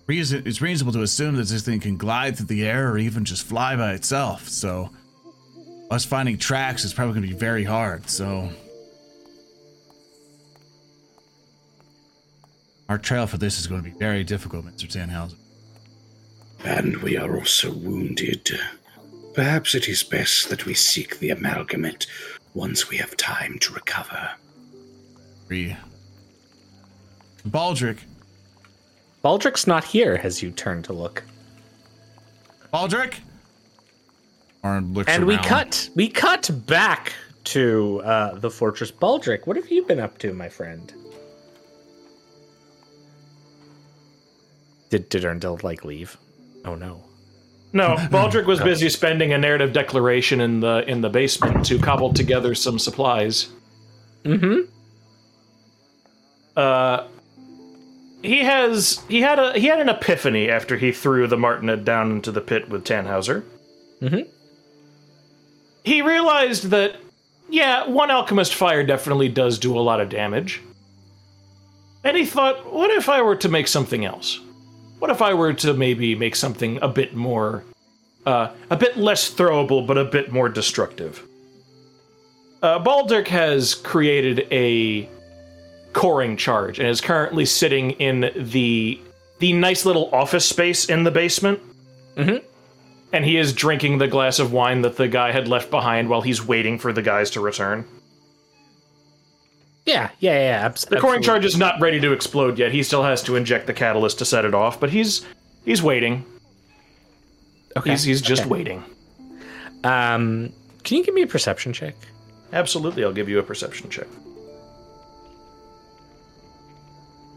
[0.06, 3.24] reason it's reasonable to assume that this thing can glide through the air or even
[3.24, 4.48] just fly by itself.
[4.48, 4.90] So
[5.90, 8.08] us finding tracks is probably going to be very hard.
[8.08, 8.50] So
[12.88, 15.36] our trail for this is going to be very difficult, Mister Tannhauser.
[16.64, 18.50] And we are also wounded.
[19.34, 22.06] Perhaps it is best that we seek the amalgamate
[22.58, 24.30] once we have time to recover.
[25.46, 25.76] Three.
[27.48, 27.98] Baldric,
[29.24, 31.22] Baldric's not here as you turn to look.
[32.74, 33.20] Baldric.
[34.64, 37.12] Oran looks And we cut we cut back
[37.44, 39.46] to uh, the fortress Baldric.
[39.46, 40.92] What have you been up to, my friend?
[44.90, 46.18] Did did Earndil like leave?
[46.64, 47.07] Oh no.
[47.78, 52.12] No, Baldric was busy spending a narrative declaration in the in the basement to cobble
[52.12, 53.50] together some supplies.
[54.24, 54.62] Mm-hmm.
[56.56, 57.06] Uh,
[58.20, 62.10] he has he had a he had an epiphany after he threw the Martinet down
[62.10, 63.44] into the pit with Tannhauser.
[64.02, 64.26] Mhm.
[65.84, 66.96] He realized that
[67.48, 70.60] yeah, one alchemist fire definitely does do a lot of damage.
[72.02, 74.40] And he thought, what if I were to make something else?
[74.98, 77.64] What if I were to maybe make something a bit more
[78.26, 81.22] uh, a bit less throwable but a bit more destructive?
[82.62, 85.08] Uh, Baldric has created a
[85.92, 89.00] coring charge and is currently sitting in the
[89.38, 91.60] the nice little office space in the basement.
[92.16, 92.42] Mhm.
[93.12, 96.22] And he is drinking the glass of wine that the guy had left behind while
[96.22, 97.84] he's waiting for the guys to return.
[99.88, 100.66] Yeah, yeah, yeah.
[100.66, 102.72] abs- The coring charge is not ready to explode yet.
[102.72, 105.24] He still has to inject the catalyst to set it off, but he's
[105.64, 106.26] he's waiting.
[107.74, 107.90] Okay.
[107.90, 108.50] He's he's just okay.
[108.50, 108.84] waiting.
[109.84, 110.52] Um,
[110.84, 111.94] can you give me a perception check?
[112.52, 114.06] Absolutely, I'll give you a perception check.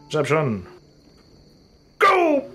[0.06, 0.66] Perception.
[1.98, 2.50] Go!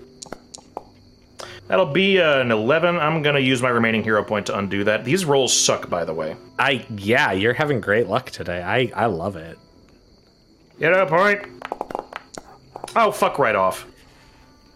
[1.66, 2.96] That'll be uh, an 11.
[2.98, 5.04] I'm going to use my remaining hero point to undo that.
[5.04, 6.36] These rolls suck, by the way.
[6.58, 8.62] I yeah, you're having great luck today.
[8.62, 9.58] I I love it.
[10.78, 11.42] Hero point.
[12.96, 13.86] Oh, fuck right off.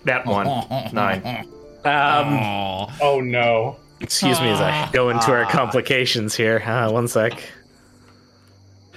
[0.04, 0.46] That one.
[0.92, 1.46] Nine.
[1.84, 3.76] Um, Oh no.
[4.00, 6.62] excuse me as I go into our complications here.
[6.64, 7.42] Uh, one sec.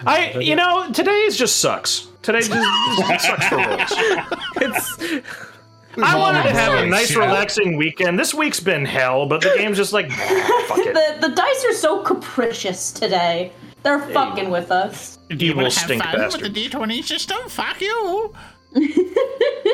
[0.05, 2.07] I, you know, today's just sucks.
[2.21, 3.93] Today just, just sucks for rolls.
[4.57, 5.23] It's
[5.97, 8.19] I wanted to have a nice, relaxing weekend.
[8.19, 10.11] This week's been hell, but the game's just like,
[10.67, 10.93] fuck it.
[10.93, 13.53] The the dice are so capricious today.
[13.85, 15.19] They're fucking with us.
[15.29, 16.41] Do you Evil stink bastard.
[16.41, 17.37] With the D20 system?
[17.49, 18.33] Fuck you.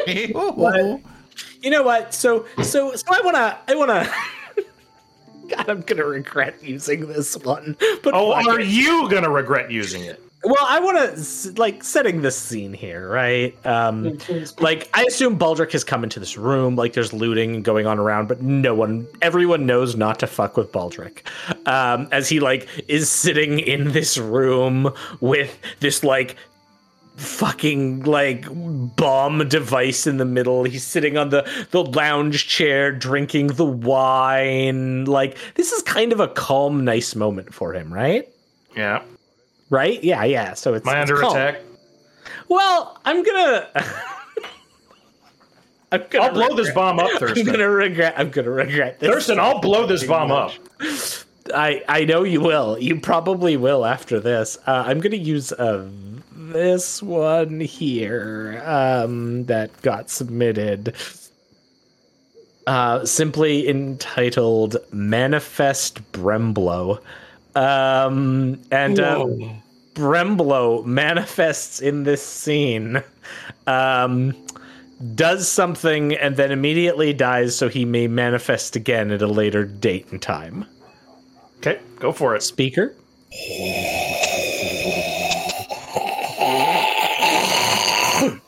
[0.07, 2.13] you know what?
[2.13, 4.11] So so so I wanna I wanna.
[5.47, 7.77] God, I'm gonna regret using this one.
[8.03, 8.67] But Oh, fuck are it.
[8.67, 10.21] you gonna regret using it?
[10.43, 13.55] Well, I want to like setting this scene here, right?
[13.65, 14.17] Um,
[14.59, 18.27] like I assume Baldric has come into this room, like there's looting going on around,
[18.27, 21.19] but no one, everyone knows not to fuck with Baldric,
[21.67, 26.35] um, as he like is sitting in this room with this like
[27.17, 28.45] fucking like
[28.95, 30.63] bomb device in the middle.
[30.63, 35.05] He's sitting on the the lounge chair drinking the wine.
[35.05, 38.27] Like this is kind of a calm, nice moment for him, right?
[38.75, 39.03] Yeah.
[39.71, 40.03] Right?
[40.03, 40.53] Yeah, yeah.
[40.53, 41.61] So it's Am I it's under attack?
[42.47, 43.69] Well, I'm gonna.
[45.93, 48.13] I'm gonna I'll blow this bomb up, I'm gonna regret.
[48.17, 49.09] I'm gonna regret this.
[49.09, 50.51] Thurston, I'll blow this bomb up.
[51.53, 52.77] I I know you will.
[52.79, 54.57] You probably will after this.
[54.67, 55.85] Uh, I'm gonna use uh,
[56.33, 60.95] this one here um, that got submitted.
[62.67, 66.99] Uh, simply entitled "Manifest Bremblo,"
[67.55, 69.25] um, and uh,
[69.93, 73.03] Bremblo manifests in this scene,
[73.67, 74.35] um,
[75.15, 80.07] does something, and then immediately dies, so he may manifest again at a later date
[80.11, 80.65] and time.
[81.57, 82.41] Okay, go for it.
[82.41, 82.95] Speaker.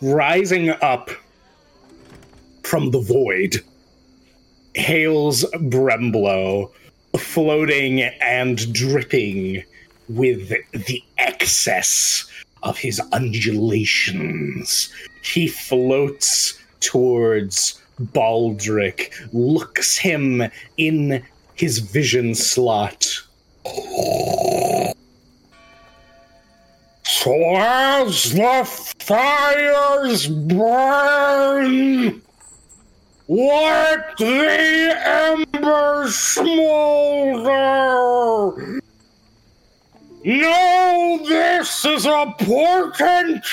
[0.01, 1.09] Rising up
[2.63, 3.61] from the void,
[4.75, 6.71] hails Bremblo,
[7.17, 9.63] floating and dripping
[10.09, 12.25] with the excess
[12.63, 14.89] of his undulations.
[15.23, 20.43] He floats towards Baldric, looks him
[20.77, 21.23] in
[21.55, 23.05] his vision slot.
[27.03, 28.63] So as the
[28.99, 32.21] fires burn,
[33.33, 37.51] let the embers smolder.
[40.23, 43.43] No, this is a portent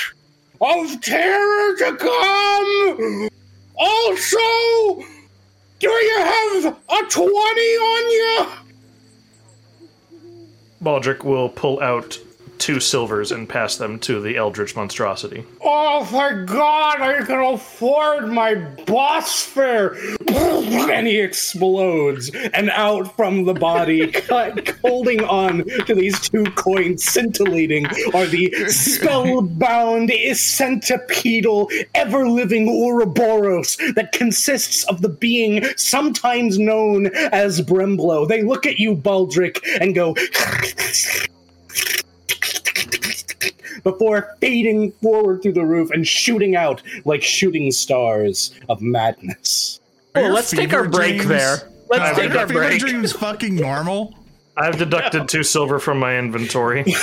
[0.61, 3.29] of terror to come.
[3.75, 4.37] Also,
[5.79, 8.45] do you have a 20 on you?
[10.83, 12.19] Baldric will pull out
[12.61, 15.43] two silvers and pass them to the Eldritch monstrosity.
[15.61, 18.55] Oh, thank God I can afford my
[18.85, 19.97] boss fare.
[20.91, 27.03] And he explodes, and out from the body, cut, holding on to these two coins
[27.03, 37.07] scintillating, are the spellbound, centipedal, ever living Ouroboros that consists of the being sometimes known
[37.07, 38.27] as Bremblo.
[38.27, 40.15] They look at you, Baldric, and go.
[43.83, 49.79] Before fading forward through the roof and shooting out like shooting stars of madness.
[50.15, 51.57] Are Well, your let's take our break dreams- there.
[51.89, 52.79] Let's Are take our fever break.
[52.79, 54.13] dreams fucking normal?
[54.57, 56.83] I've deducted two silver from my inventory.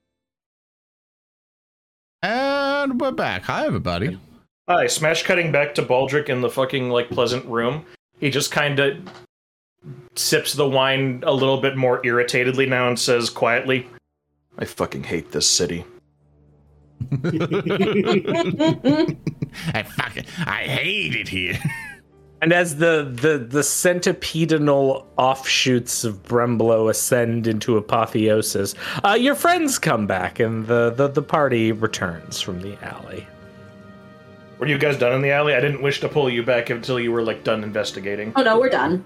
[2.23, 3.43] And we're back.
[3.43, 4.17] Hi, everybody.
[4.67, 7.85] Hi, smash cutting back to Baldric in the fucking like pleasant room.
[8.19, 8.97] He just kind of
[10.15, 13.85] sips the wine a little bit more irritatedly now and says quietly,
[14.57, 15.83] "I fucking hate this city."
[19.73, 21.59] I fucking I hate it here.
[22.43, 28.75] And as the the the centipedal offshoots of Bremblo ascend into apotheosis,
[29.05, 33.25] uh, your friends come back, and the, the the party returns from the alley.
[34.59, 35.55] Were you guys done in the alley?
[35.55, 38.33] I didn't wish to pull you back until you were like done investigating.
[38.35, 39.05] Oh no, we're done.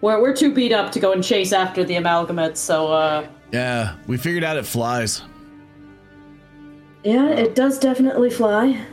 [0.00, 2.56] We're we're too beat up to go and chase after the amalgamates.
[2.56, 5.22] So uh, Yeah, we figured out it flies.
[7.04, 8.84] Yeah, it does definitely fly.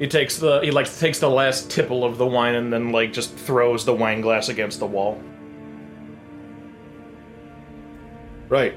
[0.00, 3.12] He takes the he like takes the last tipple of the wine and then like
[3.12, 5.20] just throws the wine glass against the wall.
[8.48, 8.74] Right.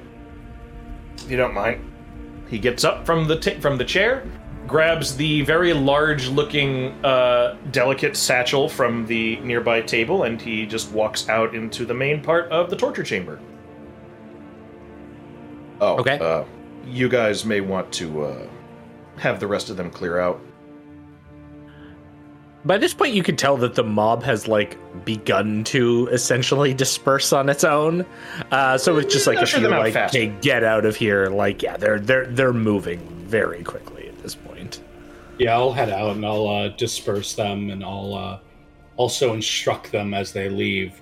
[1.18, 1.90] If you don't mind.
[2.50, 4.28] He gets up from the t- from the chair,
[4.68, 11.30] grabs the very large-looking, uh, delicate satchel from the nearby table, and he just walks
[11.30, 13.40] out into the main part of the torture chamber.
[15.82, 16.20] Oh, Okay.
[16.20, 16.44] Uh,
[16.86, 18.48] you guys may want to uh,
[19.18, 20.40] have the rest of them clear out.
[22.66, 27.34] By this point, you can tell that the mob has like begun to essentially disperse
[27.34, 28.06] on its own.
[28.52, 30.18] Uh, so it's just like if you them like, faster.
[30.18, 31.28] okay, get out of here.
[31.28, 34.82] Like, yeah, they're they're they're moving very quickly at this point.
[35.38, 38.40] Yeah, I'll head out and I'll uh, disperse them and I'll uh,
[38.98, 41.02] also instruct them as they leave.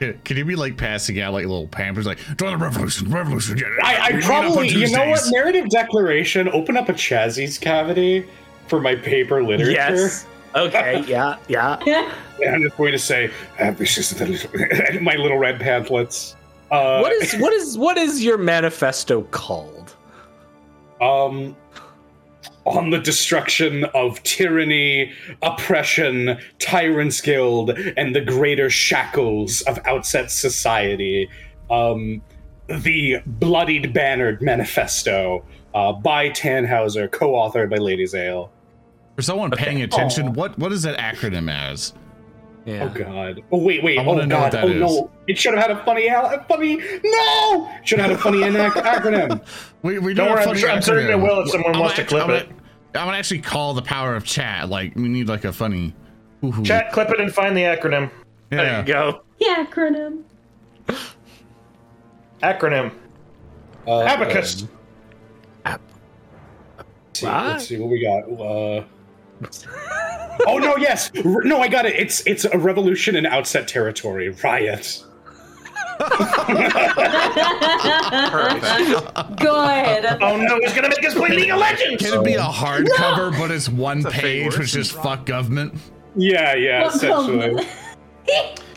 [0.00, 3.62] Can you be like passing out like little pampers, like join the revolution, revolution?
[3.82, 5.22] I, I probably, you know what?
[5.30, 6.48] Narrative declaration.
[6.48, 8.26] Open up a Chazzy's cavity
[8.66, 9.72] for my paper literature.
[9.72, 10.26] Yes.
[10.54, 11.04] Okay.
[11.08, 11.36] yeah.
[11.48, 11.78] Yeah.
[12.44, 16.36] And I'm just going to say, uh, this is the little, my little red pamphlets.
[16.70, 19.94] Uh, What is what is what is your manifesto called?
[21.00, 21.56] um
[22.64, 25.10] on the destruction of tyranny,
[25.42, 31.30] oppression, tyrants guild, and the greater shackles of outset society.
[31.70, 32.20] Um,
[32.68, 38.50] the bloodied bannered manifesto uh, by Tannhauser, co-authored by Lady Zale.
[39.18, 41.92] For someone paying attention, what what is that acronym as?
[42.64, 42.84] Yeah.
[42.84, 43.42] Oh god.
[43.50, 43.98] Oh wait, wait.
[43.98, 44.62] I wanna oh know what god.
[44.62, 44.80] that oh is.
[44.80, 45.10] no.
[45.26, 46.76] It should have had a funny, al- a funny.
[47.02, 47.68] No.
[47.82, 49.44] Should have had a funny anac- acronym.
[49.82, 51.80] We we Don't know a worry, I'm sure- I'm certain it will if someone I'm
[51.80, 52.48] wants to gonna clip I'm it.
[52.48, 52.54] gonna-
[52.94, 54.68] I'm gonna actually call the power of chat.
[54.68, 55.96] Like we need like a funny.
[56.40, 56.62] hoo-hoo.
[56.62, 58.12] Chat, clip it and find the acronym.
[58.50, 59.22] There you go.
[59.40, 60.22] yeah, acronym.
[62.40, 62.92] Acronym.
[63.84, 64.62] Uh, Abacus.
[64.62, 64.68] um,
[66.76, 68.30] let's, see, let's see what we got.
[68.40, 68.84] Uh,
[70.46, 70.76] oh no!
[70.76, 71.10] Yes.
[71.14, 71.96] No, I got it.
[71.96, 74.30] It's it's a revolution in outset territory.
[74.30, 75.04] Riot.
[75.98, 76.14] Good.
[80.20, 82.02] Oh no, he's gonna make us play League of Legends!
[82.02, 85.74] Can it be a hardcover, but it's one a fake page, which is fuck government?
[86.14, 86.86] Yeah, yeah.
[86.88, 87.66] Essentially.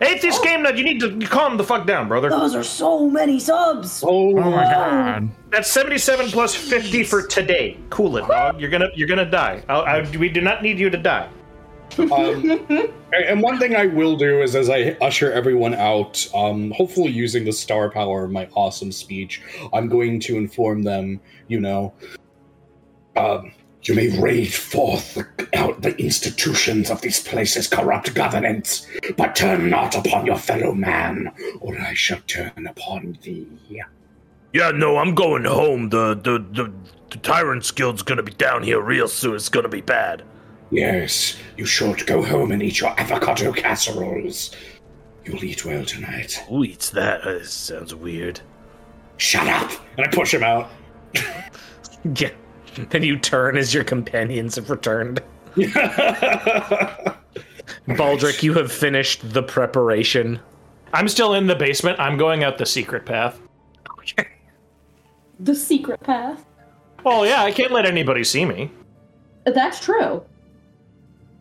[0.00, 2.28] Atheist Game Nut, you need to calm the fuck down, brother.
[2.30, 4.02] Those are so many subs.
[4.06, 5.28] Oh, Oh my god.
[5.50, 7.76] That's 77 plus 50 for today.
[7.90, 8.60] Cool it, dog.
[8.60, 9.62] You're gonna you're gonna die.
[9.68, 11.28] I, I, we do not need you to die.
[11.98, 12.10] um,
[12.50, 17.10] and- and one thing I will do is, as I usher everyone out, um, hopefully
[17.10, 19.40] using the star power of my awesome speech,
[19.72, 21.18] I'm going to inform them.
[21.48, 21.94] You know,
[23.16, 23.52] Um,
[23.88, 28.86] you may rage forth the, out the institutions of these places' corrupt governance,
[29.16, 33.48] but turn not upon your fellow man, or I shall turn upon thee.
[34.52, 35.88] Yeah, no, I'm going home.
[35.88, 36.72] The the the,
[37.10, 39.36] the Tyrant's Guild's gonna be down here real soon.
[39.36, 40.22] It's gonna be bad.
[40.70, 44.54] Yes, you should go home and eat your avocado casseroles.
[45.24, 46.44] You'll eat well tonight.
[46.48, 47.22] Who eats that?
[47.22, 48.40] Uh, sounds weird.
[49.16, 49.70] Shut up!
[49.96, 50.70] and I push him out.
[52.14, 52.30] Yeah.
[52.90, 55.22] Then you turn as your companions have returned.
[57.88, 60.40] Baldric, you have finished the preparation.
[60.92, 61.98] I'm still in the basement.
[62.00, 63.40] I'm going out the secret path.
[65.40, 66.44] The secret path.
[67.04, 68.70] Well, yeah, I can't let anybody see me.
[69.46, 70.24] Uh, that's true.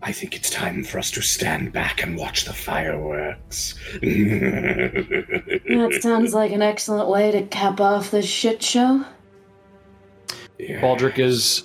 [0.01, 3.75] I think it's time for us to stand back and watch the fireworks.
[5.67, 9.05] That sounds like an excellent way to cap off this shit show.
[10.59, 10.81] Yeah.
[10.81, 11.63] Baldric has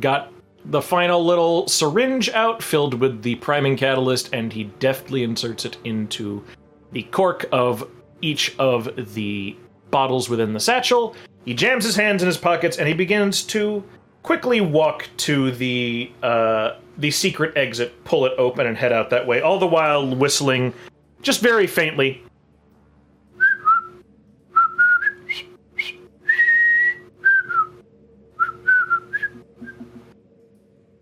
[0.00, 0.32] got
[0.64, 5.78] the final little syringe out filled with the priming catalyst, and he deftly inserts it
[5.84, 6.44] into
[6.92, 7.88] the cork of
[8.20, 9.56] each of the
[9.90, 11.14] bottles within the satchel.
[11.44, 13.82] He jams his hands in his pockets, and he begins to
[14.22, 19.26] quickly walk to the uh, the secret exit, pull it open, and head out that
[19.26, 19.40] way.
[19.40, 20.74] All the while whistling,
[21.22, 22.22] just very faintly,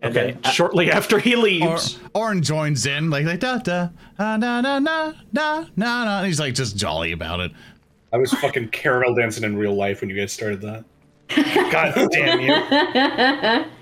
[0.07, 0.37] Okay.
[0.43, 4.61] uh, Shortly after he Or, leaves, Oran joins in, like, like da da da da
[4.61, 6.23] da da da da da.
[6.23, 7.51] He's like just jolly about it.
[8.13, 10.85] I was fucking caramel dancing in real life when you guys started that.
[11.71, 13.65] God damn you!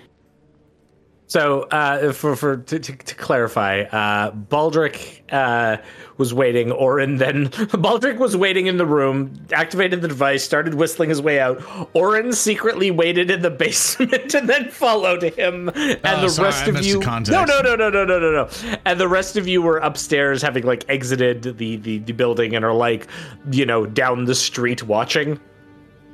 [1.28, 5.78] So, uh, for for to, to, to clarify, uh, Baldric uh,
[6.18, 11.10] was waiting, Oran then Baldric was waiting in the room, activated the device, started whistling
[11.10, 11.64] his way out.
[11.96, 16.68] Oran secretly waited in the basement and then followed him, and Oh, the sorry, rest
[16.68, 17.00] I of you.
[17.00, 18.50] No, no, no, no, no, no, no, no.
[18.86, 22.64] And the rest of you were upstairs, having like exited the the, the building, and
[22.64, 23.08] are like,
[23.52, 25.40] you know, down the street watching.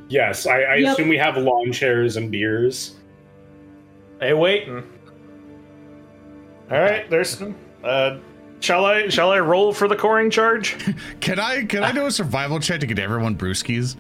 [0.08, 0.94] Yes, I, I Yep.
[0.94, 2.96] assume we have lawn chairs and beers.
[4.22, 4.84] Hey, waiting.
[6.72, 7.42] All right, there's.
[7.84, 8.20] Uh,
[8.62, 9.10] shall I?
[9.10, 10.78] Shall I roll for the coring charge?
[11.20, 13.98] Can I can I do a survival check to get everyone brewskis?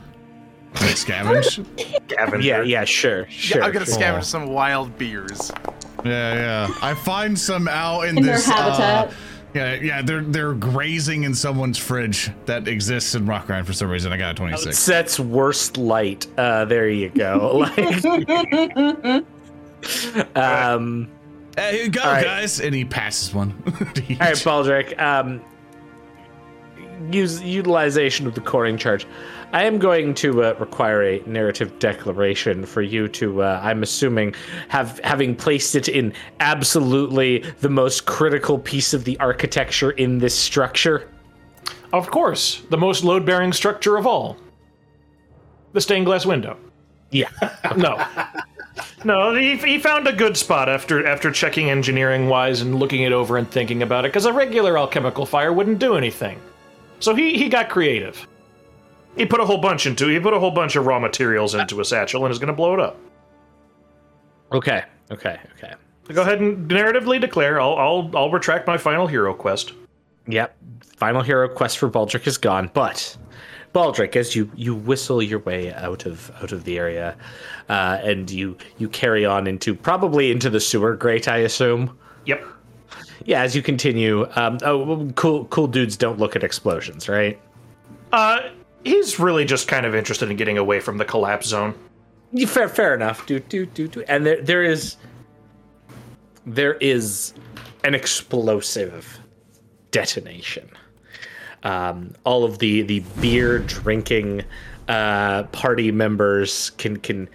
[0.75, 1.65] Like scavenge?
[2.07, 2.41] Gavin.
[2.41, 3.61] Yeah, yeah, sure, sure.
[3.61, 3.95] I'm gonna sure.
[3.95, 5.51] scavenge some wild beers.
[6.05, 6.73] yeah, yeah.
[6.81, 9.09] I find some out in, In their this habitat.
[9.09, 9.11] Uh,
[9.53, 10.01] yeah, yeah.
[10.01, 14.13] They're they're grazing in someone's fridge that exists in Rotgrind for some reason.
[14.13, 14.77] I got a 26.
[14.77, 16.25] Sets worst light.
[16.37, 17.65] Uh, there you go.
[19.83, 21.09] Like, um,
[21.57, 22.23] Hey, here you go, All right.
[22.23, 22.59] guys.
[22.59, 23.51] And he passes one.
[23.67, 24.99] all right, Baldric.
[24.99, 25.41] Um,
[27.11, 29.05] use utilization of the coring charge.
[29.53, 33.43] I am going to uh, require a narrative declaration for you to.
[33.43, 34.33] Uh, I'm assuming
[34.69, 40.37] have having placed it in absolutely the most critical piece of the architecture in this
[40.37, 41.09] structure.
[41.91, 44.37] Of course, the most load-bearing structure of all.
[45.73, 46.57] The stained glass window.
[47.11, 47.27] Yeah.
[47.75, 48.03] No.
[49.03, 53.11] No, he, he found a good spot after after checking engineering wise and looking it
[53.11, 56.39] over and thinking about it, because a regular alchemical fire wouldn't do anything.
[56.99, 58.27] So he, he got creative.
[59.15, 61.81] He put a whole bunch into he put a whole bunch of raw materials into
[61.81, 62.97] a satchel and is gonna blow it up.
[64.51, 64.83] Okay.
[65.09, 65.39] Okay.
[65.57, 65.73] Okay.
[66.07, 67.59] Go ahead and narratively declare.
[67.59, 69.73] I'll I'll I'll retract my final hero quest.
[70.27, 70.55] Yep.
[70.97, 73.17] Final hero quest for Baldric is gone, but
[73.73, 77.15] Baldric, as you you whistle your way out of out of the area,
[77.69, 81.97] uh, and you you carry on into probably into the sewer grate, I assume.
[82.25, 82.45] Yep.
[83.23, 84.27] Yeah, as you continue.
[84.35, 87.39] Um, oh, cool cool dudes don't look at explosions, right?
[88.11, 88.49] Uh
[88.83, 91.75] he's really just kind of interested in getting away from the collapse zone.
[92.31, 93.25] Yeah, Fair, fair enough.
[93.25, 94.03] Do, do, do, do.
[94.07, 94.95] And there, there is,
[96.45, 97.33] there is
[97.83, 99.19] an explosive
[99.91, 100.69] detonation.
[101.63, 104.43] Um, all of the the beer drinking
[104.87, 107.29] uh, party members can can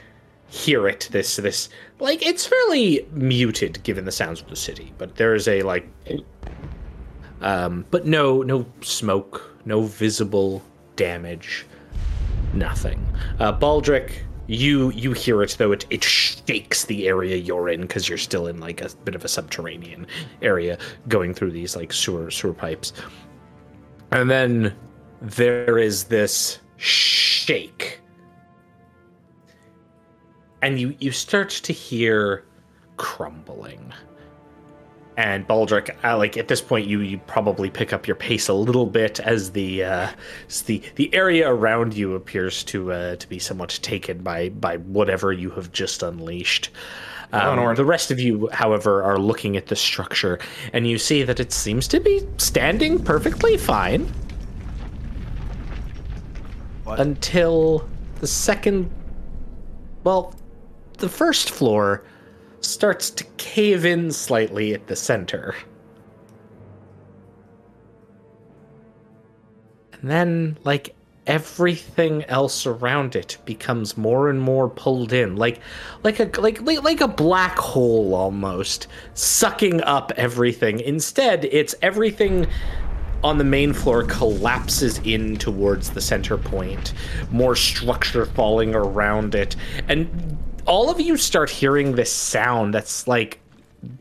[0.49, 1.09] hear it.
[1.13, 1.69] This this
[2.01, 5.89] like it's fairly muted given the sounds of the city, but there is a like,
[7.41, 10.63] um, but no no smoke, no visible
[10.97, 11.67] damage
[12.57, 13.05] nothing.
[13.39, 14.13] Uh, Baldric,
[14.47, 18.47] you you hear it though it it shakes the area you're in because you're still
[18.47, 20.07] in like a bit of a subterranean
[20.41, 20.79] area
[21.09, 22.93] going through these like sewer sewer pipes.
[24.13, 24.75] And then
[25.21, 28.01] there is this shake.
[30.63, 32.45] And you you start to hear
[32.97, 33.93] crumbling.
[35.19, 38.55] And Baldric, uh, like at this point, you you probably pick up your pace a
[38.55, 40.11] little bit as the uh,
[40.49, 44.77] as the the area around you appears to uh, to be somewhat taken by by
[44.79, 46.71] whatever you have just unleashed.
[47.33, 50.39] Um, the rest of you, however, are looking at the structure,
[50.73, 54.11] and you see that it seems to be standing perfectly fine
[56.85, 57.01] What?
[57.01, 57.89] until
[58.21, 58.91] the second.
[60.05, 60.35] Well,
[60.99, 62.05] the first floor
[62.61, 65.55] starts to cave in slightly at the center.
[69.93, 70.95] And then, like,
[71.27, 75.37] everything else around it becomes more and more pulled in.
[75.37, 75.61] Like
[76.03, 80.81] like a like like, a black hole almost sucking up everything.
[80.81, 82.47] Instead it's everything
[83.25, 86.93] on the main floor collapses in towards the center point,
[87.31, 89.57] more structure falling around it.
[89.89, 93.41] And all of you start hearing this sound that's like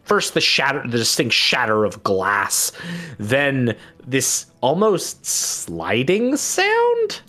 [0.04, 2.72] first the shatter the distinct shatter of glass,
[3.18, 3.76] then
[4.06, 7.22] this almost sliding sound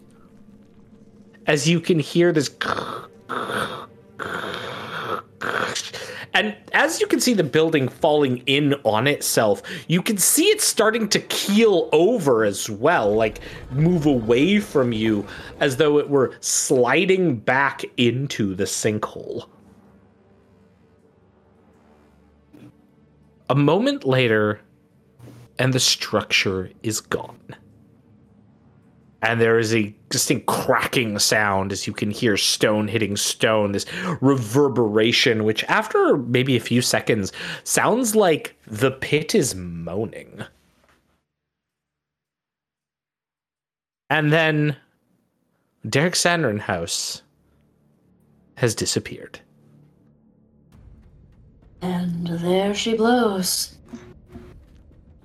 [1.47, 2.51] as you can hear this
[6.35, 10.61] and as you can see the building falling in on itself, you can see it
[10.61, 13.41] starting to keel over as well, like
[13.71, 15.27] move away from you
[15.61, 19.49] as though it were sliding back into the sinkhole.
[23.49, 24.61] A moment later,
[25.59, 27.39] and the structure is gone.
[29.23, 33.87] and there is a distinct cracking sound as you can hear stone hitting stone, this
[34.21, 37.33] reverberation, which after maybe a few seconds
[37.65, 40.45] sounds like the pit is moaning.
[44.11, 44.77] And then
[45.89, 47.23] Derek Sandernhouse
[48.57, 49.41] has disappeared.
[51.83, 53.77] And there she blows.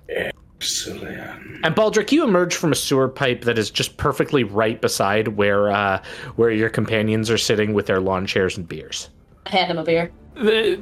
[0.08, 1.64] Excellent.
[1.64, 5.70] And Baldric, you emerge from a sewer pipe that is just perfectly right beside where
[5.70, 6.02] uh,
[6.36, 9.08] where your companions are sitting with their lawn chairs and beers.
[9.46, 10.12] I Hand him a beer.
[10.34, 10.80] The-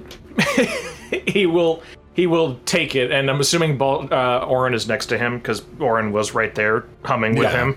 [1.26, 1.82] he will
[2.14, 5.62] he will take it, and I'm assuming Bal- uh, Oran is next to him because
[5.78, 7.72] Oran was right there humming with Yeah.
[7.72, 7.76] him.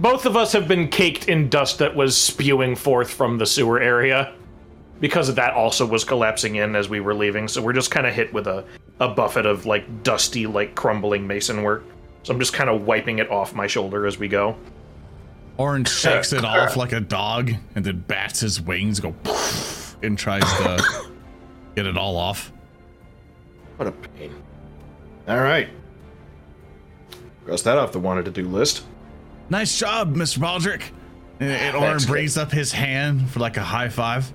[0.00, 3.78] Both of us have been caked in dust that was spewing forth from the sewer
[3.80, 4.32] area.
[5.04, 7.46] Because of that, also was collapsing in as we were leaving.
[7.46, 8.64] So we're just kind of hit with a,
[9.00, 11.84] a buffet of like dusty, like crumbling mason work.
[12.22, 14.56] So I'm just kind of wiping it off my shoulder as we go.
[15.58, 20.18] Orange shakes it off like a dog and then bats his wings, go poof, and
[20.18, 21.10] tries to
[21.76, 22.50] get it all off.
[23.76, 24.34] What a pain.
[25.28, 25.68] All right.
[27.44, 28.84] Cross that off the wanted to do list.
[29.50, 30.38] Nice job, Mr.
[30.38, 30.84] Baldric.
[31.40, 34.32] And, ah, and Oran Thanks, brings up his hand for like a high five.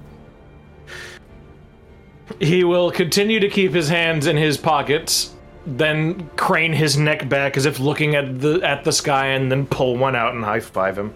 [2.40, 5.34] He will continue to keep his hands in his pockets,
[5.66, 9.66] then crane his neck back as if looking at the at the sky, and then
[9.66, 11.14] pull one out and high five him.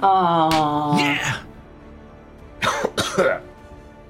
[0.00, 0.98] Aww.
[0.98, 1.42] Yeah.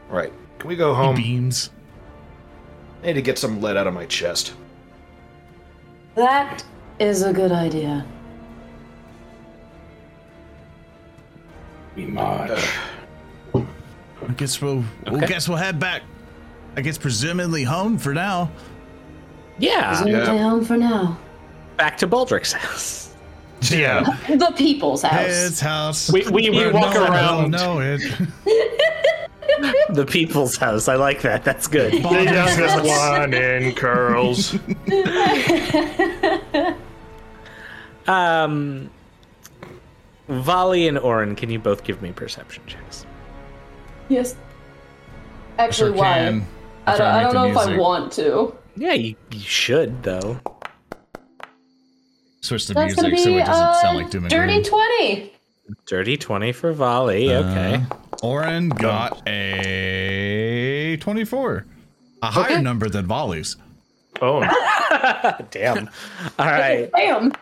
[0.08, 0.30] Right.
[0.58, 1.16] Can we go home?
[1.16, 1.70] Beams.
[3.02, 4.52] I need to get some lead out of my chest.
[6.14, 6.62] That
[7.00, 8.04] is a good idea.
[11.96, 12.62] We march.
[14.42, 16.02] I guess we'll, we'll guess we'll head back.
[16.76, 18.50] I guess presumably home for now.
[19.56, 20.26] Yeah, Isn't Yeah.
[20.26, 21.16] home for now?
[21.76, 23.14] back to Baldric's house.
[23.70, 25.26] Yeah, The people's house.
[25.28, 26.10] His house.
[26.10, 27.52] we we, we walk no around.
[27.52, 28.00] know it.
[29.94, 30.88] the people's house.
[30.88, 31.44] I like that.
[31.44, 31.92] That's good.
[31.92, 34.56] The youngest one in curls.
[38.08, 38.90] Um,
[40.28, 43.06] Valli and Oran, can you both give me perception checks?
[44.12, 44.36] Yes.
[45.58, 46.12] Actually, Sure why?
[46.14, 46.46] can.
[46.86, 48.54] I don't, I don't the know if I want to.
[48.76, 50.40] Yeah, you, you should though.
[52.40, 54.64] Switch the That's music be so it doesn't uh, sound like doom and dirty gloom.
[54.64, 55.32] twenty.
[55.86, 57.32] Dirty twenty for Valli.
[57.32, 57.82] Okay.
[57.90, 61.66] Uh, Oran got a 24.
[62.22, 63.56] A higher number than Valli's.
[64.20, 64.40] Oh,
[65.50, 65.88] damn.
[66.38, 66.88] All right.
[66.94, 67.32] Damn.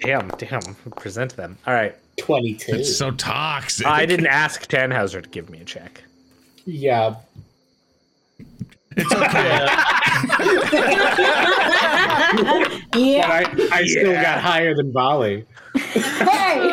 [0.00, 0.28] Damn.
[0.38, 0.62] Damn.
[0.96, 1.58] Present them.
[1.66, 1.94] All right.
[2.18, 2.72] 22.
[2.76, 3.86] It's so toxic.
[3.86, 6.02] I didn't ask Tannhauser to give me a check.
[6.64, 7.16] Yeah.
[8.96, 9.66] It's okay.
[12.94, 13.44] Yeah.
[13.44, 15.46] But I, I still got higher than Valli.
[15.74, 16.70] Hey.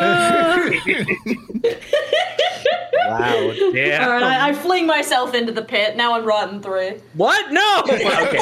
[3.08, 3.52] Wow.
[3.72, 4.02] Damn.
[4.02, 5.96] All right, I, I fling myself into the pit.
[5.96, 7.00] Now I'm rotten three.
[7.14, 7.50] What?
[7.52, 7.82] No.
[8.20, 8.38] Okay.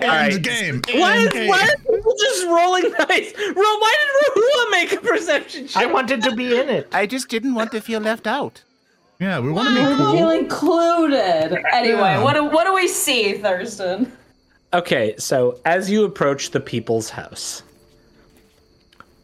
[0.00, 0.42] End right.
[0.42, 0.82] game.
[0.94, 1.48] Why End is, game.
[1.48, 3.32] why is people just rolling dice?
[3.36, 5.82] Ro, why did Rehua make a perception check?
[5.82, 6.88] I wanted to be in it.
[6.92, 8.62] I just didn't want to feel left out.
[9.20, 11.62] Yeah, we want to I be feel included.
[11.72, 12.22] Anyway, Yeah.
[12.22, 14.12] what do, what do we see, Thurston?
[14.72, 17.62] Okay, so as you approach the people's house,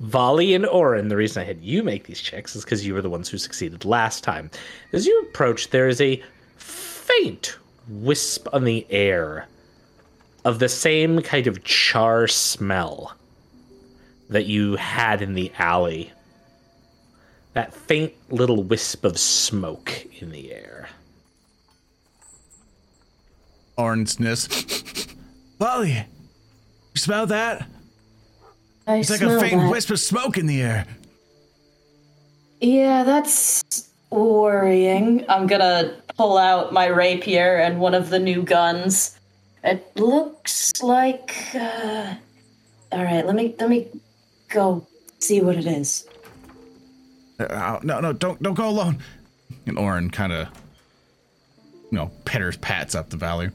[0.00, 3.02] Valli and Oran, the reason I had you make these checks is because you were
[3.02, 4.50] the ones who succeeded last time.
[4.92, 6.22] As you approach, there is a
[6.56, 7.58] faint
[7.88, 9.46] wisp on the air
[10.44, 13.12] of the same kind of char smell
[14.30, 16.12] that you had in the alley.
[17.61, 20.89] That faint little wisp of smoke in the air.
[23.77, 25.07] Orange sniffs.
[25.59, 26.05] Valli, you
[26.95, 27.69] smell that?
[28.87, 29.70] I It's like smell a faint that.
[29.70, 30.87] wisp of smoke in the air.
[32.62, 35.27] Yeah, that's worrying.
[35.28, 39.20] I'm gonna pull out my rapier and one of the new guns.
[39.62, 41.37] It looks like.
[41.55, 42.15] Uh...
[42.91, 43.89] All right, let me let me
[44.49, 44.87] go
[45.19, 46.07] see what it is.
[47.40, 48.98] Uh, no, no, don't don't go alone.
[49.66, 50.48] And Oran kind of,
[51.90, 53.50] you know, petters pats up the valley.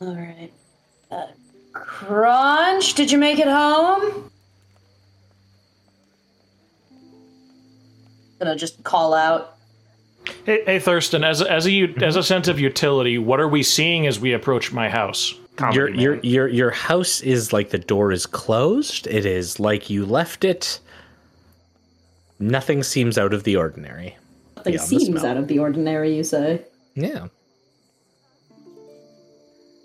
[0.00, 0.50] All right.
[1.10, 1.26] Uh,
[1.72, 4.30] Crunch, did you make it home?
[8.38, 9.56] Gonna just call out.
[10.46, 13.48] Hey, hey Thurston, as a, as a u- as a sense of utility, what are
[13.48, 15.34] we seeing as we approach my house?
[15.56, 16.00] Comedy your man.
[16.00, 19.06] your your your house is like the door is closed.
[19.06, 20.80] It is like you left it.
[22.40, 24.16] Nothing seems out of the ordinary.
[24.56, 26.62] Nothing seems out of the ordinary, you say.
[26.94, 27.28] Yeah.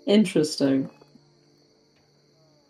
[0.06, 0.90] Interesting.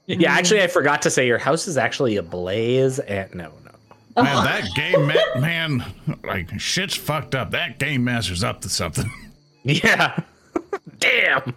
[0.07, 2.99] Yeah, actually, I forgot to say your house is actually ablaze.
[3.01, 4.23] And no, no.
[4.23, 5.85] Man, that game ma- man,
[6.25, 7.51] like shit's fucked up.
[7.51, 9.11] That game master's up to something.
[9.65, 10.17] Yeah.
[11.01, 11.53] Damn.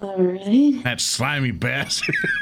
[0.00, 0.82] All right.
[0.82, 2.16] That slimy bastard.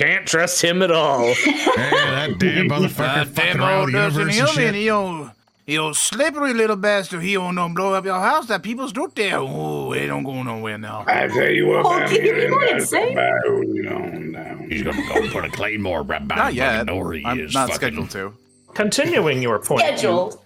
[0.00, 1.26] Can't trust him at all.
[1.46, 4.74] yeah, that damn motherfucker fucking around the universe and shit.
[4.74, 5.30] He old,
[5.66, 7.20] he old slippery little bastard.
[7.22, 8.46] He don't know blow up your house.
[8.46, 9.36] That people's do there.
[9.36, 11.04] Oh, he don't go nowhere now.
[11.06, 14.70] I tell you what, Oh, I'm keep your hearing mind down, down.
[14.70, 16.86] He's gonna go put a claymore right behind Not yet.
[16.86, 17.52] Know where he I'm is.
[17.52, 18.32] not fucking scheduled to.
[18.72, 19.80] Continuing your point.
[19.82, 20.40] Scheduled.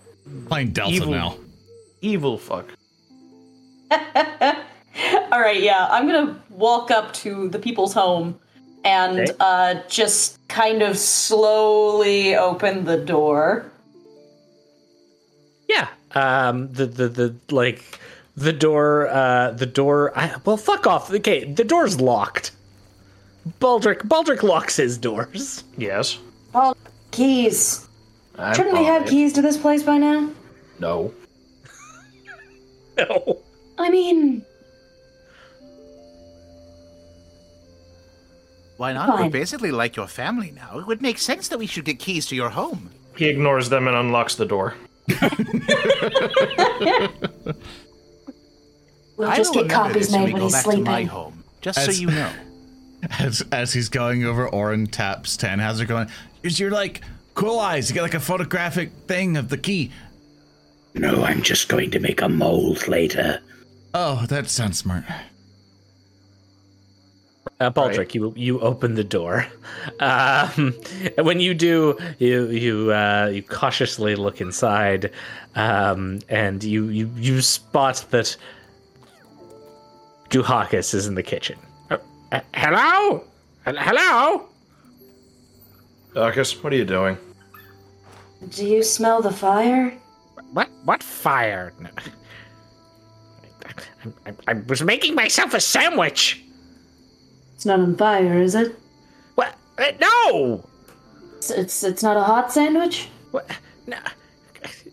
[0.49, 1.11] Playing Delta Evil.
[1.13, 1.37] now.
[2.01, 2.67] Evil fuck.
[3.93, 8.41] All right, yeah, I'm gonna walk up to the people's home
[8.85, 9.32] and Okay.
[9.40, 13.70] uh, just kind of slowly open the door.
[15.69, 15.89] Yeah.
[16.15, 16.73] Um.
[16.73, 17.98] The the the like
[18.36, 19.09] the door.
[19.09, 19.51] Uh.
[19.52, 20.12] The door.
[20.16, 21.11] I, well, fuck off.
[21.12, 21.44] Okay.
[21.44, 22.52] The door's locked.
[23.61, 23.98] Baldric.
[24.09, 25.65] Baldric locks his doors.
[25.77, 26.19] Yes.
[26.55, 26.74] Oh,
[27.11, 27.86] keys.
[28.39, 29.09] I'm Shouldn't we have it.
[29.09, 30.31] keys to this place by now?
[30.78, 31.12] No.
[32.97, 33.40] No.
[33.77, 34.44] I mean,
[38.85, 39.19] Why not?
[39.19, 40.78] We're basically like your family now.
[40.78, 42.90] It would make sense that we should get keys to your home.
[43.16, 44.74] He ignores them and unlocks the door.
[49.16, 51.06] we'll I just will get copies made when go he's back to my sleeping.
[51.06, 51.44] home.
[51.62, 52.31] Just so you know.
[53.19, 55.59] As as he's going over, Orin taps ten.
[55.61, 56.09] How's it going?
[56.43, 57.01] Is your like
[57.32, 57.89] cool eyes?
[57.89, 59.93] You got like a photographic thing of the key.
[60.93, 63.40] No, I'm just going to make a mold later.
[63.94, 65.05] Oh, that sounds smart.
[67.65, 69.47] Uh, Baldric, you you open the door.
[69.99, 70.74] Um,
[71.23, 75.11] when you do, you you uh, you cautiously look inside,
[75.55, 78.36] um, and you you you spot that
[80.28, 81.59] Duhakis is in the kitchen.
[81.91, 81.97] Uh,
[82.32, 83.24] uh, hello,
[83.65, 84.47] hello.
[86.12, 87.16] Darkus, what are you doing?
[88.51, 89.91] Do you smell the fire?
[90.53, 91.73] What what fire?
[91.81, 91.89] No.
[94.27, 96.44] I, I, I was making myself a sandwich.
[97.55, 98.77] It's not on fire, is it?
[99.35, 99.55] What?
[99.79, 100.69] Uh, no.
[101.37, 103.09] It's it's, it's not a hot sandwich.
[103.31, 103.49] What?
[103.87, 103.99] No.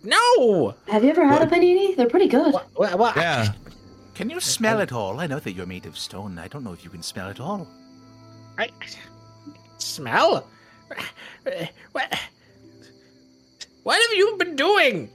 [0.03, 0.75] No.
[0.87, 1.95] Have you ever had a panini?
[1.95, 2.53] They're pretty good.
[2.75, 3.15] What, what?
[3.15, 3.53] Yeah.
[4.15, 5.19] Can you smell it all?
[5.19, 6.37] I know that you're made of stone.
[6.37, 7.67] I don't know if you can smell it all.
[8.57, 8.69] I
[9.77, 10.47] smell.
[11.91, 12.19] What?
[13.83, 15.09] What have you been doing?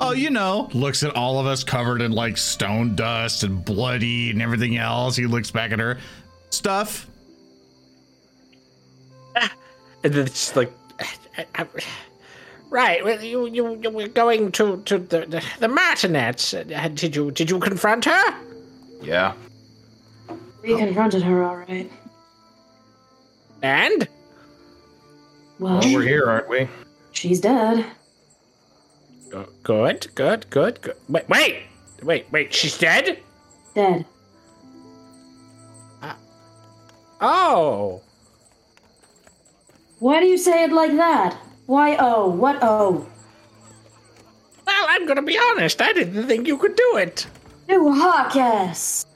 [0.00, 4.30] Oh, you know, looks at all of us covered in like stone dust and bloody
[4.30, 5.14] and everything else.
[5.14, 5.98] He looks back at her.
[6.54, 7.08] Stuff.
[10.04, 10.70] And then it's just like,
[12.70, 13.04] right.
[13.04, 16.54] Well, you you you were going to to the the, the martinets.
[16.54, 16.62] Uh,
[16.94, 18.34] Did you did you confront her?
[19.02, 19.32] Yeah.
[20.62, 21.90] We confronted her, all right.
[23.62, 24.08] And
[25.58, 26.68] Well, Well, we're here, aren't we?
[27.12, 27.84] she's dead.
[29.62, 30.96] Good, good, good, good.
[31.08, 31.62] Wait, wait,
[32.02, 32.54] wait, wait.
[32.54, 33.18] She's dead.
[33.74, 34.06] Dead.
[37.20, 38.02] Oh.
[39.98, 41.36] Why do you say it like that?
[41.66, 42.28] Why oh?
[42.28, 43.06] What oh?
[44.66, 45.80] Well, I'm gonna be honest.
[45.80, 47.26] I didn't think you could do it.
[47.68, 49.06] New Hawkes.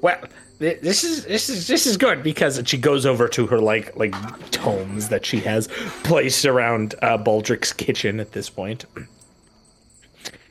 [0.00, 0.20] Well,
[0.58, 3.96] th- this is this is this is good because she goes over to her like
[3.96, 4.14] like
[4.50, 5.68] tomes that she has
[6.04, 8.84] placed around uh, Baldric's kitchen at this point.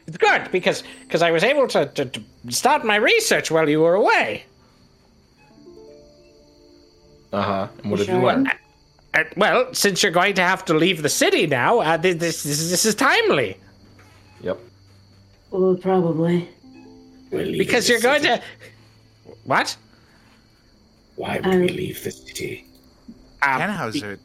[0.08, 3.82] It's good because because I was able to, to, to start my research while you
[3.82, 4.46] were away.
[7.32, 7.68] Uh huh.
[7.84, 8.20] And what have Sure.
[8.20, 8.52] you learned?
[9.14, 12.44] Uh, well, since you're going to have to leave the city now, uh, thi- this,
[12.44, 13.58] this this is timely
[14.42, 14.58] Yep.
[15.52, 16.48] Well, probably.
[17.30, 18.42] We're leaving because you're going to
[19.44, 19.76] what?
[21.16, 22.66] Why would Um, we leave the city?
[23.42, 24.18] Um, Tannhauser.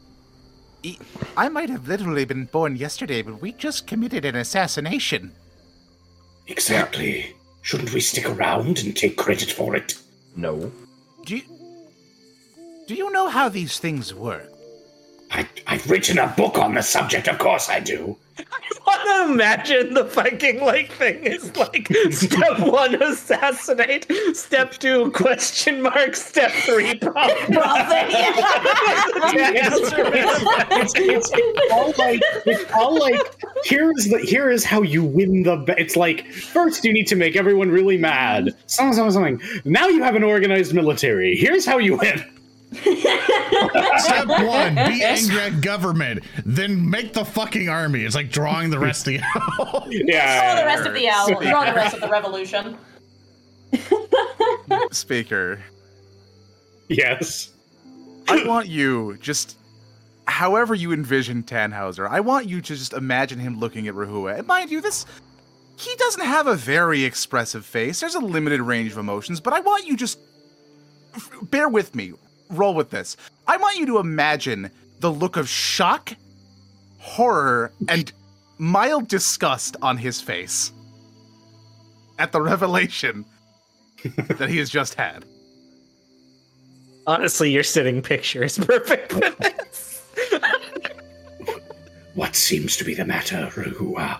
[0.83, 0.97] e-
[1.35, 5.33] I might have literally been born yesterday, but we just committed an assassination.
[6.47, 7.35] Exactly.
[7.61, 9.95] Shouldn't we stick around and take credit for it?
[10.35, 10.71] No.
[11.25, 11.41] Do you,
[12.87, 14.49] do you know how these things work?
[15.29, 18.15] I, I've written a book on the subject, of course I do.
[18.39, 18.43] I
[18.85, 25.81] want to imagine the fucking like thing is like step one assassinate step two question
[25.81, 28.07] mark step three profit
[30.71, 33.19] it's, it's, it's all like it's all like
[33.65, 37.15] here's the here is how you win the ba- it's like first you need to
[37.15, 38.55] make everyone really mad.
[38.67, 39.61] Something something something.
[39.65, 41.35] Now you have an organized military.
[41.35, 42.23] Here's how you win
[42.73, 46.23] Step one, be angry at government.
[46.45, 48.03] Then make the fucking army.
[48.03, 49.87] It's like drawing the rest of the out.
[49.89, 51.27] yeah Draw the rest of the owl.
[51.41, 52.77] Draw the rest of the revolution.
[54.91, 55.61] Speaker.
[56.89, 57.53] Yes.
[58.27, 59.57] I want you just,
[60.27, 64.39] however you envision Tannhauser, I want you to just imagine him looking at Rehua.
[64.39, 65.05] And mind you, this
[65.77, 67.99] he doesn't have a very expressive face.
[67.99, 70.17] There's a limited range of emotions, but I want you just
[71.15, 72.13] f- bear with me.
[72.49, 73.17] Roll with this.
[73.47, 76.13] I want you to imagine the look of shock,
[76.99, 78.11] horror, and
[78.57, 80.71] mild disgust on his face
[82.19, 83.25] at the revelation
[84.37, 85.25] that he has just had.
[87.05, 90.03] Honestly, your sitting picture is perfect for this.
[92.15, 94.19] What seems to be the matter, Rehua?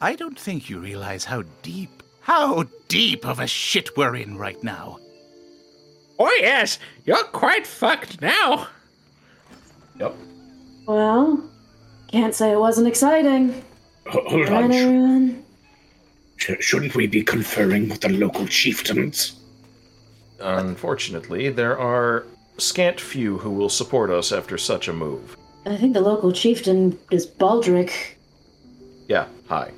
[0.00, 4.62] I don't think you realize how deep, how deep of a shit we're in right
[4.62, 5.00] now.
[6.18, 8.66] Oh yes, you're quite fucked now.
[10.00, 10.14] Yep.
[10.86, 11.48] Well,
[12.10, 13.62] can't say it wasn't exciting.
[14.08, 14.72] Ho- Hold on.
[14.72, 15.44] everyone?
[16.36, 19.38] Sh- shouldn't we be conferring with the local chieftains?
[20.40, 22.24] Unfortunately, there are
[22.58, 25.36] scant few who will support us after such a move.
[25.66, 27.92] I think the local chieftain is Baldric.
[29.08, 29.72] Yeah, hi.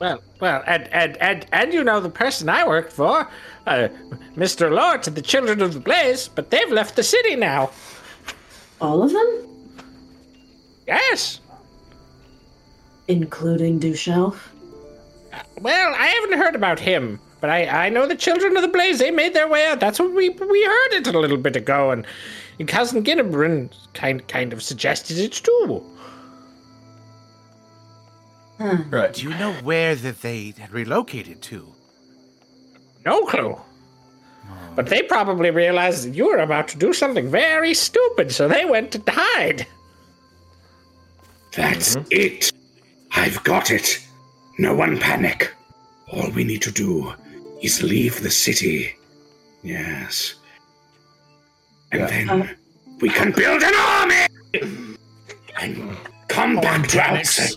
[0.00, 3.28] Well, well, and and and and you know the person I worked for,
[3.66, 3.88] uh,
[4.36, 4.70] Mr.
[4.70, 7.70] Lord to the Children of the Blaze, but they've left the city now.
[8.80, 9.48] All of them?
[10.86, 11.40] Yes.
[13.08, 14.36] Including Dushelf?
[15.60, 19.00] Well, I haven't heard about him, but I I know the Children of the Blaze.
[19.00, 19.80] They made their way out.
[19.80, 22.06] That's what we we heard it a little bit ago, and,
[22.60, 25.82] and cousin Ginnebrand kind kind of suggested it too.
[28.58, 28.90] Hmm.
[28.90, 29.14] Right.
[29.14, 31.72] Do you know where that they had relocated to?
[33.06, 33.56] No clue.
[34.74, 38.64] But they probably realized that you were about to do something very stupid, so they
[38.64, 39.66] went to hide.
[41.56, 42.52] That's it.
[43.12, 43.98] I've got it.
[44.58, 45.52] No one panic.
[46.12, 47.12] All we need to do
[47.62, 48.94] is leave the city.
[49.62, 50.34] Yes.
[51.92, 52.56] And then
[53.00, 54.26] we can build an army
[55.60, 55.96] and
[56.28, 57.52] come back to outset.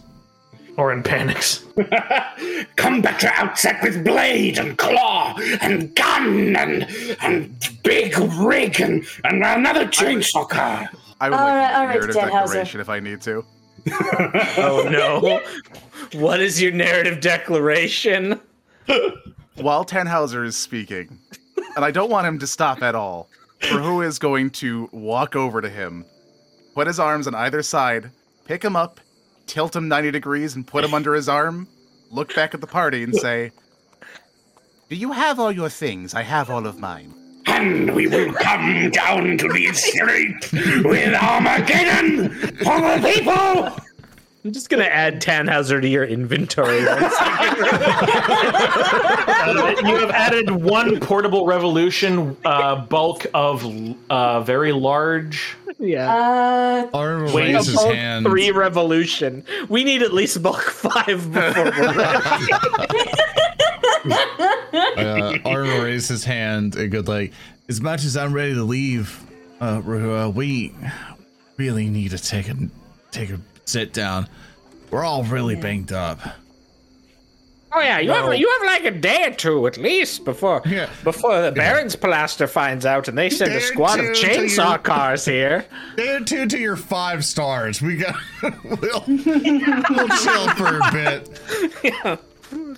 [0.77, 1.65] Or in panics.
[2.77, 6.87] Come back to outset with blade and claw and gun and
[7.21, 7.53] and
[7.83, 10.89] big rig and, and another chainsaw car.
[11.19, 12.31] I would All like right, a all right, narrative Deadhauser.
[12.31, 13.45] declaration if I need to.
[14.57, 15.41] Oh no.
[16.19, 18.39] what is your narrative declaration?
[19.55, 21.19] While Tannhauser is speaking,
[21.75, 23.29] and I don't want him to stop at all,
[23.61, 26.05] Rehua is going to walk over to him,
[26.75, 28.11] put his arms on either side,
[28.45, 28.99] pick him up,
[29.47, 31.67] tilt him 90 degrees, and put him under his arm,
[32.09, 33.51] look back at the party, and say,
[34.89, 36.13] Do you have all your things?
[36.13, 37.13] I have all of mine.
[37.47, 40.51] And we will come down to the street
[40.83, 43.85] with Armageddon for the people.
[44.43, 46.85] I'm just gonna add Tannhauser to your inventory.
[49.41, 53.65] Uh, you have added one portable revolution uh, bulk of
[54.11, 55.55] uh, very large.
[55.79, 56.13] yeah.
[56.13, 58.25] Uh, Arm raises his Bulk hand.
[58.25, 59.43] Three revolution.
[59.67, 62.51] We need at least bulk five before we're ready.
[64.97, 67.33] uh, Arm raised his hand and goes like,
[67.67, 69.19] "As much as I'm ready to leave,
[69.59, 70.73] uh, Rehua, we
[71.57, 72.55] really need to take a
[73.11, 73.39] take a
[73.71, 74.27] sit down.
[74.91, 76.19] We're all really banged up.
[77.73, 80.89] Oh yeah, you have you have like a day or two at least before Yeah.
[81.05, 84.77] before the Baron's Plaster finds out and they send Day a squad of chainsaw you-
[84.83, 85.65] cars here.
[85.95, 87.81] Day or two to your five stars.
[87.81, 88.15] We got
[88.65, 91.39] we'll, we'll chill for a bit.
[91.83, 92.17] Yeah.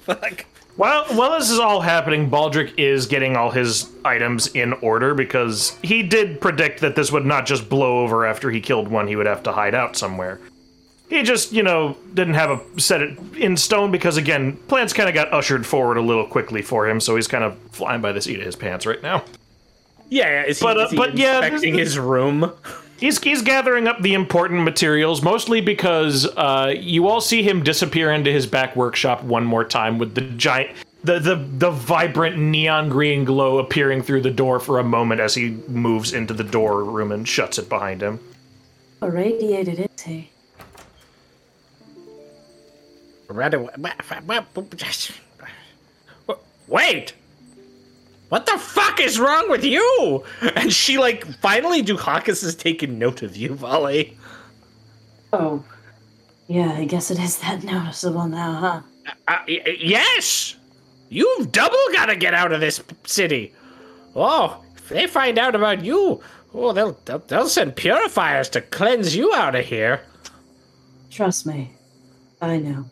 [0.02, 0.46] Fuck.
[0.76, 5.76] While while this is all happening, Baldric is getting all his items in order because
[5.82, 9.16] he did predict that this would not just blow over after he killed one; he
[9.16, 10.40] would have to hide out somewhere.
[11.10, 15.08] He just, you know, didn't have a set it in stone because again, plans kind
[15.08, 18.12] of got ushered forward a little quickly for him, so he's kind of flying by
[18.12, 19.24] the seat of his pants right now.
[20.10, 20.44] Yeah, yeah.
[20.48, 22.52] Is he, But, uh, is he but yeah, inspecting this- his room?
[23.00, 28.12] He's he's gathering up the important materials, mostly because uh, you all see him disappear
[28.12, 30.72] into his back workshop one more time with the giant,
[31.04, 35.36] the the the vibrant neon green glow appearing through the door for a moment as
[35.36, 38.20] he moves into the door room and shuts it behind him.
[39.02, 40.30] irradiated, is he?
[46.68, 47.14] Wait!
[48.30, 50.24] What the fuck is wrong with you?
[50.56, 54.18] And she like finally Dukakis has taken note of you, Valli.
[55.32, 55.64] Oh.
[56.48, 58.82] Yeah, I guess it is that noticeable now, huh?
[59.28, 60.56] Uh, y- yes!
[61.10, 63.54] You've double gotta get out of this city.
[64.16, 66.22] Oh, if they find out about you,
[66.54, 70.02] oh, they'll, they'll, they'll send purifiers to cleanse you out of here.
[71.12, 71.72] Trust me.
[72.42, 72.86] I know.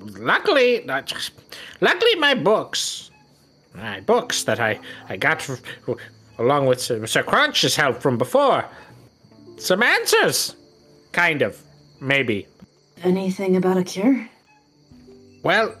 [0.00, 0.86] Well, well luckily,
[1.80, 3.10] luckily, my books,
[3.74, 5.48] my books that I I got
[6.38, 8.64] along with Sir, Sir Crunch's help from before,
[9.58, 10.56] some answers,
[11.12, 11.60] kind of,
[12.00, 12.46] maybe.
[13.02, 14.28] Anything about a cure?
[15.42, 15.74] Well,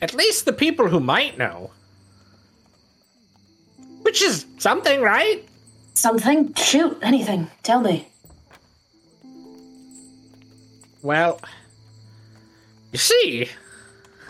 [0.00, 1.70] at least the people who might know.
[4.02, 5.44] Which is something, right?
[5.94, 6.52] Something?
[6.54, 7.50] Shoot, anything.
[7.62, 8.08] Tell me.
[11.02, 11.40] Well,
[12.94, 13.48] you see,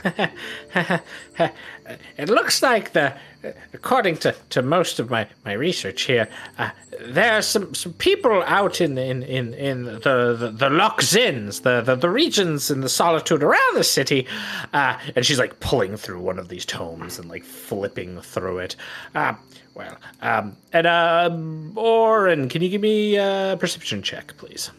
[2.16, 3.14] it looks like the,
[3.74, 6.26] according to, to most of my, my research here,
[6.56, 11.02] uh, there are some, some people out in in, in, in the the, the Loch
[11.02, 14.26] Zins, the, the the regions in the solitude around the city,
[14.72, 18.76] uh, and she's like pulling through one of these tomes and like flipping through it.
[19.14, 19.34] Uh,
[19.74, 21.30] well, um, and uh,
[21.76, 24.70] Oran, can you give me a perception check, please?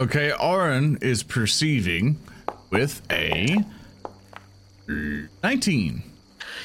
[0.00, 2.16] Okay, Oran is perceiving
[2.70, 3.64] with a
[5.42, 6.02] 19.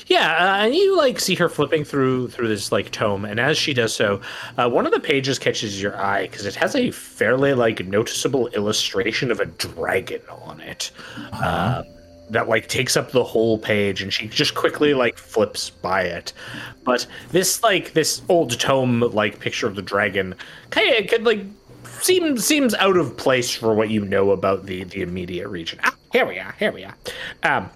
[0.07, 3.57] Yeah, uh, and you like see her flipping through through this like tome, and as
[3.57, 4.21] she does so,
[4.57, 8.47] uh, one of the pages catches your eye because it has a fairly like noticeable
[8.49, 10.91] illustration of a dragon on it.
[11.33, 11.83] Uh,
[12.29, 16.33] that like takes up the whole page, and she just quickly like flips by it.
[16.83, 20.35] But this like this old tome like picture of the dragon
[20.69, 21.41] kind of could like
[22.05, 25.79] seems seems out of place for what you know about the the immediate region.
[25.83, 26.55] Ah, here we are.
[26.59, 26.95] Here we are.
[27.43, 27.69] Um,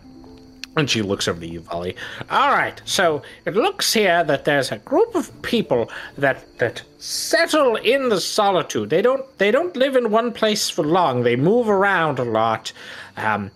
[0.77, 1.63] and she looks over to you.
[1.71, 7.75] All right, so it looks here that there's a group of people that that settle
[7.75, 8.89] in the solitude.
[8.89, 11.23] They don't they don't live in one place for long.
[11.23, 12.71] They move around a lot.
[13.17, 13.51] Um,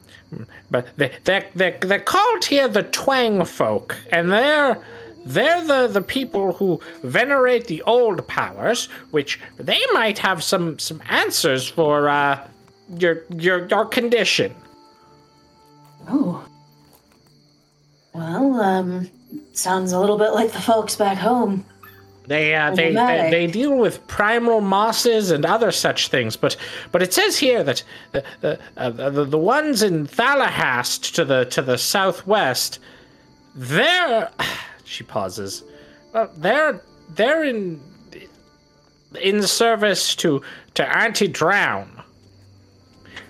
[0.71, 4.83] but they, they're, they're, they're called here the Twang folk, and they're
[5.25, 11.01] they're the, the people who venerate the old powers, which they might have some some
[11.09, 12.47] answers for uh,
[12.97, 14.53] your your your condition.
[16.07, 16.45] Oh.
[18.13, 19.09] Well, um,
[19.53, 21.65] sounds a little bit like the folks back home.
[22.25, 26.55] They, uh, they, they they deal with primal mosses and other such things, but
[26.91, 31.45] but it says here that the the, uh, the, the ones in Thalahast to the
[31.45, 32.79] to the southwest,
[33.55, 34.29] they're
[34.83, 35.63] she pauses.
[36.13, 37.81] Well, they're they're in
[39.21, 40.41] in service to
[40.75, 42.01] to anti drown,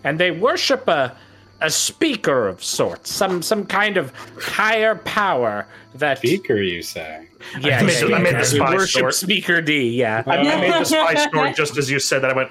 [0.04, 1.16] and they worship a
[1.62, 5.66] a speaker of sorts, some some kind of higher power
[5.96, 7.28] that Speaker, you say?
[7.60, 9.16] yeah, I made the- I made the spy worship snort.
[9.16, 9.90] Speaker D.
[9.92, 12.32] Yeah, I, I made the spy snort just as you said that.
[12.32, 12.50] I went.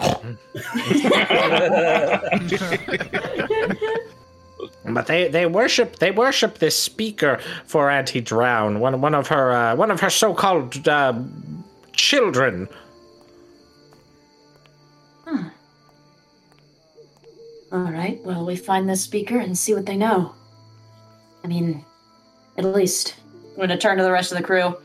[4.84, 8.80] but they, they worship they worship this speaker for anti drown.
[8.80, 11.14] One one of her uh, one of her so called uh,
[11.92, 12.68] children.
[17.72, 20.34] All right, well, we find this speaker and see what they know.
[21.42, 21.84] I mean,
[22.58, 23.14] at least.
[23.54, 24.76] I'm gonna turn to the rest of the crew.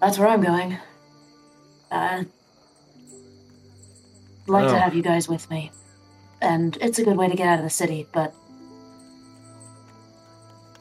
[0.00, 0.74] That's where I'm going.
[1.90, 2.26] Uh, I'd
[4.46, 4.72] like Oh.
[4.72, 5.72] to have you guys with me.
[6.40, 8.34] And it's a good way to get out of the city, but.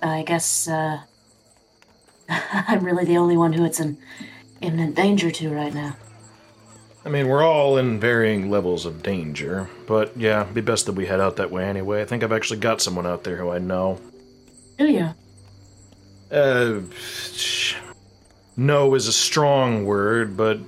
[0.01, 1.01] I guess, uh.
[2.29, 3.97] I'm really the only one who it's in
[4.61, 5.95] imminent danger to right now.
[7.05, 11.05] I mean, we're all in varying levels of danger, but yeah, be best that we
[11.05, 12.01] head out that way anyway.
[12.01, 13.99] I think I've actually got someone out there who I know.
[14.77, 15.09] Do you?
[16.31, 16.81] Uh,
[18.57, 20.59] no is a strong word, but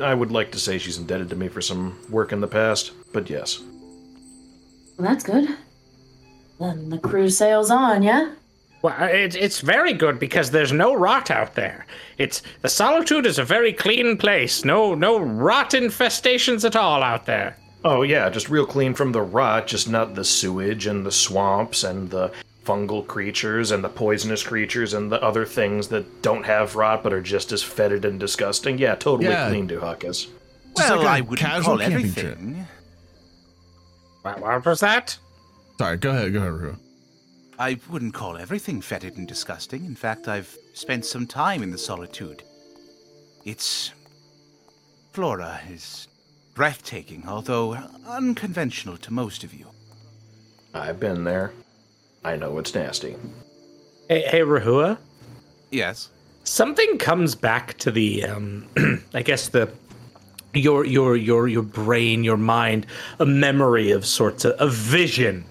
[0.00, 2.92] I would like to say she's indebted to me for some work in the past.
[3.12, 3.60] But yes,
[4.96, 5.48] Well, that's good.
[6.60, 8.34] Then the crew sails on, yeah?
[8.84, 11.86] Well, it, it's very good because there's no rot out there.
[12.18, 14.62] It's the solitude is a very clean place.
[14.62, 17.56] No no rot infestations at all out there.
[17.82, 21.82] Oh yeah, just real clean from the rot, just not the sewage and the swamps
[21.82, 22.30] and the
[22.66, 27.14] fungal creatures and the poisonous creatures and the other things that don't have rot but
[27.14, 28.76] are just as fetid and disgusting.
[28.76, 29.48] Yeah, totally Yeah.
[29.48, 30.26] clean, Duhakas.
[30.76, 32.66] Well, like a I wouldn't call everything.
[34.20, 35.16] What, what was that?
[35.78, 36.76] Sorry, go ahead, go ahead, Ru.
[37.58, 39.84] I wouldn't call everything fetid and disgusting.
[39.84, 42.42] In fact, I've spent some time in the solitude.
[43.44, 43.92] Its
[45.12, 46.08] flora is
[46.54, 47.74] breathtaking, although
[48.06, 49.66] unconventional to most of you.
[50.72, 51.52] I've been there.
[52.24, 53.16] I know it's nasty.
[54.08, 54.98] Hey, hey Rehua.
[55.70, 56.10] Yes.
[56.44, 58.66] something comes back to the um
[59.14, 59.68] i guess the
[60.52, 62.86] your your your your brain your mind
[63.18, 65.44] a memory of sorts of a vision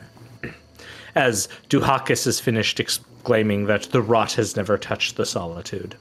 [1.15, 5.95] as duhakis is finished exclaiming that the rot has never touched the solitude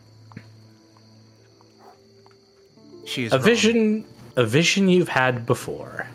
[3.04, 3.44] She is a wrong.
[3.44, 4.04] vision
[4.36, 6.06] a vision you've had before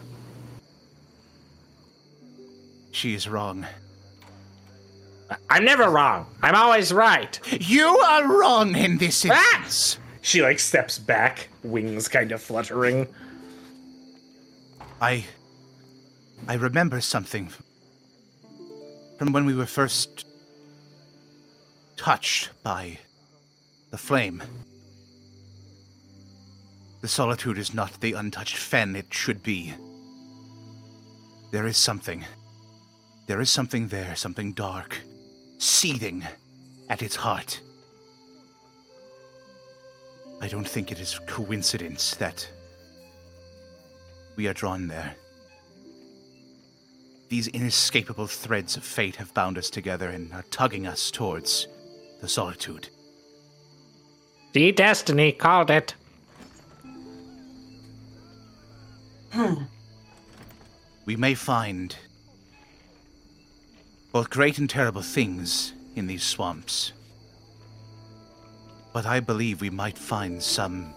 [2.91, 3.63] She is wrong.
[5.51, 6.25] I'm never wrong.
[6.41, 7.39] I'm always right.
[7.61, 9.67] You are wrong in this Ah!
[10.21, 13.07] She like steps back, wings kind of fluttering.
[14.99, 15.25] I.
[16.47, 17.51] I remember something
[19.17, 20.25] from when we were first
[21.95, 22.99] touched by
[23.91, 24.43] the flame.
[27.01, 29.73] The solitude is not the untouched fen it should be.
[31.51, 32.25] There is something.
[33.27, 34.97] There is something there, something dark,
[35.57, 36.25] seething
[36.89, 37.61] at its heart.
[40.41, 42.47] I don't think it is coincidence that
[44.35, 45.15] we are drawn there.
[47.29, 51.67] These inescapable threads of fate have bound us together and are tugging us towards
[52.21, 52.89] the solitude.
[54.53, 55.93] The destiny called it.
[59.31, 59.63] Hmm.
[61.05, 61.95] We may find
[64.11, 66.93] both great and terrible things in these swamps.
[68.93, 70.93] But I believe we might find some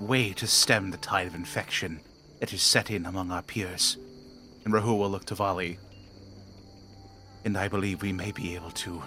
[0.00, 2.00] way to stem the tide of infection
[2.40, 3.96] that is set in among our peers.
[4.64, 5.78] And Rahu will look to Valli.
[7.44, 9.02] And I believe we may be able to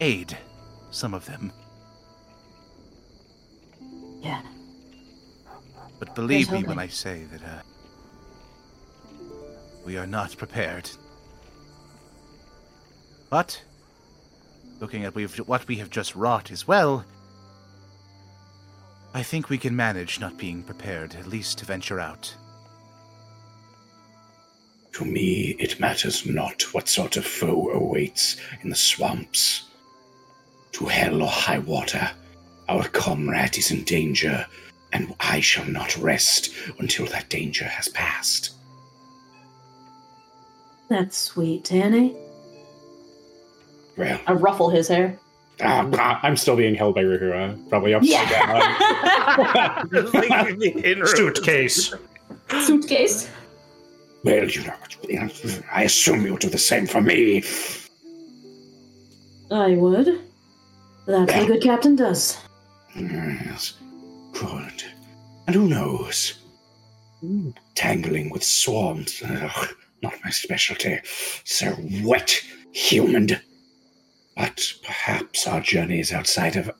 [0.00, 0.36] aid
[0.90, 1.52] some of them.
[4.20, 4.42] Yeah.
[5.98, 6.78] But believe me when.
[6.78, 7.62] I say that uh,
[9.84, 10.90] we are not prepared.
[13.30, 13.62] But
[14.80, 15.14] looking at
[15.46, 17.04] what we have just wrought as well,
[19.14, 22.34] I think we can manage not being prepared, at least to venture out.
[24.96, 29.64] To me, it matters not what sort of foe awaits in the swamps.
[30.72, 32.10] To hell or high water,
[32.70, 34.46] our comrade is in danger,
[34.94, 38.54] and I shall not rest until that danger has passed.
[40.88, 42.16] That's sweet, Tanny.
[43.98, 45.18] Well, I ruffle his hair.
[45.60, 48.30] Ah, ah, I'm still being held by Ruhura, probably upside
[50.90, 51.06] down.
[51.06, 51.92] Suitcase.
[52.62, 53.28] Suitcase.
[54.24, 55.28] Well, you know,
[55.72, 57.42] I assume you'll do the same for me.
[59.50, 60.20] I would.
[61.06, 62.36] That's what a good captain does.
[62.96, 63.74] Yes,
[64.32, 64.82] good.
[65.46, 66.38] And who knows?
[67.20, 67.50] Hmm.
[67.74, 69.68] Tangling with swarms, ugh,
[70.02, 70.98] not my specialty.
[71.44, 73.40] So wet, humid.
[74.36, 76.70] But perhaps our journeys outside of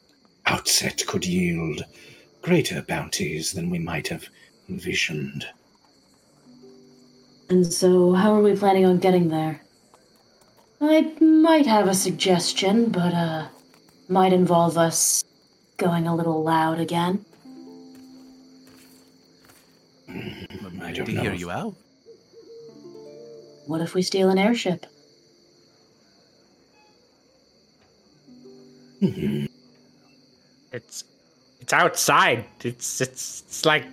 [0.46, 1.84] Outset could yield
[2.42, 4.28] greater bounties than we might have
[4.68, 5.46] envisioned.
[7.48, 9.60] And so, how are we planning on getting there?
[10.80, 13.48] I might have a suggestion, but, uh,
[14.08, 15.24] might involve us
[15.76, 17.24] going a little loud again.
[20.80, 21.22] I don't to know.
[21.22, 21.74] hear you out.
[23.66, 24.86] What if we steal an airship?
[29.00, 29.48] Mhm.
[30.72, 31.04] It's
[31.60, 32.44] it's outside.
[32.62, 33.84] It's it's it's like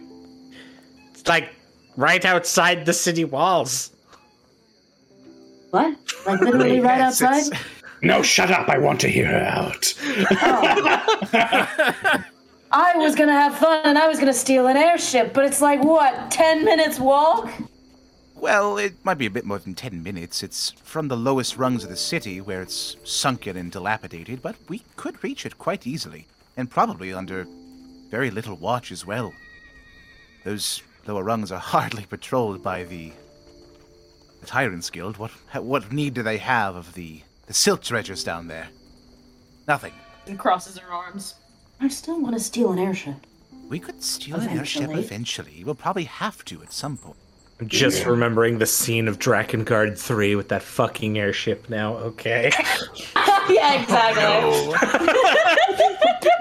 [1.11, 1.49] it's like
[1.97, 3.91] right outside the city walls.
[5.71, 5.95] What?
[6.25, 7.47] Like literally right Yes, outside?
[7.47, 7.63] it's-
[8.01, 8.69] No, shut up.
[8.69, 9.93] I want to hear her out.
[10.41, 12.23] Oh.
[12.71, 15.83] I was gonna have fun and I was gonna steal an airship, but it's like
[15.83, 17.49] what, 10 minutes walk?
[18.35, 20.43] Well, it might be a bit more than 10 minutes.
[20.43, 24.81] It's from the lowest rungs of the city where it's sunken and dilapidated, but we
[24.97, 27.47] could reach it quite easily, and probably under
[28.09, 29.33] very little watch as well.
[30.43, 33.11] Those lower rungs are hardly patrolled by the
[34.41, 35.17] the Tyrants Guild.
[35.17, 35.31] What
[35.63, 38.67] what need do they have of the the silt dredgers down there?
[39.67, 39.93] Nothing.
[40.27, 41.35] And crosses her arms.
[41.79, 43.15] I still want to steal an airship.
[43.69, 45.03] We could steal an airship Eventually.
[45.03, 45.63] eventually.
[45.63, 47.17] We'll probably have to at some point.
[47.59, 52.51] I'm just remembering the scene of Drakengard 3 with that fucking airship now, okay?
[53.49, 54.73] yeah, exactly.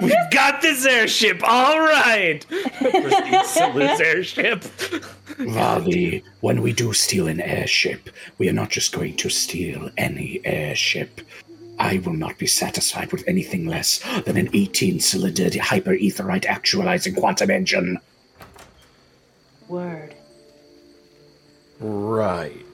[0.00, 2.44] We've got this airship, all right!
[2.48, 4.64] Proceeds to lose airship.
[5.38, 8.08] Vali, when we do steal an airship,
[8.38, 11.20] we are not just going to steal any airship.
[11.78, 17.50] I will not be satisfied with anything less than an 18 cylinder hyperetherite actualizing quantum
[17.50, 17.98] engine.
[19.68, 20.14] Word.
[21.82, 22.64] Right.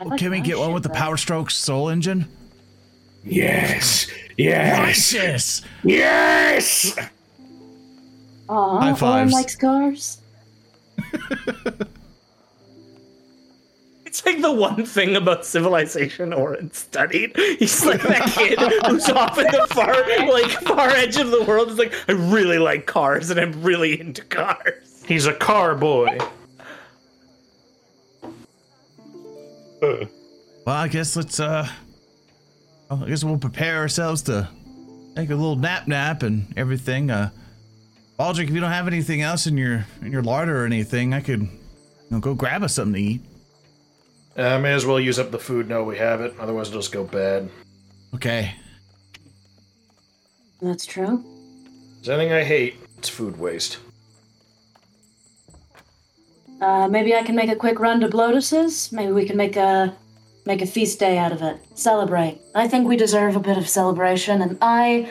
[0.00, 0.98] I'd like Can we get one with the back.
[0.98, 2.26] Power Stroke Soul Engine?
[3.24, 4.06] Yes,
[4.36, 5.62] yes, Righteous!
[5.82, 6.96] yes!
[8.48, 9.32] Aw, High Owen fives.
[9.32, 10.20] likes cars.
[14.04, 17.36] It's like the one thing about civilization Oran studied.
[17.36, 19.92] He's like that kid who's off in the far,
[20.32, 21.68] like far edge of the world.
[21.70, 25.02] Is like, I really like cars and I'm really into cars.
[25.06, 26.16] He's a car boy.
[30.64, 31.68] Well, I guess let's uh,
[32.90, 34.48] I guess we'll prepare ourselves to
[35.16, 37.10] take a little nap, nap, and everything.
[37.10, 37.30] Uh,
[38.18, 41.20] Baldric, if you don't have anything else in your in your larder or anything, I
[41.20, 41.48] could, you
[42.10, 43.20] know, go grab us something to eat.
[44.36, 46.80] I Uh, may as well use up the food now we have it, otherwise it'll
[46.80, 47.48] just go bad.
[48.14, 48.54] Okay.
[50.60, 51.24] That's true.
[51.96, 53.78] There's anything I hate, it's food waste.
[56.60, 58.90] Uh, maybe I can make a quick run to Blotus's.
[58.92, 59.94] Maybe we can make a
[60.46, 61.58] make a feast day out of it.
[61.74, 62.40] Celebrate.
[62.54, 65.10] I think we deserve a bit of celebration, and I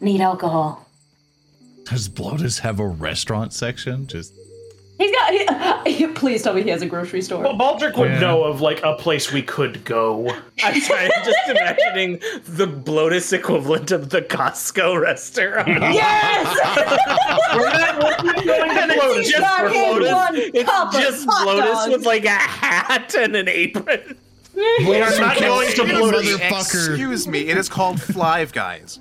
[0.00, 0.86] need alcohol.
[1.84, 4.06] Does Blotus have a restaurant section?
[4.06, 4.32] Just
[4.98, 5.86] He's got.
[5.86, 7.42] He, please tell me he has a grocery store.
[7.42, 8.20] Well, Baldric would Yeah.
[8.20, 10.28] know of like a place we could go.
[10.64, 15.68] I'm sorry, I'm just imagining the Blotus equivalent of the Costco restaurant.
[15.92, 16.58] yes!
[17.54, 20.50] We're not, we're not going to And it's just Back for Blotus.
[20.54, 24.16] It's just hot Blotus with like a hat and an apron.
[24.54, 26.38] We are not going to Excuse Lotus.
[26.40, 26.46] me.
[26.46, 28.98] Excuse me, it is called Flive Guys.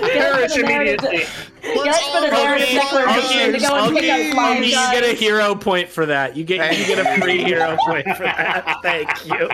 [0.00, 1.24] Perish immediately.
[1.62, 4.32] That's been an Aaron Okay, Stickler I'll mission to go I'll and pick give- up
[4.34, 6.36] Flying you get a hero point for that.
[6.36, 8.78] You get you get a free hero point for that.
[8.82, 9.50] Thank you.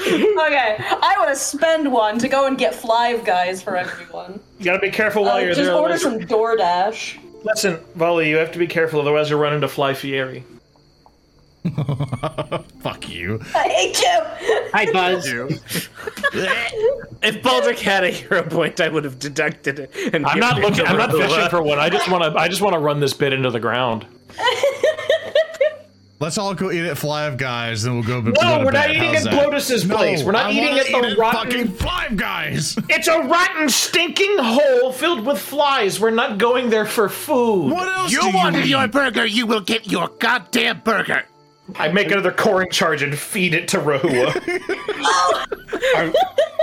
[0.00, 4.38] Okay, I want to spend one to go and get Flive Guys for everyone.
[4.58, 5.66] You gotta be careful while Uh, you're just there.
[5.66, 7.18] Just order otherwise- some DoorDash.
[7.44, 10.44] Listen, Valli, you have to be careful, otherwise you'll run into Fly Fieri.
[12.80, 13.40] fuck you.
[13.54, 14.68] I hate you.
[14.72, 15.26] Hi, Buzz.
[17.20, 20.14] If Baldric had a hero point, I would have deducted it.
[20.14, 20.86] And I'm not looking.
[20.86, 21.78] I'm not fishing for one.
[21.78, 22.38] I just want to.
[22.38, 24.06] I just want to run this bit into the ground.
[26.20, 28.20] Let's all go eat at Five Guys, then we'll go.
[28.20, 28.90] No, go to we're not bed.
[28.90, 29.46] eating How's at that?
[29.52, 30.24] Blotus's place.
[30.24, 32.76] We're not I eating at the eat rotten- fucking Five Guys.
[32.88, 36.00] It's a rotten, stinking hole filled with flies.
[36.00, 37.70] We're not going there for food.
[37.70, 38.90] What else You do wanted you your eat?
[38.90, 41.22] burger, you will get your goddamn burger.
[41.76, 44.34] I make another coring charge and feed it to Rehua.
[45.96, 46.14] I'm,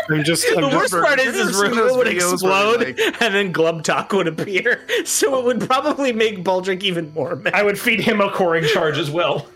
[0.10, 0.45] I'm just.
[0.56, 2.80] I'm The just worst part is, Have you is ever seen those Rahula would explode,
[2.82, 4.86] like- and then Glubtalk would appear.
[5.06, 7.53] So it would probably make Baldric even more mad.
[7.53, 9.48] I would feed him a coring charge as well.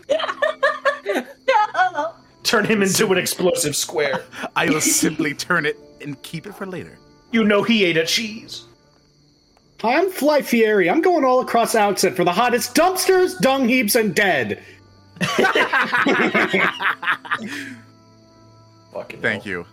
[1.06, 1.24] no.
[2.44, 4.22] Turn him into an explosive square.
[4.56, 6.98] I will simply turn it and keep it for later.
[7.32, 8.64] You know he ate a cheese.
[9.84, 10.88] I'm Fly Fieri.
[10.90, 14.62] I'm going all across Outset for the hottest dumpsters, dung heaps, and dead.
[18.92, 19.66] Fucking Thank you.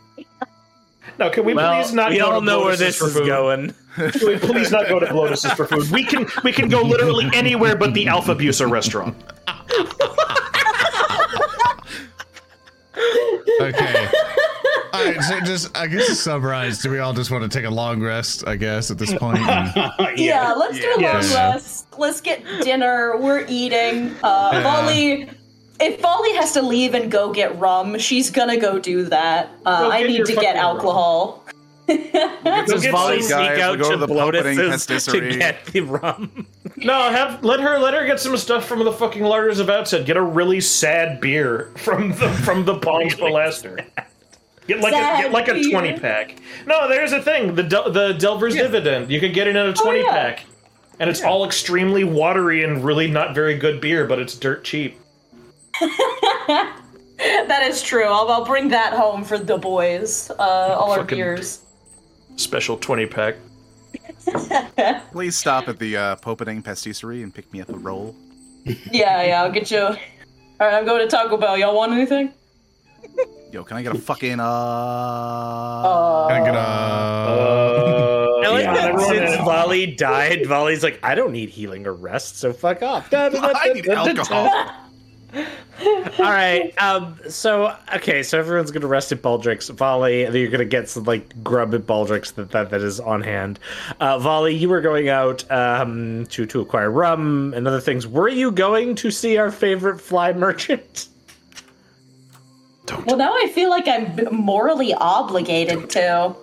[1.20, 3.14] No, can we well, please not we go all to know where this for is
[3.14, 3.28] food?
[3.28, 3.74] going.
[3.96, 5.90] Can we please not go to Blotus's for food?
[5.92, 9.16] We can we can go literally anywhere but the Alpha Busa restaurant.
[13.60, 14.10] Okay.
[14.98, 15.22] All right.
[15.24, 18.02] So just, I guess to summarize, do we all just want to take a long
[18.02, 18.48] rest?
[18.48, 19.40] I guess at this point.
[19.48, 21.34] And- Yeah, let's do a long Yes.
[21.34, 21.88] rest.
[21.98, 23.18] Let's get dinner.
[23.18, 24.16] We're eating.
[24.24, 24.62] Uh, Yeah.
[24.64, 25.30] Valli.
[25.80, 29.50] If Valli has to leave and go get rum, she's gonna go do that.
[29.66, 30.58] Uh, Go I need to get fucking rum.
[30.58, 31.44] alcohol.
[31.88, 35.66] Does get Valli sneak guys, out we'll go to to the opening Blotus's to get
[35.68, 36.48] the rum?
[36.78, 40.06] No, have let her let her get some stuff from the fucking larders of Outset.
[40.06, 43.86] Get a really sad beer from the from the Bonds Balaster.
[44.68, 45.72] Get like a get like a beer.
[45.72, 46.36] twenty pack.
[46.66, 47.56] No, there's a thing.
[47.56, 49.10] The Del- the Delver's Dividend.
[49.10, 50.12] You can get it in a twenty yeah.
[50.12, 50.46] pack,
[51.00, 55.00] and it's all extremely watery and really not very good beer, but it's dirt cheap.
[57.18, 58.06] That is true.
[58.06, 60.30] I'll, I'll bring that home for the boys.
[60.38, 61.62] Uh, all our beers.
[62.36, 63.38] Special twenty pack.
[65.12, 68.16] Please stop at the uh, Popening Pastisserie and pick me up a roll.
[68.92, 69.42] Yeah, yeah.
[69.42, 69.80] I'll get you.
[69.80, 69.96] All
[70.60, 71.58] right, I'm going to Taco Bell.
[71.58, 72.34] Y'all want anything?
[73.52, 74.44] Yo, can I get a fucking uh?
[74.44, 76.58] Uh, Can I get a-
[78.46, 81.94] I like yeah, that since had- Valli died, Valli's like, I don't need healing or
[81.94, 83.08] rest, so fuck off.
[83.14, 84.50] I need alcohol.
[85.34, 86.74] All right.
[86.82, 87.20] Um.
[87.30, 88.24] So okay.
[88.24, 89.68] So everyone's gonna rest at Baldric's.
[89.70, 93.60] Valli, you're gonna get some like grub at Baldric's that that, that is on hand.
[94.00, 98.08] Uh, Valli, you were going out um to to acquire rum and other things.
[98.08, 101.08] Were you going to see our favorite fly merchant?
[103.06, 106.36] well, now I feel like I'm morally obligated to.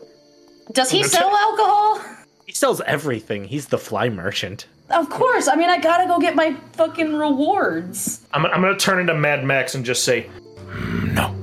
[0.72, 2.00] Does he sell alcohol?
[2.46, 3.44] He sells everything.
[3.44, 4.66] He's the fly merchant.
[4.90, 5.48] Of course.
[5.48, 8.20] I mean, I gotta go get my fucking rewards.
[8.32, 10.28] I'm, I'm gonna turn into Mad Max and just say,
[10.66, 11.34] "Mm, no.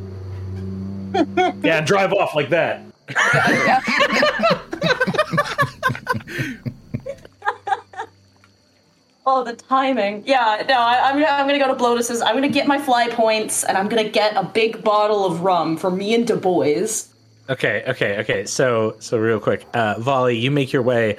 [1.63, 2.81] yeah, and drive off like that.
[9.25, 10.23] Oh, the timing.
[10.25, 12.21] Yeah, no, I, I'm, I'm gonna go to Blotus's.
[12.21, 15.77] I'm gonna get my fly points, and I'm gonna get a big bottle of rum
[15.77, 17.05] for me and Du Bois.
[17.49, 18.45] Okay, okay, okay.
[18.45, 21.17] So, so real quick, uh, Valli, you make your way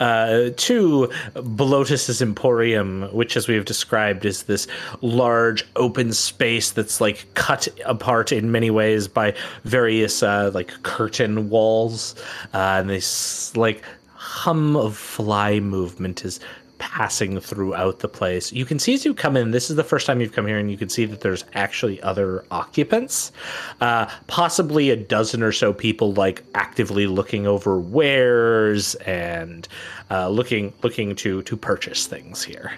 [0.00, 4.66] uh, to Blotus's Emporium, which, as we have described, is this
[5.00, 9.34] large open space that's like cut apart in many ways by
[9.64, 12.14] various uh, like curtain walls,
[12.54, 13.82] uh, and this like
[14.14, 16.38] hum of fly movement is
[16.82, 18.52] passing throughout the place.
[18.52, 20.58] You can see as you come in, this is the first time you've come here,
[20.58, 23.30] and you can see that there's actually other occupants,
[23.80, 29.68] uh, possibly a dozen or so people, like actively looking over wares and
[30.10, 32.72] uh, looking looking to to purchase things here.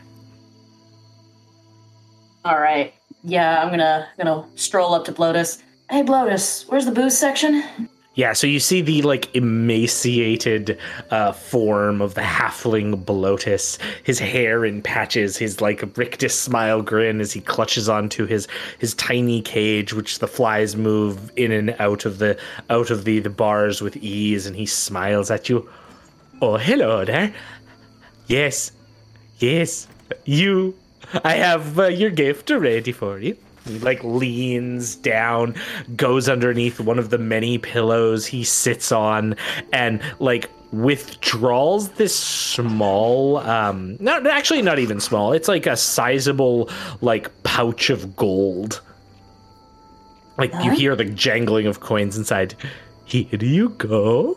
[2.44, 2.93] All right.
[3.22, 5.62] Yeah, I'm gonna gonna stroll up to Blotus.
[5.89, 7.89] Hey, Blotus, where's the booze section?
[8.16, 10.78] Yeah, so you see the like emaciated
[11.11, 17.20] uh, form of the halfling Blotus, his hair in patches, his like rictus smile grin
[17.20, 18.47] as he clutches onto his
[18.78, 22.39] his tiny cage, which the flies move in and out of the
[22.70, 25.69] out of the the bars with ease, and he smiles at you.
[26.41, 27.35] Oh, hello there.
[28.28, 28.70] Yes,
[29.39, 29.89] yes,
[30.24, 30.77] you.
[31.24, 33.36] I have uh, your gift ready for you.
[33.66, 35.55] He like leans down,
[35.97, 39.36] goes underneath one of the many pillows he sits on,
[39.73, 46.69] and like withdraws this small um not actually not even small it's like a sizable
[47.01, 48.81] like pouch of gold.
[50.36, 52.57] Like you hear the jangling of coins inside.
[53.05, 54.36] Here you go.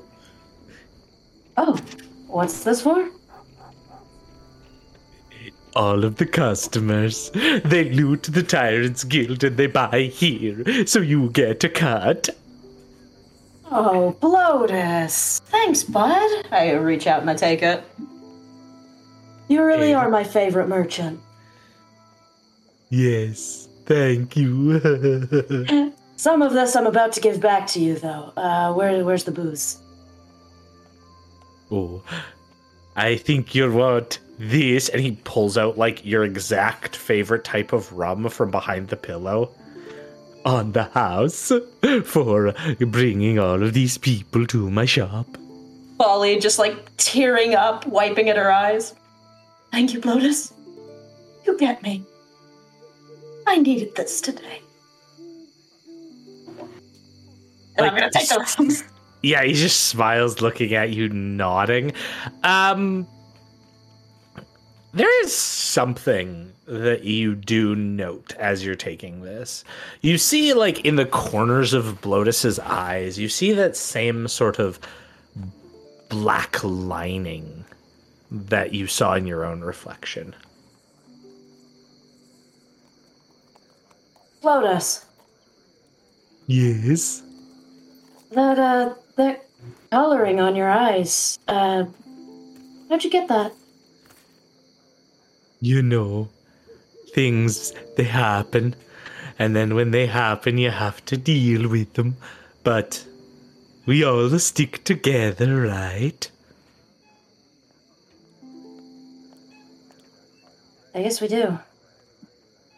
[1.55, 1.79] Oh,
[2.27, 3.09] what's this for?
[5.77, 7.29] All of the customers
[7.73, 12.29] they loot the tyrants guild and they buy here so you get a cut
[13.69, 15.41] Oh, Blotus.
[15.47, 16.47] Thanks, bud.
[16.53, 17.83] I reach out and I take it.
[19.49, 21.19] You really are my favorite merchant.
[22.89, 24.79] yes thank you
[26.15, 28.33] Some of this I'm about to give back to you, though.
[28.35, 29.77] Uh, where, where's the booze?
[31.69, 32.01] Oh,
[32.95, 34.89] I think you want this.
[34.89, 39.51] And he pulls out like your exact favorite type of rum from behind the pillow
[40.45, 41.51] on the house
[42.05, 45.27] for bringing all of these people to my shop.
[45.99, 48.93] Polly just like tearing up, wiping at her eyes.
[49.71, 50.53] Thank you, Blotus.
[51.45, 52.03] You get me.
[53.47, 54.61] I needed this today.
[57.77, 58.83] And I'm gonna take the.
[59.23, 61.91] Yeah, he just smiles looking at you, nodding.
[62.43, 63.07] Um,
[64.97, 69.63] there is something that you do note as you're taking this.
[70.01, 74.79] You see, like, in the corners of Blotus's eyes, you see that same sort of
[76.09, 77.63] black lining
[78.31, 80.35] that you saw in your own reflection.
[84.41, 85.05] Blotus.
[86.47, 87.21] Yes.
[88.31, 89.45] That, uh, that
[89.91, 91.85] coloring on your eyes, uh,
[92.89, 93.53] how'd you get that?
[95.59, 96.29] You know,
[97.13, 98.75] things they happen,
[99.39, 102.17] and then when they happen, you have to deal with them.
[102.63, 103.05] But
[103.85, 106.29] we all stick together, right?
[110.93, 111.59] I guess we do.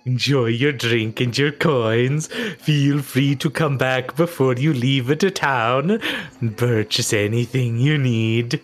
[0.06, 2.28] Enjoy your drink and your coins.
[2.28, 6.02] Feel free to come back before you leave the town
[6.40, 8.62] and purchase anything you need.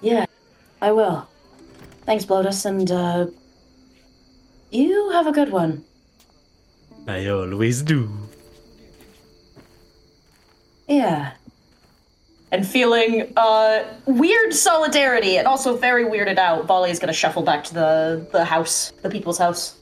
[0.00, 0.26] Yeah,
[0.80, 1.28] I will.
[2.06, 3.26] Thanks, Blotus, and, uh,
[4.70, 5.84] you have a good one.
[7.06, 8.10] I always do.
[10.88, 11.32] Yeah.
[12.52, 17.42] And feeling uh, weird solidarity and also very weirded out, Valli is going to shuffle
[17.42, 19.76] back to the, the house, the people's house.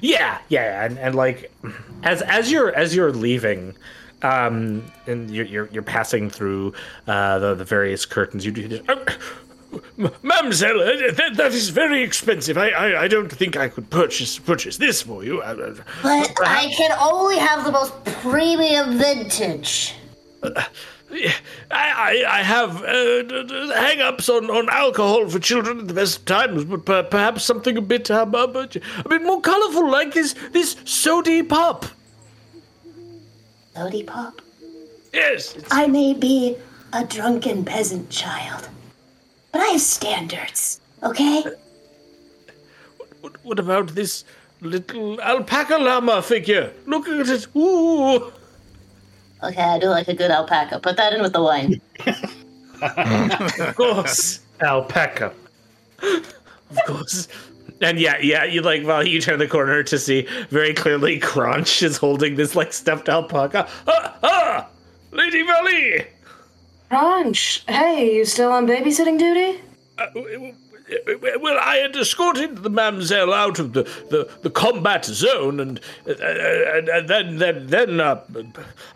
[0.00, 1.50] Yeah, yeah, and, and like
[2.04, 3.74] as as you're as you're leaving,
[4.22, 6.72] um, and you're you're, you're passing through
[7.08, 8.80] uh, the the various curtains, you do.
[10.22, 12.56] Mademoiselle, uh, that, that is very expensive.
[12.58, 15.40] I, I, I don't think I could purchase purchase this for you.
[15.42, 17.92] Uh, uh, But I can only have the most
[18.22, 19.94] premium vintage.
[20.42, 20.64] I,
[21.70, 26.24] I, I have uh, d- hang-ups on, on alcohol for children at the best of
[26.26, 30.12] times, but per- perhaps something a bit um, a bit a bit more colourful, like
[30.12, 31.86] this this sody pop.
[33.74, 34.42] Sody pop.
[35.14, 36.56] Yes, it's- I may be
[36.92, 38.68] a drunken peasant child,
[39.52, 41.44] but I have standards, okay?
[43.20, 44.24] What, what about this
[44.60, 46.72] little alpaca llama figure?
[46.86, 47.46] Look at it.
[47.56, 48.32] Ooh.
[49.42, 50.80] Okay, I do like a good alpaca.
[50.80, 51.80] Put that in with the wine.
[52.82, 54.40] of course.
[54.60, 55.32] Alpaca.
[56.02, 57.28] Of course.
[57.80, 61.82] And yeah, yeah, you like while you turn the corner to see very clearly Crunch
[61.82, 63.68] is holding this like stuffed alpaca.
[63.86, 64.68] Ah, ah!
[65.12, 66.06] Lady Valli!
[66.88, 69.60] Crunch, hey, you still on babysitting duty?
[69.98, 70.06] Uh,
[71.40, 76.12] well, I had escorted the mamselle out of the, the, the combat zone, and, uh,
[76.12, 78.22] and, and then then then uh,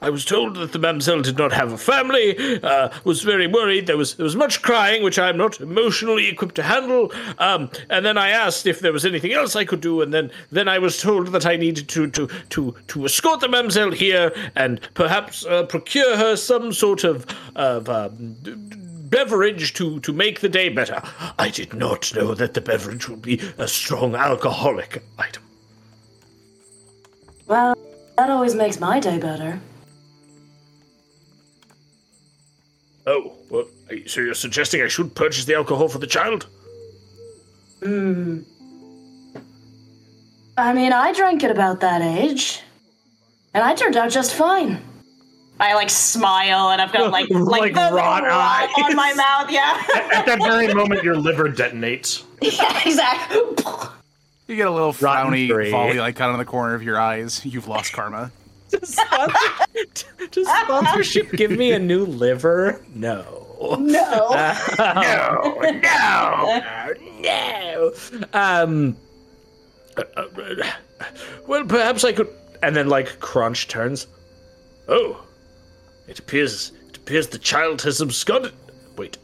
[0.01, 2.61] I was told that the mamselle did not have a family.
[2.63, 3.87] Uh, was very worried.
[3.87, 7.13] There was there was much crying, which I am not emotionally equipped to handle.
[7.39, 10.31] Um, and then I asked if there was anything else I could do, and then
[10.51, 14.33] then I was told that I needed to to to to escort the mamselle here
[14.57, 17.89] and perhaps uh, procure her some sort of of.
[17.89, 18.37] Um,
[19.13, 21.01] beverage to, to make the day better.
[21.39, 25.43] I did not know that the beverage would be a strong alcoholic item.
[27.47, 27.77] Well,
[28.17, 29.61] that always makes my day better.
[33.07, 33.67] Oh, well,
[34.07, 36.47] so you're suggesting I should purchase the alcohol for the child?
[37.83, 38.41] Hmm.
[40.57, 42.63] I mean, I drank at about that age,
[43.53, 44.81] and I turned out just fine.
[45.63, 48.69] I like smile and I've got like like, Like the rot rot eyes.
[48.85, 49.49] on my mouth.
[49.49, 49.81] Yeah,
[50.13, 52.25] At that very moment, your liver detonates.
[52.43, 53.39] yeah, exactly.
[54.49, 55.71] You get a little Rotten frowny three.
[55.71, 57.47] Valli like out of the corner of your eyes.
[57.47, 58.33] You've lost karma.
[58.71, 62.85] Does sponsorship give me a new liver?
[62.95, 63.47] No.
[63.79, 64.31] No.
[64.79, 67.93] no, no, no.
[68.33, 68.97] Um.
[69.97, 70.25] Uh, uh,
[71.47, 72.29] well, perhaps I could.
[72.63, 74.07] And then, like, Crunch turns.
[74.89, 75.23] Oh,
[76.07, 76.73] it appears.
[76.89, 78.53] It appears the child has absconded.
[78.97, 79.19] Wait.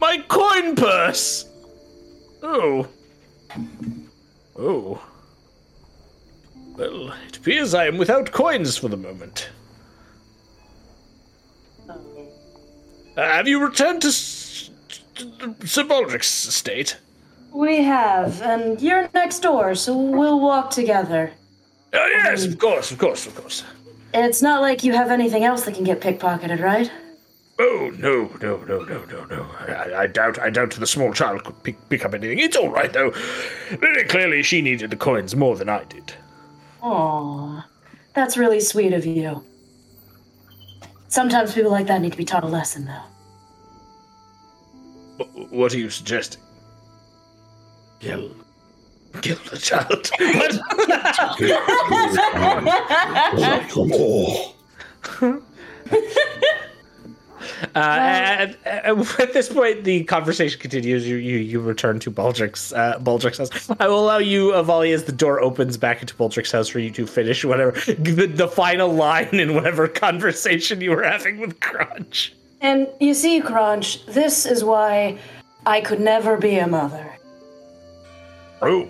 [0.00, 1.46] My coin purse.
[2.42, 2.88] Oh.
[4.56, 5.02] Oh.
[6.76, 9.50] Well, it appears I am without coins for the moment.
[11.88, 11.96] Uh,
[13.16, 14.70] have you returned to S-
[15.64, 16.96] Sir Baldric's estate?
[17.52, 21.32] We have, and you're next door, so we'll walk together.
[21.92, 23.64] Oh, yes, of course, of course, of course.
[24.14, 26.90] It's not like you have anything else that can get pickpocketed, right?
[27.60, 29.46] Oh no, no, no, no, no, no!
[29.66, 32.38] I, I doubt, I doubt the small child could pick, pick up anything.
[32.38, 33.10] It's all right though.
[33.70, 36.14] Very clearly, she needed the coins more than I did.
[36.82, 37.66] Aw,
[38.14, 39.42] that's really sweet of you.
[41.08, 43.02] Sometimes people like that need to be taught a lesson, though.
[45.50, 46.42] What are you suggesting?
[47.98, 48.30] Kill,
[49.22, 50.10] kill the child.
[55.10, 55.42] What?
[57.74, 61.06] Uh, and, and at this point, the conversation continues.
[61.06, 63.70] You you, you return to Baldric's uh, Baldric's house.
[63.80, 66.90] I will allow you, Avali, as the door opens back into Baldric's house for you
[66.90, 72.34] to finish whatever the, the final line in whatever conversation you were having with Crunch.
[72.60, 75.18] And you see, Crunch, this is why
[75.66, 77.16] I could never be a mother.
[78.62, 78.88] Oh,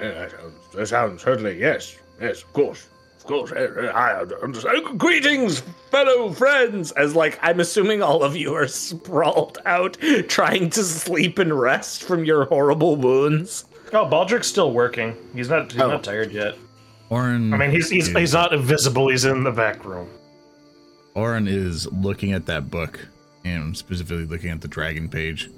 [0.00, 2.86] yeah, that sounds, that sounds certainly yes, yes, of course,
[3.18, 3.52] of course.
[3.52, 4.98] I understand.
[4.98, 5.60] Greetings,
[5.90, 9.96] fellow friends, as like I'm assuming all of you are sprawled out,
[10.28, 13.64] trying to sleep and rest from your horrible wounds.
[13.92, 15.16] Oh, Baldric's still working.
[15.34, 15.72] He's not.
[15.72, 15.98] He's not oh.
[16.00, 16.54] tired yet.
[17.10, 17.54] Oran.
[17.54, 19.08] I mean, he's he's he's not invisible.
[19.08, 20.08] He's in the back room.
[21.14, 23.08] Oran is looking at that book
[23.44, 25.50] and specifically looking at the dragon page.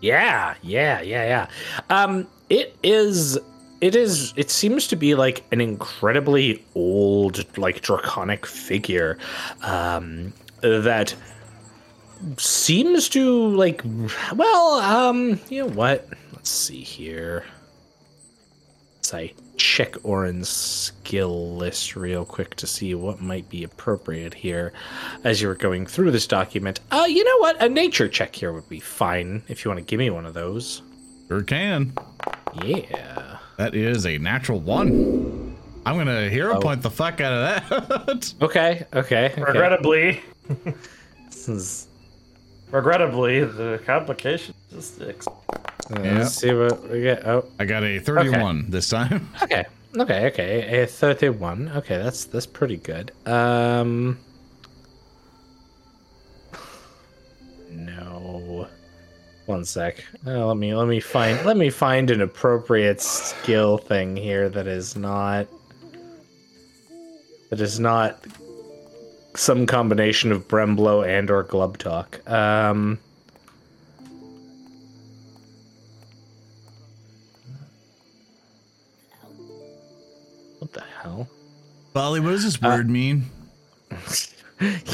[0.00, 1.46] Yeah, yeah, yeah, yeah.
[1.90, 3.38] Um, it is.
[3.80, 4.32] It is.
[4.36, 9.18] It seems to be like an incredibly old, like draconic figure,
[9.62, 11.14] um, that
[12.36, 13.82] seems to like.
[14.34, 16.08] Well, um, you know what?
[16.32, 17.44] Let's see here.
[19.12, 24.72] I check Oran's skill list real quick to see what might be appropriate here
[25.24, 26.80] as you were going through this document.
[26.90, 27.60] Uh, you know what?
[27.62, 30.34] A nature check here would be fine if you want to give me one of
[30.34, 30.82] those.
[31.28, 31.92] Sure can.
[32.64, 33.38] Yeah.
[33.58, 35.56] That is a natural one.
[35.84, 38.34] I'm gonna hero point the fuck out of that.
[38.42, 39.26] Okay, okay.
[39.32, 39.42] okay.
[39.42, 40.20] Regrettably,
[41.26, 41.88] This is-
[42.70, 45.26] regrettably, the complication just six.
[45.90, 47.26] Uh, Let's see what we get.
[47.26, 49.28] Oh, I got a 31 this time.
[49.42, 49.64] okay.
[49.96, 50.82] Okay, okay.
[50.82, 51.72] A 31.
[51.76, 53.12] Okay, that's that's pretty good.
[53.26, 54.18] Um
[57.70, 58.68] No.
[59.46, 60.04] One sec.
[60.26, 64.66] Uh, let me let me find let me find an appropriate skill thing here that
[64.66, 65.46] is not
[67.48, 68.22] that is not
[69.34, 72.20] some combination of Bremblow and or Glub Talk.
[72.30, 72.98] Um
[81.02, 81.28] hell?
[81.92, 83.26] Bolly, what does this word mean?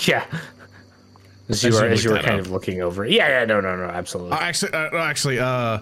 [0.06, 0.26] Yeah.
[1.48, 2.40] As you should were, as you were kind up.
[2.40, 3.04] of looking over.
[3.04, 3.12] it.
[3.12, 4.32] Yeah, yeah, no, no, no, absolutely.
[4.32, 5.78] Uh, actually, uh, actually, uh,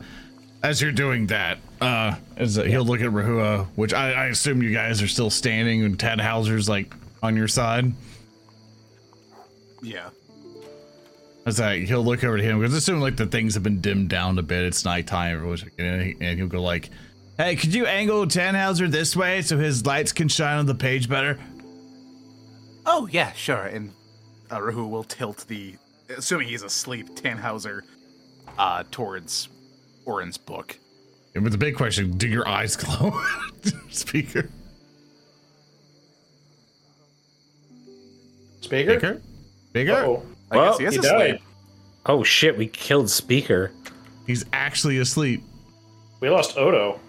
[0.62, 4.62] as you're doing that, uh, as uh, he'll look at Rehua, which I, I assume
[4.62, 7.92] you guys are still standing, and Tannhauser's like on your side.
[9.82, 10.10] Yeah.
[11.44, 14.08] As I, he'll look over to him because assume like the things have been dimmed
[14.10, 14.64] down a bit.
[14.64, 15.44] It's nighttime,
[15.78, 16.90] and and he'll go like,
[17.42, 21.08] "Hey, could you angle Tannhauser this way so his lights can shine on the page
[21.08, 21.38] better?"
[22.86, 23.64] Oh yeah, sure.
[23.64, 23.92] And
[24.50, 25.76] uh, Rahu will tilt the,
[26.16, 27.82] assuming he's asleep, Tannhauser,
[28.58, 29.48] uh, towards
[30.04, 30.78] Oran's book.
[31.34, 33.20] And with the big question, do your eyes glow?
[33.90, 34.48] Speaker.
[38.60, 38.94] Speaker?
[38.94, 39.22] Bigger?
[39.72, 39.94] Bigger?
[39.94, 40.22] Uh-oh.
[40.50, 41.12] I guess he is he asleep.
[41.12, 41.40] died.
[42.06, 43.72] Oh shit, we killed Speaker.
[44.26, 45.42] He's actually asleep.
[46.20, 47.00] We lost Odo.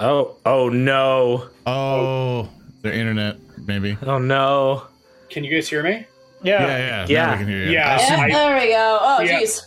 [0.00, 1.48] Oh, oh no.
[1.66, 2.48] Oh,
[2.82, 3.96] their internet, maybe.
[4.02, 4.84] Oh no.
[5.28, 6.06] Can you guys hear me?
[6.42, 6.66] Yeah.
[6.66, 7.06] Yeah, yeah.
[7.08, 7.26] Yeah.
[7.26, 7.70] Now we can hear you.
[7.70, 7.90] Yeah.
[7.90, 8.98] I assume- Yeah, there we go.
[9.00, 9.40] Oh, Yeah.
[9.40, 9.60] jeez.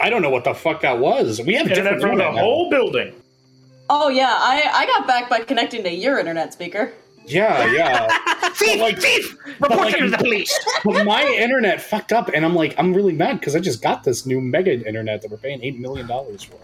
[0.00, 1.40] I don't know what the fuck that was.
[1.40, 2.40] We have Internet different from the internet now.
[2.42, 3.14] whole building.
[3.88, 6.92] Oh yeah, I I got back by connecting to your internet speaker.
[7.24, 8.08] Yeah, yeah.
[8.50, 8.80] Thief!
[8.80, 9.36] like- thief!
[9.60, 10.52] Report like- him to the police!
[10.84, 14.02] but my internet fucked up, and I'm like, I'm really mad because I just got
[14.04, 16.58] this new mega internet that we're paying eight million dollars for.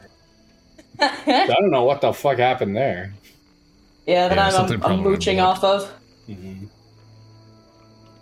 [0.99, 3.13] So I don't know what the fuck happened there.
[4.07, 5.65] Yeah, that Yeah, I'm, I'm, I'm probably mooching blocked.
[5.65, 5.89] off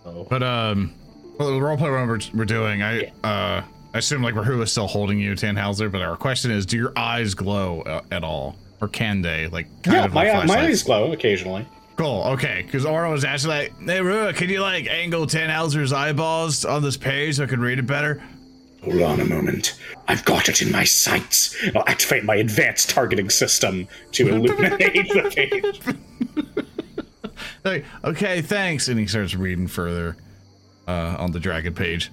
[0.06, 0.26] of.
[0.28, 0.92] But um,
[1.38, 3.62] well, the roleplay one we're, we're doing, I uh,
[3.94, 5.90] I assume like Rahu is still holding you, Tannhauser.
[5.90, 9.46] But our question is, do your eyes glow uh, at all, or can they?
[9.48, 11.66] Like, kind Yeah, of like my my eyes glow occasionally.
[11.96, 12.22] Cool.
[12.28, 16.82] Okay, because Aura was actually like, "Hey, Rahu, can you like angle Tannhauser's eyeballs on
[16.82, 18.22] this page so I can read it better?"
[18.82, 19.78] Hold on a moment.
[20.08, 21.54] I've got it in my sights.
[21.74, 25.80] I'll activate my advanced targeting system to illuminate the page.
[27.64, 30.16] Like, okay, thanks, and he starts reading further
[30.88, 32.10] uh, on the dragon page.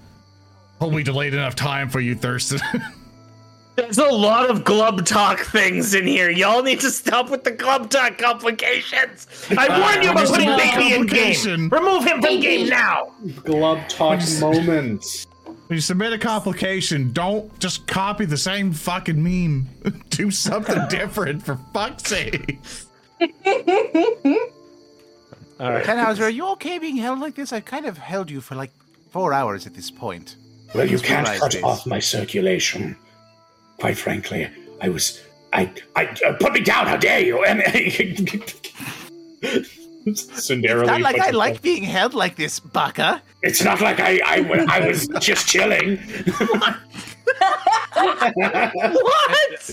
[0.80, 2.60] Hope we delayed enough time for you, Thurston.
[3.76, 6.32] There's a lot of glub talk things in here.
[6.32, 9.28] Y'all need to stop with the glub talk complications.
[9.56, 11.70] I warned you about Just putting no Baby in game!
[11.70, 13.14] Remove him from game now!
[13.44, 15.28] Glove talk moments.
[15.68, 19.68] When you submit a complication, don't just copy the same fucking meme.
[20.10, 22.60] Do something different, for fuck's sake.
[25.60, 25.84] All right.
[25.84, 27.52] Tannhauser, are you okay being held like this?
[27.52, 28.72] I've kind of held you for like
[29.12, 30.36] four hours at this point.
[30.74, 31.64] Well, you Just can't cut this.
[31.64, 32.96] off my circulation.
[33.80, 34.50] Quite frankly,
[34.82, 35.22] I was.
[35.54, 35.72] I.
[35.96, 36.06] I.
[36.26, 36.88] Uh, put me down!
[36.88, 37.44] How dare you!
[40.08, 40.88] And Sundarily.
[40.88, 43.22] Not like I like being held like this, Baka.
[43.44, 44.20] it's not like I.
[44.26, 45.98] I, I was just chilling.
[45.98, 46.78] What?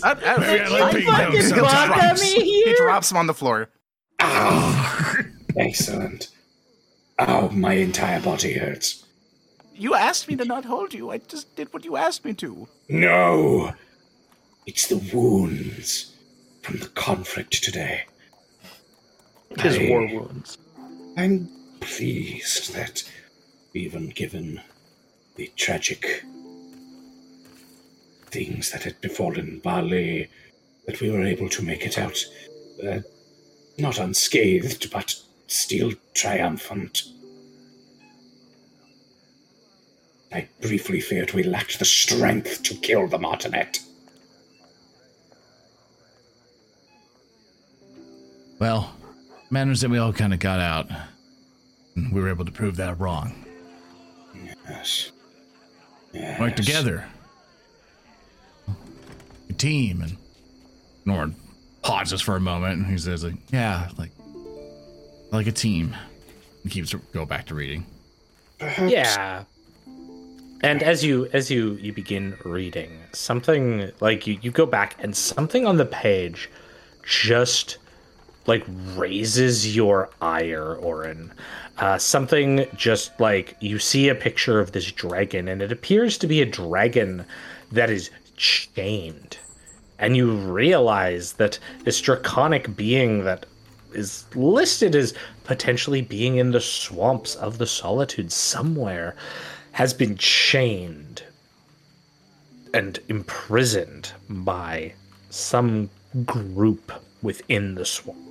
[0.03, 1.95] I, I, Maybe I like being held He sometimes.
[2.21, 3.69] drops- He drops him on the floor.
[4.21, 5.17] Oh,
[5.57, 6.29] excellent.
[7.19, 9.05] Oh, my entire body hurts.
[9.77, 11.11] You asked me to not hold you.
[11.11, 12.67] I just did what you asked me to.
[12.89, 13.73] No!
[14.67, 16.13] It's the wounds
[16.63, 18.05] from the conflict today.
[19.59, 20.59] His I- war wounds.
[21.17, 21.49] I'm
[21.81, 23.03] pleased that,
[23.73, 24.61] even given
[25.37, 26.25] the tragic
[28.27, 30.29] things that had befallen Bali,
[30.87, 32.19] that we were able to make it out,
[32.85, 33.01] uh,
[33.79, 35.15] not unscathed, but
[35.47, 37.05] still triumphant.
[40.33, 43.79] I briefly feared we lacked the strength to kill the Martinet.
[48.59, 48.97] Well,
[49.55, 50.91] matters that we all kind of got out.
[51.97, 53.33] And we were able to prove that wrong.
[54.69, 55.13] Yes.
[56.13, 56.41] Yes.
[56.41, 57.07] Work together.
[59.49, 60.03] A team.
[60.03, 60.17] And
[61.07, 61.37] Norn
[61.83, 64.11] pauses for a moment and he says, like, yeah, like,
[65.31, 65.97] like a team.
[66.65, 67.87] He keeps go back to reading.
[68.61, 69.45] Yeah.
[70.63, 75.15] And as you as you you begin reading, something like you, you go back and
[75.15, 76.49] something on the page
[77.05, 77.77] just
[78.47, 78.65] like
[78.95, 81.33] raises your ire, Oran.
[81.79, 86.27] Uh, something just like you see a picture of this dragon, and it appears to
[86.27, 87.25] be a dragon
[87.73, 89.39] that is chained.
[89.99, 93.47] And you realize that this draconic being that
[93.93, 95.15] is listed as
[95.45, 99.15] potentially being in the swamps of the solitude somewhere
[99.73, 101.23] has been chained
[102.73, 104.93] and imprisoned by
[105.31, 105.89] some
[106.25, 106.93] group
[107.23, 108.24] within the swamp.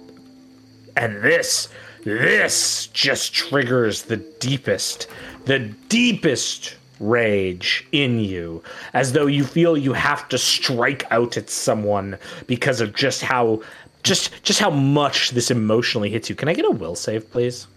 [0.96, 1.70] And this,
[2.04, 5.08] this just triggers the deepest,
[5.46, 8.64] the deepest rage in you,
[8.94, 13.62] as though you feel you have to strike out at someone because of just how,
[14.04, 16.36] just just how much this emotionally hits you.
[16.36, 17.68] Can I get a will save, please?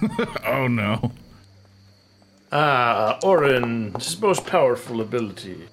[0.46, 1.12] Oh no.
[2.50, 5.66] Ah, Oran's most powerful ability.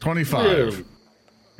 [0.00, 0.84] 25.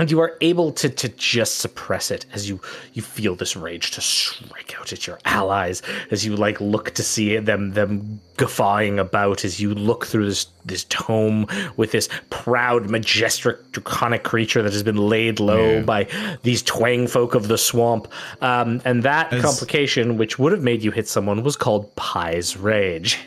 [0.00, 2.60] And you are able to to just suppress it as you
[2.92, 7.02] you feel this rage to strike out at your allies as you like look to
[7.02, 11.46] see them them guffawing about as you look through this this tome
[11.76, 15.82] with this proud majestic draconic creature that has been laid low Yeah.
[15.82, 16.06] by
[16.42, 18.06] these twang folk of the swamp
[18.40, 22.56] um, and that As- complication which would have made you hit someone was called pie's
[22.56, 23.18] rage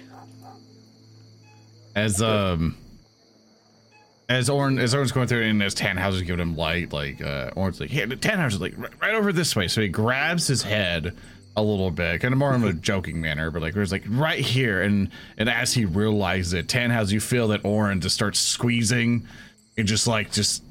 [1.95, 2.77] as um
[4.31, 7.51] as Oran as Oran's going through it and as Tannhauser's giving him light, like uh
[7.55, 9.67] Oran's like, hey, Tannhauser's like right, right over this way.
[9.67, 11.15] So he grabs his head
[11.57, 14.39] a little bit, kind of more in a joking manner, but like there's like right
[14.39, 19.27] here, and and as he realizes it, Tannhauser, you feel that Oran just starts squeezing
[19.77, 20.63] and just like just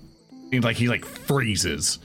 [0.53, 1.99] like he like freezes.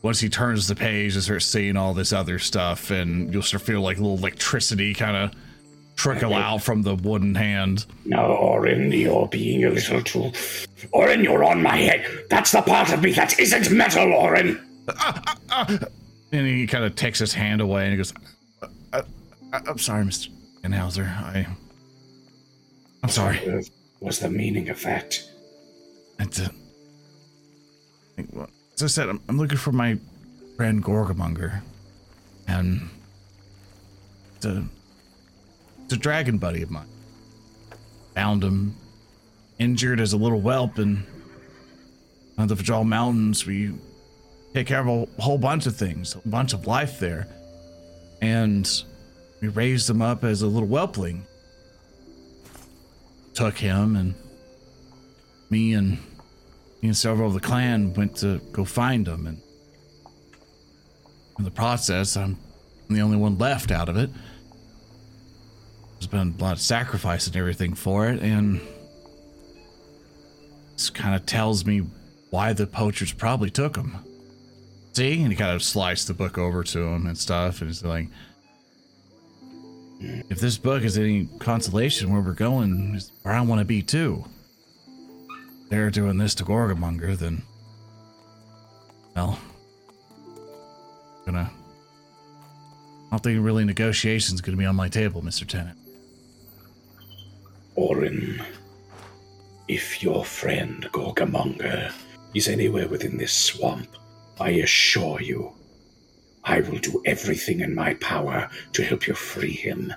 [0.00, 3.62] Once he turns the page and starts seeing all this other stuff, and you'll start
[3.62, 5.32] feel like a little electricity kind of
[5.98, 7.84] trickle out from the wooden hand.
[8.04, 10.32] No, Oran, you're being a little too.
[10.92, 12.06] Oran, you're on my head.
[12.30, 14.64] That's the part of me that isn't metal, Oran.
[14.88, 14.92] Uh,
[15.26, 15.78] uh, uh.
[16.30, 18.14] And he kind of takes his hand away and he goes,
[18.92, 19.02] "I,
[19.52, 20.28] I, I'm sorry, Mr.
[20.62, 21.06] Enhauser.
[21.06, 21.46] I,
[23.02, 23.38] I'm sorry.
[23.46, 23.62] Uh,
[24.00, 25.20] What's the meaning of that?
[26.20, 26.48] It's, uh,
[28.32, 29.98] well, as I said, I'm, I'm looking for my
[30.56, 31.60] friend Gorgamonger.
[32.46, 32.88] And
[34.36, 34.64] it's a,
[35.88, 36.86] it's a dragon buddy of mine.
[38.14, 38.76] Found him
[39.58, 41.02] injured as a little whelp in
[42.36, 43.46] the Vajal Mountains.
[43.46, 43.72] We
[44.52, 47.26] take care of a whole bunch of things, a bunch of life there.
[48.20, 48.70] And
[49.40, 51.24] we raised him up as a little whelpling.
[53.32, 54.14] Took him and
[55.48, 55.92] me and
[56.82, 59.40] me and several of the clan went to go find him and
[61.38, 62.36] in the process I'm
[62.90, 64.10] the only one left out of it.
[65.98, 68.60] There's been a lot of sacrifice and everything for it, and
[70.74, 71.84] this kind of tells me
[72.30, 73.96] why the poachers probably took him.
[74.92, 75.22] See?
[75.22, 78.08] And he kind of sliced the book over to him and stuff, and he's like,
[80.00, 83.82] if this book is any consolation where we're going, is where I want to be
[83.82, 84.24] too.
[85.70, 87.42] They're doing this to Gorgamonger, then.
[89.14, 89.38] Well.
[91.26, 91.50] Gonna.
[91.50, 95.46] I don't think really negotiations gonna be on my table, Mr.
[95.46, 95.77] Tennant.
[97.78, 98.42] Oran,
[99.68, 101.92] if your friend Gorgamonger
[102.34, 103.86] is anywhere within this swamp,
[104.40, 105.52] I assure you,
[106.42, 109.94] I will do everything in my power to help you free him.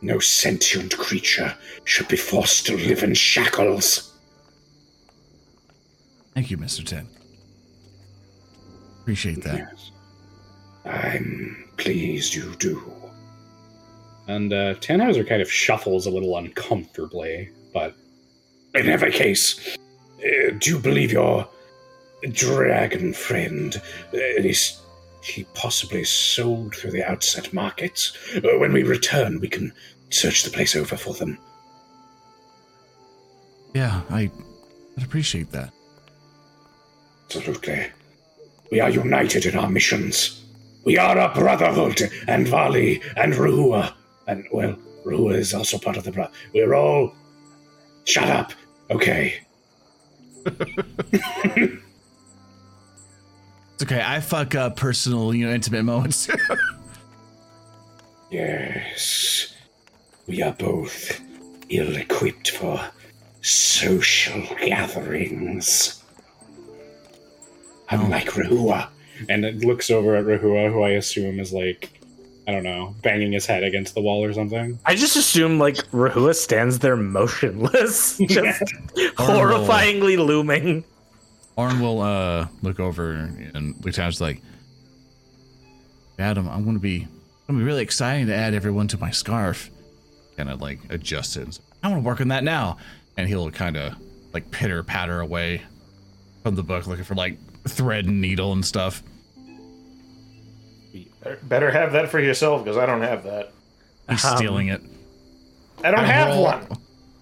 [0.00, 1.54] No sentient creature
[1.84, 4.18] should be forced to live in shackles.
[6.34, 6.84] Thank you, Mr.
[6.84, 7.10] Tennant.
[9.02, 9.56] Appreciate that.
[9.56, 9.92] Yes.
[10.84, 13.01] I'm pleased you do.
[14.34, 17.94] And uh, Tannhauser kind of shuffles a little uncomfortably, but
[18.74, 19.76] In every case,
[20.20, 21.46] uh, do you believe your
[22.30, 23.76] dragon friend
[24.14, 24.80] uh, is
[25.22, 28.16] he possibly sold through the outset markets?
[28.36, 29.72] Uh, when we return, we can
[30.08, 31.38] search the place over for them.
[33.74, 34.30] Yeah, I,
[34.96, 35.70] I'd appreciate that.
[37.26, 37.88] Absolutely.
[38.70, 40.42] We are united in our missions.
[40.84, 43.92] We are a brotherhood, and Valli and Rehua.
[44.26, 46.32] And, well, Rehua is also part of the brother.
[46.54, 47.14] We're all.
[48.04, 48.52] Shut up.
[48.90, 49.40] Okay.
[53.74, 54.02] It's okay.
[54.04, 56.28] I fuck up personal, you know, intimate moments.
[58.32, 59.52] Yes.
[60.26, 61.20] We are both
[61.68, 62.80] ill equipped for
[63.42, 66.02] social gatherings.
[67.90, 68.40] Unlike oh.
[68.40, 68.88] Rehua.
[69.28, 72.00] and it looks over at Rehua, who I assume is like,
[72.46, 74.78] I don't know, banging his head against the wall or something.
[74.84, 78.62] I just assume like Rehua stands there motionless, just
[79.16, 80.84] horrifyingly looming.
[81.56, 84.40] Arn will uh look over and Lieutenant's like,
[86.18, 89.70] Adam, I'm gonna be I'm gonna be really exciting to add everyone to my scarf.
[90.36, 91.60] Kind of like adjust it.
[91.82, 92.78] I want to work on that now,
[93.16, 93.94] and he'll kind of
[94.32, 95.62] like pitter patter away
[96.42, 97.38] from the book, looking for like
[97.68, 99.02] thread and needle and stuff.
[101.22, 103.52] Better- Better have that for yourself because I don't have that.
[104.08, 104.80] He's Um, stealing it.
[105.84, 106.66] I don't have roll- one.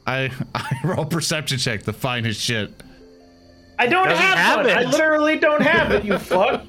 [0.07, 2.73] I I roll perception check to find his shit.
[3.79, 4.71] I don't Doesn't have, have one.
[4.71, 6.05] I literally don't have it.
[6.05, 6.65] You fuck.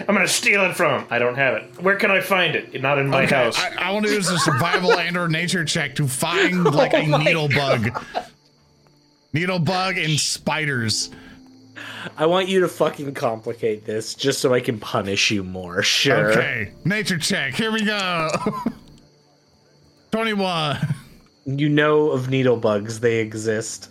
[0.00, 1.08] I'm gonna steal it from him.
[1.10, 1.82] I don't have it.
[1.82, 2.80] Where can I find it?
[2.80, 3.58] Not in my Okay, house.
[3.58, 6.98] I, I want to use a survival and or nature check to find like a
[6.98, 8.00] Oh my needle bug.
[9.32, 11.10] Needle bug and spiders.
[12.16, 15.82] I want you to fucking complicate this just so I can punish you more.
[15.82, 16.30] Sure.
[16.30, 17.54] Okay, nature check.
[17.54, 18.28] Here we go.
[20.12, 20.78] 21.
[21.46, 23.90] You know of needle bugs, they exist.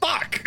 [0.00, 0.42] Fuck.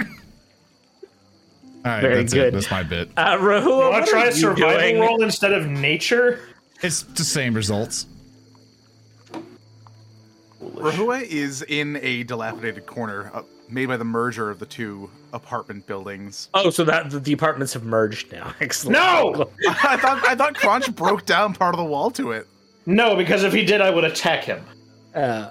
[1.86, 2.48] All right, Very that's good.
[2.48, 2.54] It.
[2.54, 3.10] That's my bit.
[3.16, 5.00] Uh, Rehua, you want to try a you survival doing?
[5.00, 6.40] roll instead of nature?
[6.82, 8.08] It's the same results.
[10.62, 15.86] Rehua is in a dilapidated corner uh, made by the merger of the two apartment
[15.88, 16.50] buildings.
[16.54, 18.54] Oh, so that the apartments have merged now.
[18.62, 18.98] Excellent.
[18.98, 19.50] No!
[19.70, 22.48] I thought I thought Crunch broke down part of the wall to it.
[22.86, 24.64] No, because if he did, I would attack him.
[25.14, 25.50] Uh,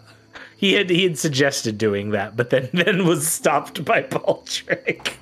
[0.56, 5.14] he had he had suggested doing that, but then then was stopped by Baldric.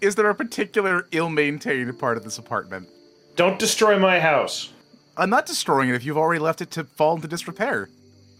[0.00, 2.88] Is there a particular ill-maintained part of this apartment?
[3.36, 4.72] Don't destroy my house.
[5.16, 7.88] I'm not destroying it if you've already left it to fall into disrepair.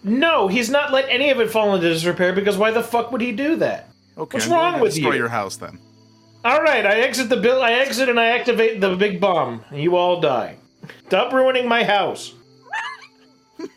[0.08, 3.20] No, he's not let any of it fall into disrepair because why the fuck would
[3.20, 3.88] he do that?
[4.16, 5.12] Okay, What's I'm going wrong to with destroy you?
[5.12, 5.78] Destroy your house then.
[6.44, 7.60] All right, I exit the bill.
[7.60, 9.64] I exit and I activate the big bomb.
[9.72, 10.56] You all die.
[11.08, 12.32] Stop ruining my house.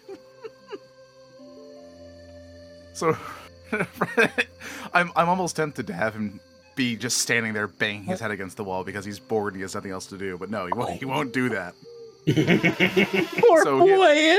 [2.93, 3.15] So
[4.93, 6.39] I'm I'm almost tempted to have him
[6.75, 9.61] be just standing there banging his head against the wall because he's bored and he
[9.61, 10.37] has nothing else to do.
[10.37, 10.91] But no, he won't.
[10.99, 11.75] He won't do that.
[13.39, 14.37] Poor So he- boy.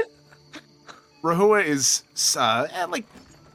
[1.22, 2.02] Rehua is
[2.36, 3.04] uh, eh, like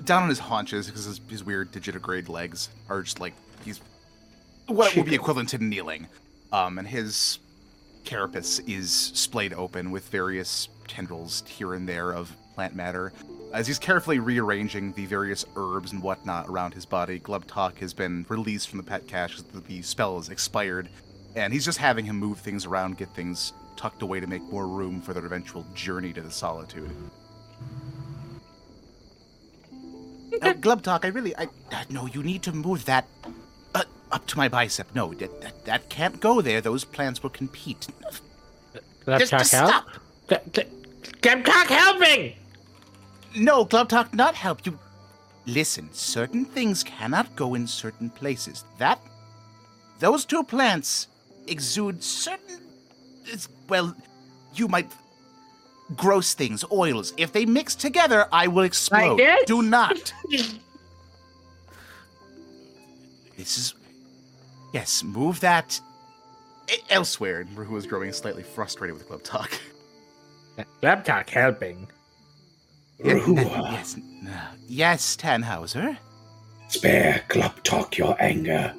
[0.03, 3.81] down on his haunches because his, his weird digitigrade legs are just like he's
[4.67, 6.07] what would be equivalent to kneeling.
[6.51, 7.39] Um, and his
[8.03, 13.11] carapace is splayed open with various tendrils here and there of plant matter.
[13.53, 18.25] As he's carefully rearranging the various herbs and whatnot around his body, Glubtalk has been
[18.29, 20.89] released from the pet cache because the spell is expired,
[21.35, 24.67] and he's just having him move things around, get things tucked away to make more
[24.67, 26.89] room for their eventual journey to the solitude.
[30.41, 33.07] Uh, Glubtalk, I really, I uh, no, you need to move that
[33.73, 34.87] uh, up to my bicep.
[34.95, 36.61] No, that, that that can't go there.
[36.61, 37.87] Those plants will compete.
[38.03, 38.23] Just-
[39.05, 39.69] Glubtalk just help?
[39.69, 39.87] stop.
[41.21, 42.33] Glubtalk helping!
[43.35, 44.79] No, Glubtalk, not help you.
[45.45, 48.63] Listen, certain things cannot go in certain places.
[48.79, 48.99] That,
[49.99, 51.07] those two plants
[51.47, 52.61] exude certain,
[53.69, 53.95] well,
[54.55, 54.91] you might
[55.95, 57.13] gross things, oils.
[57.17, 59.19] If they mix together, I will explode.
[59.19, 59.45] it?
[59.47, 60.13] Do not.
[63.37, 63.75] this is,
[64.73, 65.79] yes, move that
[66.89, 67.41] elsewhere.
[67.41, 69.59] And Rehua is growing slightly frustrated with Glubtalk.
[70.81, 71.87] Glubtalk helping.
[73.01, 73.97] Rehua, yes,
[74.67, 75.97] yes, Tannhauser.
[76.69, 78.73] spare Glubtalk your anger.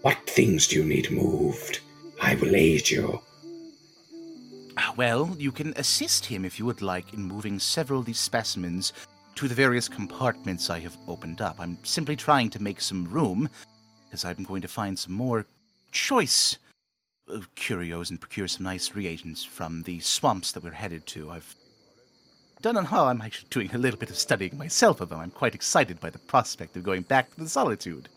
[0.00, 1.80] What things do you need moved?
[2.20, 3.20] I will aid you.
[4.96, 8.92] Well, you can assist him if you would like in moving several of these specimens
[9.36, 11.56] to the various compartments I have opened up.
[11.58, 13.48] I'm simply trying to make some room,
[14.12, 15.46] as I'm going to find some more
[15.92, 16.58] choice
[17.54, 21.30] curios and procure some nice reagents from the swamps that we're headed to.
[21.30, 21.56] I've
[22.60, 25.12] done on how I'm actually doing a little bit of studying myself them.
[25.18, 28.08] I'm quite excited by the prospect of going back to the solitude.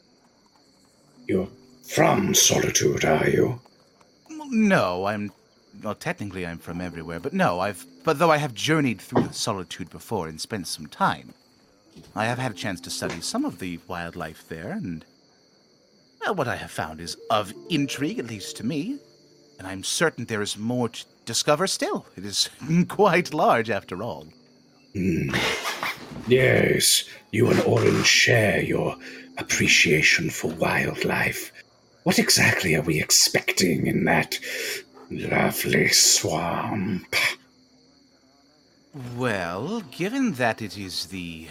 [1.27, 1.47] You're
[1.87, 3.59] from Solitude, are you?
[4.29, 5.31] No, I'm.
[5.83, 7.85] Well, technically, I'm from everywhere, but no, I've.
[8.03, 11.33] But though I have journeyed through the solitude before and spent some time,
[12.15, 15.05] I have had a chance to study some of the wildlife there, and.
[16.21, 18.97] Well, what I have found is of intrigue, at least to me,
[19.59, 22.05] and I'm certain there is more to discover still.
[22.15, 22.49] It is
[22.87, 24.27] quite large, after all.
[24.93, 25.35] Hmm.
[26.27, 28.95] Yes, you and Oran share your
[29.37, 31.51] appreciation for wildlife.
[32.03, 34.39] What exactly are we expecting in that
[35.09, 37.15] lovely swamp?
[39.15, 41.47] Well, given that it is the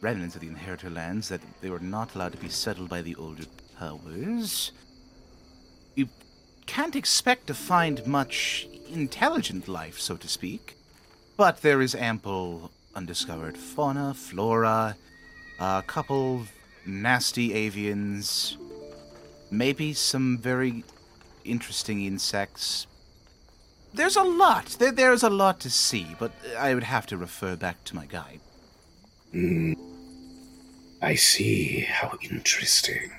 [0.00, 3.14] remnants of the inheritor lands that they were not allowed to be settled by the
[3.16, 3.44] older
[3.78, 4.72] powers,
[5.94, 6.08] you
[6.66, 10.76] can't expect to find much intelligent life, so to speak.
[11.36, 14.96] But there is ample undiscovered fauna, flora,
[15.58, 16.46] a couple
[16.84, 18.56] nasty avians,
[19.50, 20.84] maybe some very
[21.46, 22.86] interesting insects.
[23.94, 24.76] There's a lot.
[24.78, 28.06] There, there's a lot to see, but I would have to refer back to my
[28.06, 28.40] guide.
[29.32, 29.72] Hmm.
[31.00, 31.80] I see.
[31.80, 33.10] How interesting.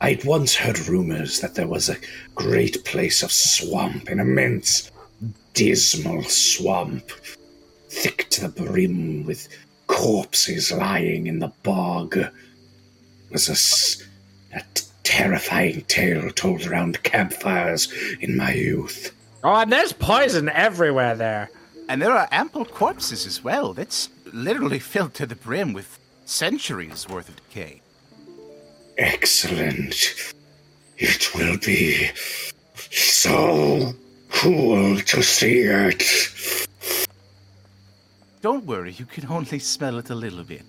[0.00, 1.98] I'd once heard rumors that there was a
[2.34, 4.90] great place of swamp, an immense,
[5.52, 7.10] dismal swamp,
[7.90, 9.48] thick to the brim with
[9.88, 12.16] corpses lying in the bog.
[12.16, 12.32] It
[13.30, 13.48] was
[14.52, 14.62] a, a
[15.10, 19.12] terrifying tale told around campfires in my youth.
[19.42, 21.50] Oh, and there's poison everywhere there.
[21.88, 23.74] And there are ample corpses as well.
[23.74, 27.82] That's literally filled to the brim with centuries worth of decay.
[28.98, 30.32] Excellent.
[30.96, 32.10] It will be
[32.90, 33.92] so
[34.30, 36.04] cool to see it.
[38.42, 40.62] Don't worry, you can only smell it a little bit.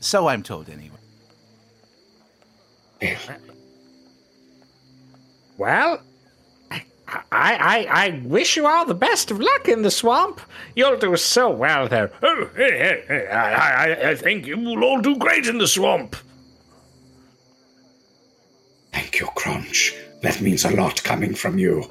[0.00, 0.98] So I'm told, anyway.
[5.60, 6.00] Well,
[6.70, 6.80] I,
[7.30, 10.40] I, I wish you all the best of luck in the swamp.
[10.74, 12.10] You'll do so well there.
[12.22, 15.68] Oh, hey, hey, hey, I, I, I think you will all do great in the
[15.68, 16.16] swamp.
[18.94, 19.94] Thank you, Crunch.
[20.22, 21.84] That means a lot coming from you.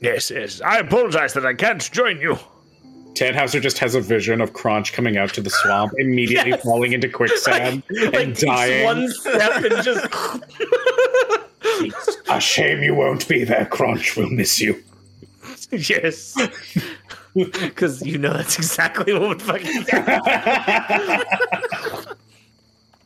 [0.00, 0.60] Yes, yes.
[0.60, 2.36] I apologize that I can't join you.
[3.14, 6.62] Tannhauser just has a vision of Crunch coming out to the swamp, immediately Yes.
[6.64, 8.84] falling into quicksand and like dying.
[8.84, 10.08] one step and just
[12.28, 14.16] A shame you won't be there, Crunch.
[14.16, 14.82] We'll miss you.
[15.70, 16.36] yes,
[17.34, 21.24] because you know that's exactly what would fucking happen.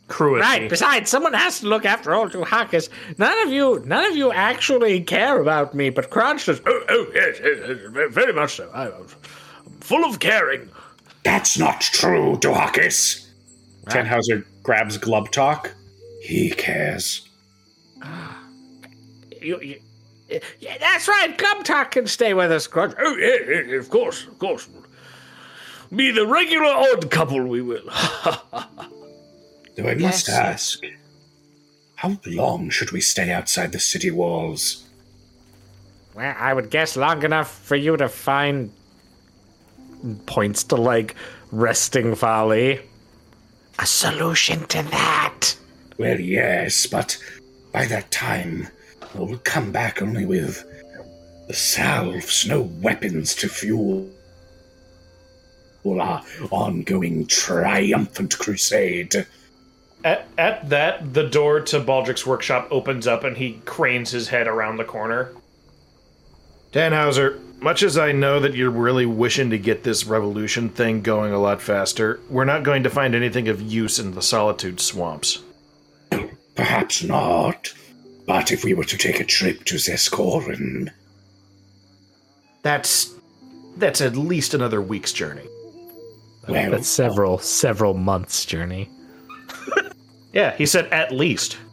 [0.09, 0.41] Cruelty.
[0.41, 0.71] Right.
[0.71, 2.89] Besides, someone has to look after old Duhakas.
[3.19, 6.61] None of you, none of you actually care about me, but Crunch does.
[6.65, 8.71] Oh, oh yes, yes, yes, very much so.
[8.73, 9.07] I, I'm
[9.81, 10.71] full of caring.
[11.25, 13.27] That's not true, Duhakis.
[13.87, 15.73] Tannhauser grabs Glubtalk.
[16.23, 17.29] He cares.
[18.03, 18.36] Ah.
[19.47, 19.81] You, you,
[20.59, 21.39] yeah, that's right.
[21.39, 22.95] Glubtalk can stay with us, Crunch.
[22.99, 24.69] Oh, yeah, yeah, yeah, of course, of course.
[25.95, 27.85] Be the regular odd couple we will.
[29.77, 30.29] Though I must Yes.
[30.29, 30.81] ask,
[31.95, 34.85] how long should we stay outside the city walls?
[36.17, 38.73] Well, I would guess long enough for you to find
[40.27, 41.15] points to like
[41.53, 42.81] resting folly.
[43.79, 45.57] A solution to that.
[45.99, 47.17] Well, yes, but
[47.73, 48.69] by that time,
[49.19, 50.65] we'll come back only with
[51.49, 54.11] the salves, no weapons to fuel
[55.95, 59.27] our ongoing triumphant crusade.
[60.05, 64.47] At, at that, the door to Baldric's workshop opens up and he cranes his head
[64.49, 65.33] around the corner.
[66.73, 71.33] Tannhauser, much as I know that you're really wishing to get this revolution thing going
[71.33, 75.43] a lot faster, we're not going to find anything of use in the Solitude swamps.
[76.55, 77.73] Perhaps not,
[78.27, 80.91] but if we were to take a trip to Zeskorin,
[82.63, 83.15] That's
[83.77, 85.47] that's at least another week's journey.
[86.49, 88.91] well, That's several, several months' journey.
[90.33, 91.57] Yeah, he said at least.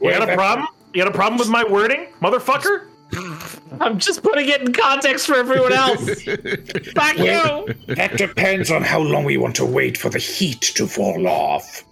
[0.00, 0.66] You got a problem?
[0.92, 2.88] You got a problem with my wording, motherfucker?
[3.80, 6.04] I'm just putting it in context for everyone else.
[6.22, 7.94] Fuck Well, you.
[7.94, 11.82] that depends on how long we want to wait for the heat to fall off.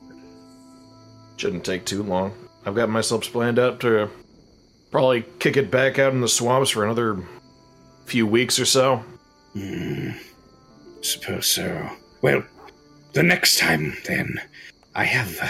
[1.38, 2.34] Shouldn't take too long.
[2.66, 4.10] I've got myself planned out to
[4.90, 7.18] probably kick it back out in the swamps for another
[8.06, 9.02] few weeks or so.
[9.52, 10.10] Hmm.
[11.02, 11.90] Suppose so.
[12.22, 12.42] Well,
[13.12, 14.40] the next time, then,
[14.94, 15.48] I have uh,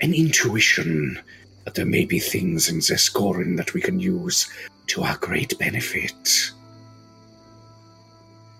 [0.00, 1.20] an intuition
[1.64, 4.50] that there may be things in Zeskorin that we can use
[4.86, 6.52] to our great benefit.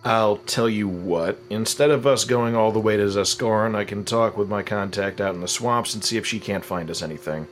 [0.05, 4.05] I'll tell you what, instead of us going all the way to Zeskorin, I can
[4.05, 7.03] talk with my contact out in the swamps and see if she can't find us
[7.03, 7.47] anything.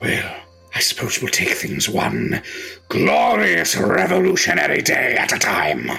[0.00, 0.36] Well,
[0.74, 2.42] I suppose we'll take things one
[2.88, 5.90] glorious revolutionary day at a time.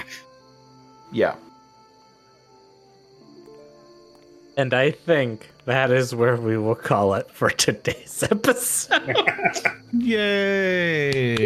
[1.12, 1.36] Yeah.
[4.56, 9.16] And I think that is where we will call it for today's episode.
[9.92, 11.36] Yay!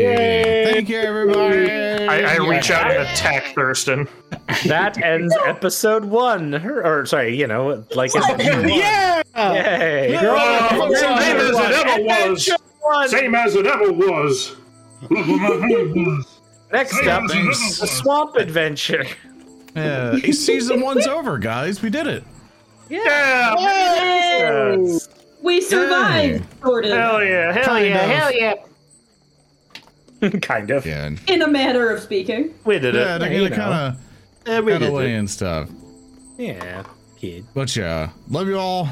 [0.73, 1.71] Thank you, everybody.
[1.71, 4.09] I, I reach out and attack Thurston.
[4.67, 6.55] that ends episode one.
[6.55, 9.16] Or, or, sorry, you know, like Yeah!
[9.37, 10.19] Yay!
[10.21, 12.47] Oh, same as it ever was.
[13.11, 14.57] Same as it ever was.
[16.73, 19.05] Next up, is the swamp adventure.
[19.77, 21.83] Yeah, season one's over, guys.
[21.83, 22.25] We did it.
[22.89, 23.55] Yeah!
[23.59, 24.99] Yay!
[25.43, 27.53] We survived, sort of, Hell yeah!
[27.53, 28.05] Hell Kind yeah!
[28.05, 28.11] of.
[28.11, 28.33] Hell
[30.23, 30.31] yeah!
[30.41, 30.87] kind of.
[30.87, 32.55] Yeah, in a manner of speaking.
[32.65, 33.19] We did yeah, it.
[33.19, 33.99] to you get kind
[34.47, 35.19] Yeah, of we kind did of way it.
[35.19, 35.69] and stuff.
[36.39, 36.85] Yeah,
[37.19, 37.45] kid.
[37.53, 38.89] But yeah, love you all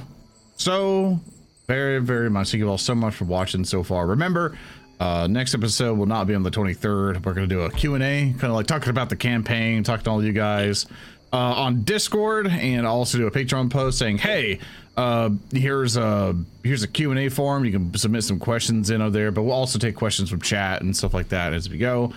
[0.57, 1.20] so
[1.66, 2.50] very, very much.
[2.50, 4.07] Thank you all so much for watching so far.
[4.07, 4.57] Remember,
[5.00, 7.24] uh, next episode will not be on the 23rd.
[7.24, 7.99] We're going to do a Q&A,
[8.33, 10.86] kind of like talking about the campaign, talking to all you guys
[11.33, 14.60] uh, on Discord, and also do a Patreon post saying, hey,
[14.97, 17.65] uh, here's a here's a Q&A form.
[17.65, 20.83] You can submit some questions in over there, but we'll also take questions from chat
[20.83, 22.12] and stuff like that as we go.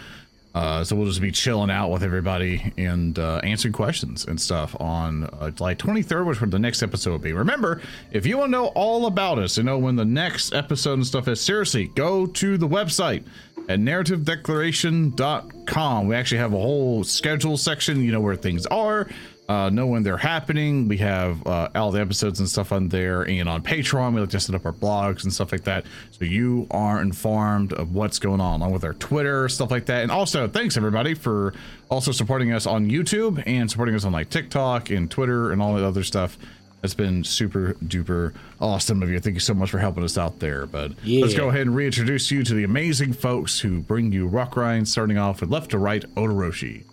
[0.57, 4.75] Uh, so we'll just be chilling out with everybody and uh, answering questions and stuff
[4.79, 7.31] on uh, July 23rd, which where the next episode will be.
[7.31, 7.79] Remember,
[8.09, 11.05] if you want to know all about us and know when the next episode and
[11.05, 13.23] stuff is, seriously, go to the website
[13.69, 16.07] at narrativedeclaration.com.
[16.07, 19.07] We actually have a whole schedule section, you know, where things are,
[19.47, 20.87] uh, know when they're happening.
[20.87, 24.29] We have uh, all the episodes and stuff on there, and on Patreon, we like
[24.29, 28.19] to set up our blogs and stuff like that, so you are informed of what's
[28.19, 30.03] going on, along with our Twitter stuff like that.
[30.03, 31.53] And also, thanks everybody for
[31.89, 35.75] also supporting us on YouTube and supporting us on like TikTok and Twitter and all
[35.75, 36.37] that other stuff.
[36.81, 39.19] That's been super duper awesome of you.
[39.19, 40.67] Thank you so much for helping us out there.
[40.67, 44.87] But let's go ahead and reintroduce you to the amazing folks who bring you Rotgrind,
[44.87, 46.83] starting off with left to right, Odoroshi.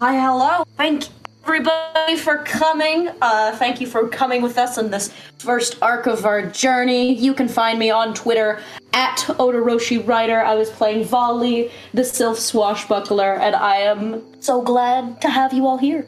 [0.00, 0.64] Hi, hello.
[0.76, 1.04] Thank
[1.44, 3.10] everybody for coming.
[3.20, 7.14] Uh, thank you for coming with us in this first arc of our journey.
[7.14, 8.60] You can find me on Twitter
[8.92, 10.44] at Odoroshirider.
[10.44, 15.66] I was playing Valli, the Sylph Swashbuckler, and I am so glad to have you
[15.66, 16.06] all here.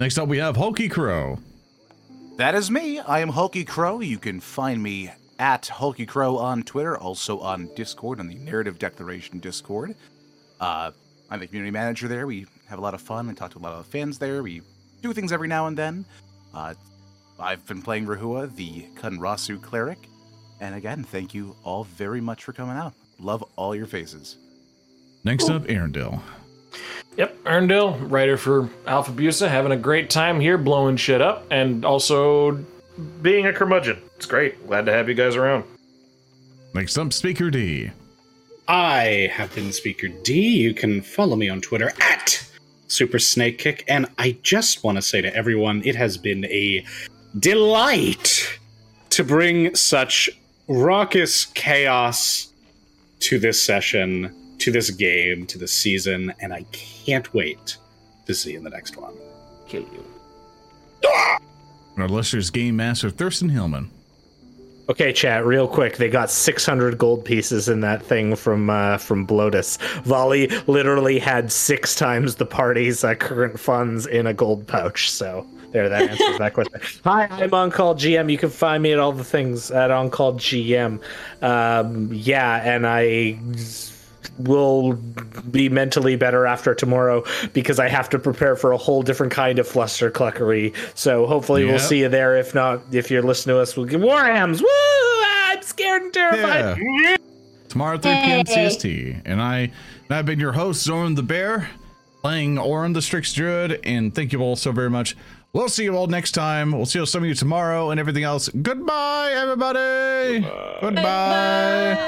[0.00, 1.40] Next up, we have HulkyKrow.
[2.36, 2.98] That is me.
[2.98, 4.04] I am HulkyKrow.
[4.04, 9.38] You can find me at HulkyKrow on Twitter, also on Discord, on the Narrative Declaration
[9.38, 9.94] Discord.
[10.60, 10.90] Uh,
[11.30, 12.26] I'm the community manager there.
[12.26, 14.42] We have a lot of fun and talk to a lot of fans there.
[14.42, 14.62] We
[15.02, 16.06] do things every now and then.
[16.54, 16.72] Uh,
[17.38, 19.98] I've been playing Rehua, the Conrasu cleric.
[20.58, 22.94] And again, thank you all very much for coming out.
[23.18, 24.38] Love all your faces.
[25.22, 26.22] Next up, Earndil.
[27.18, 31.84] Yep, Earndil, writer for Alpha Busa, having a great time here, blowing shit up, and
[31.84, 32.52] also
[33.20, 34.00] being a curmudgeon.
[34.16, 34.66] It's great.
[34.66, 35.64] Glad to have you guys around.
[36.74, 37.90] Next up, Speaker D.
[38.66, 40.56] I have been Speaker D.
[40.56, 42.48] You can follow me on Twitter at
[42.92, 43.84] Super Snake Kick.
[43.88, 46.84] And I just want to say to everyone, it has been a
[47.38, 48.58] delight
[49.10, 50.28] to bring such
[50.68, 52.52] raucous chaos
[53.20, 57.78] to this session, to this game, to this season, and I can't wait
[58.26, 59.14] to see you in the next one.
[59.68, 60.04] Kill you.
[61.96, 63.90] Our illustrious game master, Thurston Hillman.
[64.88, 65.96] Okay, chat, real quick.
[65.96, 69.76] They got 600 gold pieces in that thing from uh, from Blotus.
[70.02, 75.08] Valli literally had six times the party's uh, current funds in a gold pouch.
[75.10, 76.80] So there, that answers that question.
[77.04, 78.30] Hi, I'm OnCallGM.
[78.30, 81.00] You can find me at all the things at OnCallGM.
[81.42, 83.38] Um, yeah, and I
[84.38, 84.94] will
[85.50, 89.58] be mentally better after tomorrow because I have to prepare for a whole different kind
[89.58, 90.74] of fluster cluckery.
[90.96, 92.36] So hopefully we'll see you there.
[92.36, 94.60] If not, if you're listening to us, we'll get Warhams.
[94.60, 94.68] Woo!
[95.24, 97.18] I'm scared and terrified.
[97.68, 98.44] Tomorrow at 3 p.m.
[98.44, 99.22] CST.
[99.24, 101.70] And I and I've been your host, Zoran the Bear,
[102.20, 105.16] playing Oran the Strix Druid, and thank you all so very much.
[105.54, 106.72] We'll see you all next time.
[106.72, 108.48] We'll see some of you tomorrow and everything else.
[108.48, 110.40] Goodbye, everybody.
[110.80, 111.98] Goodbye.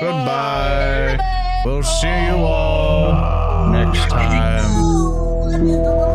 [0.00, 1.42] Goodbye.
[1.64, 6.11] We'll see you all next time.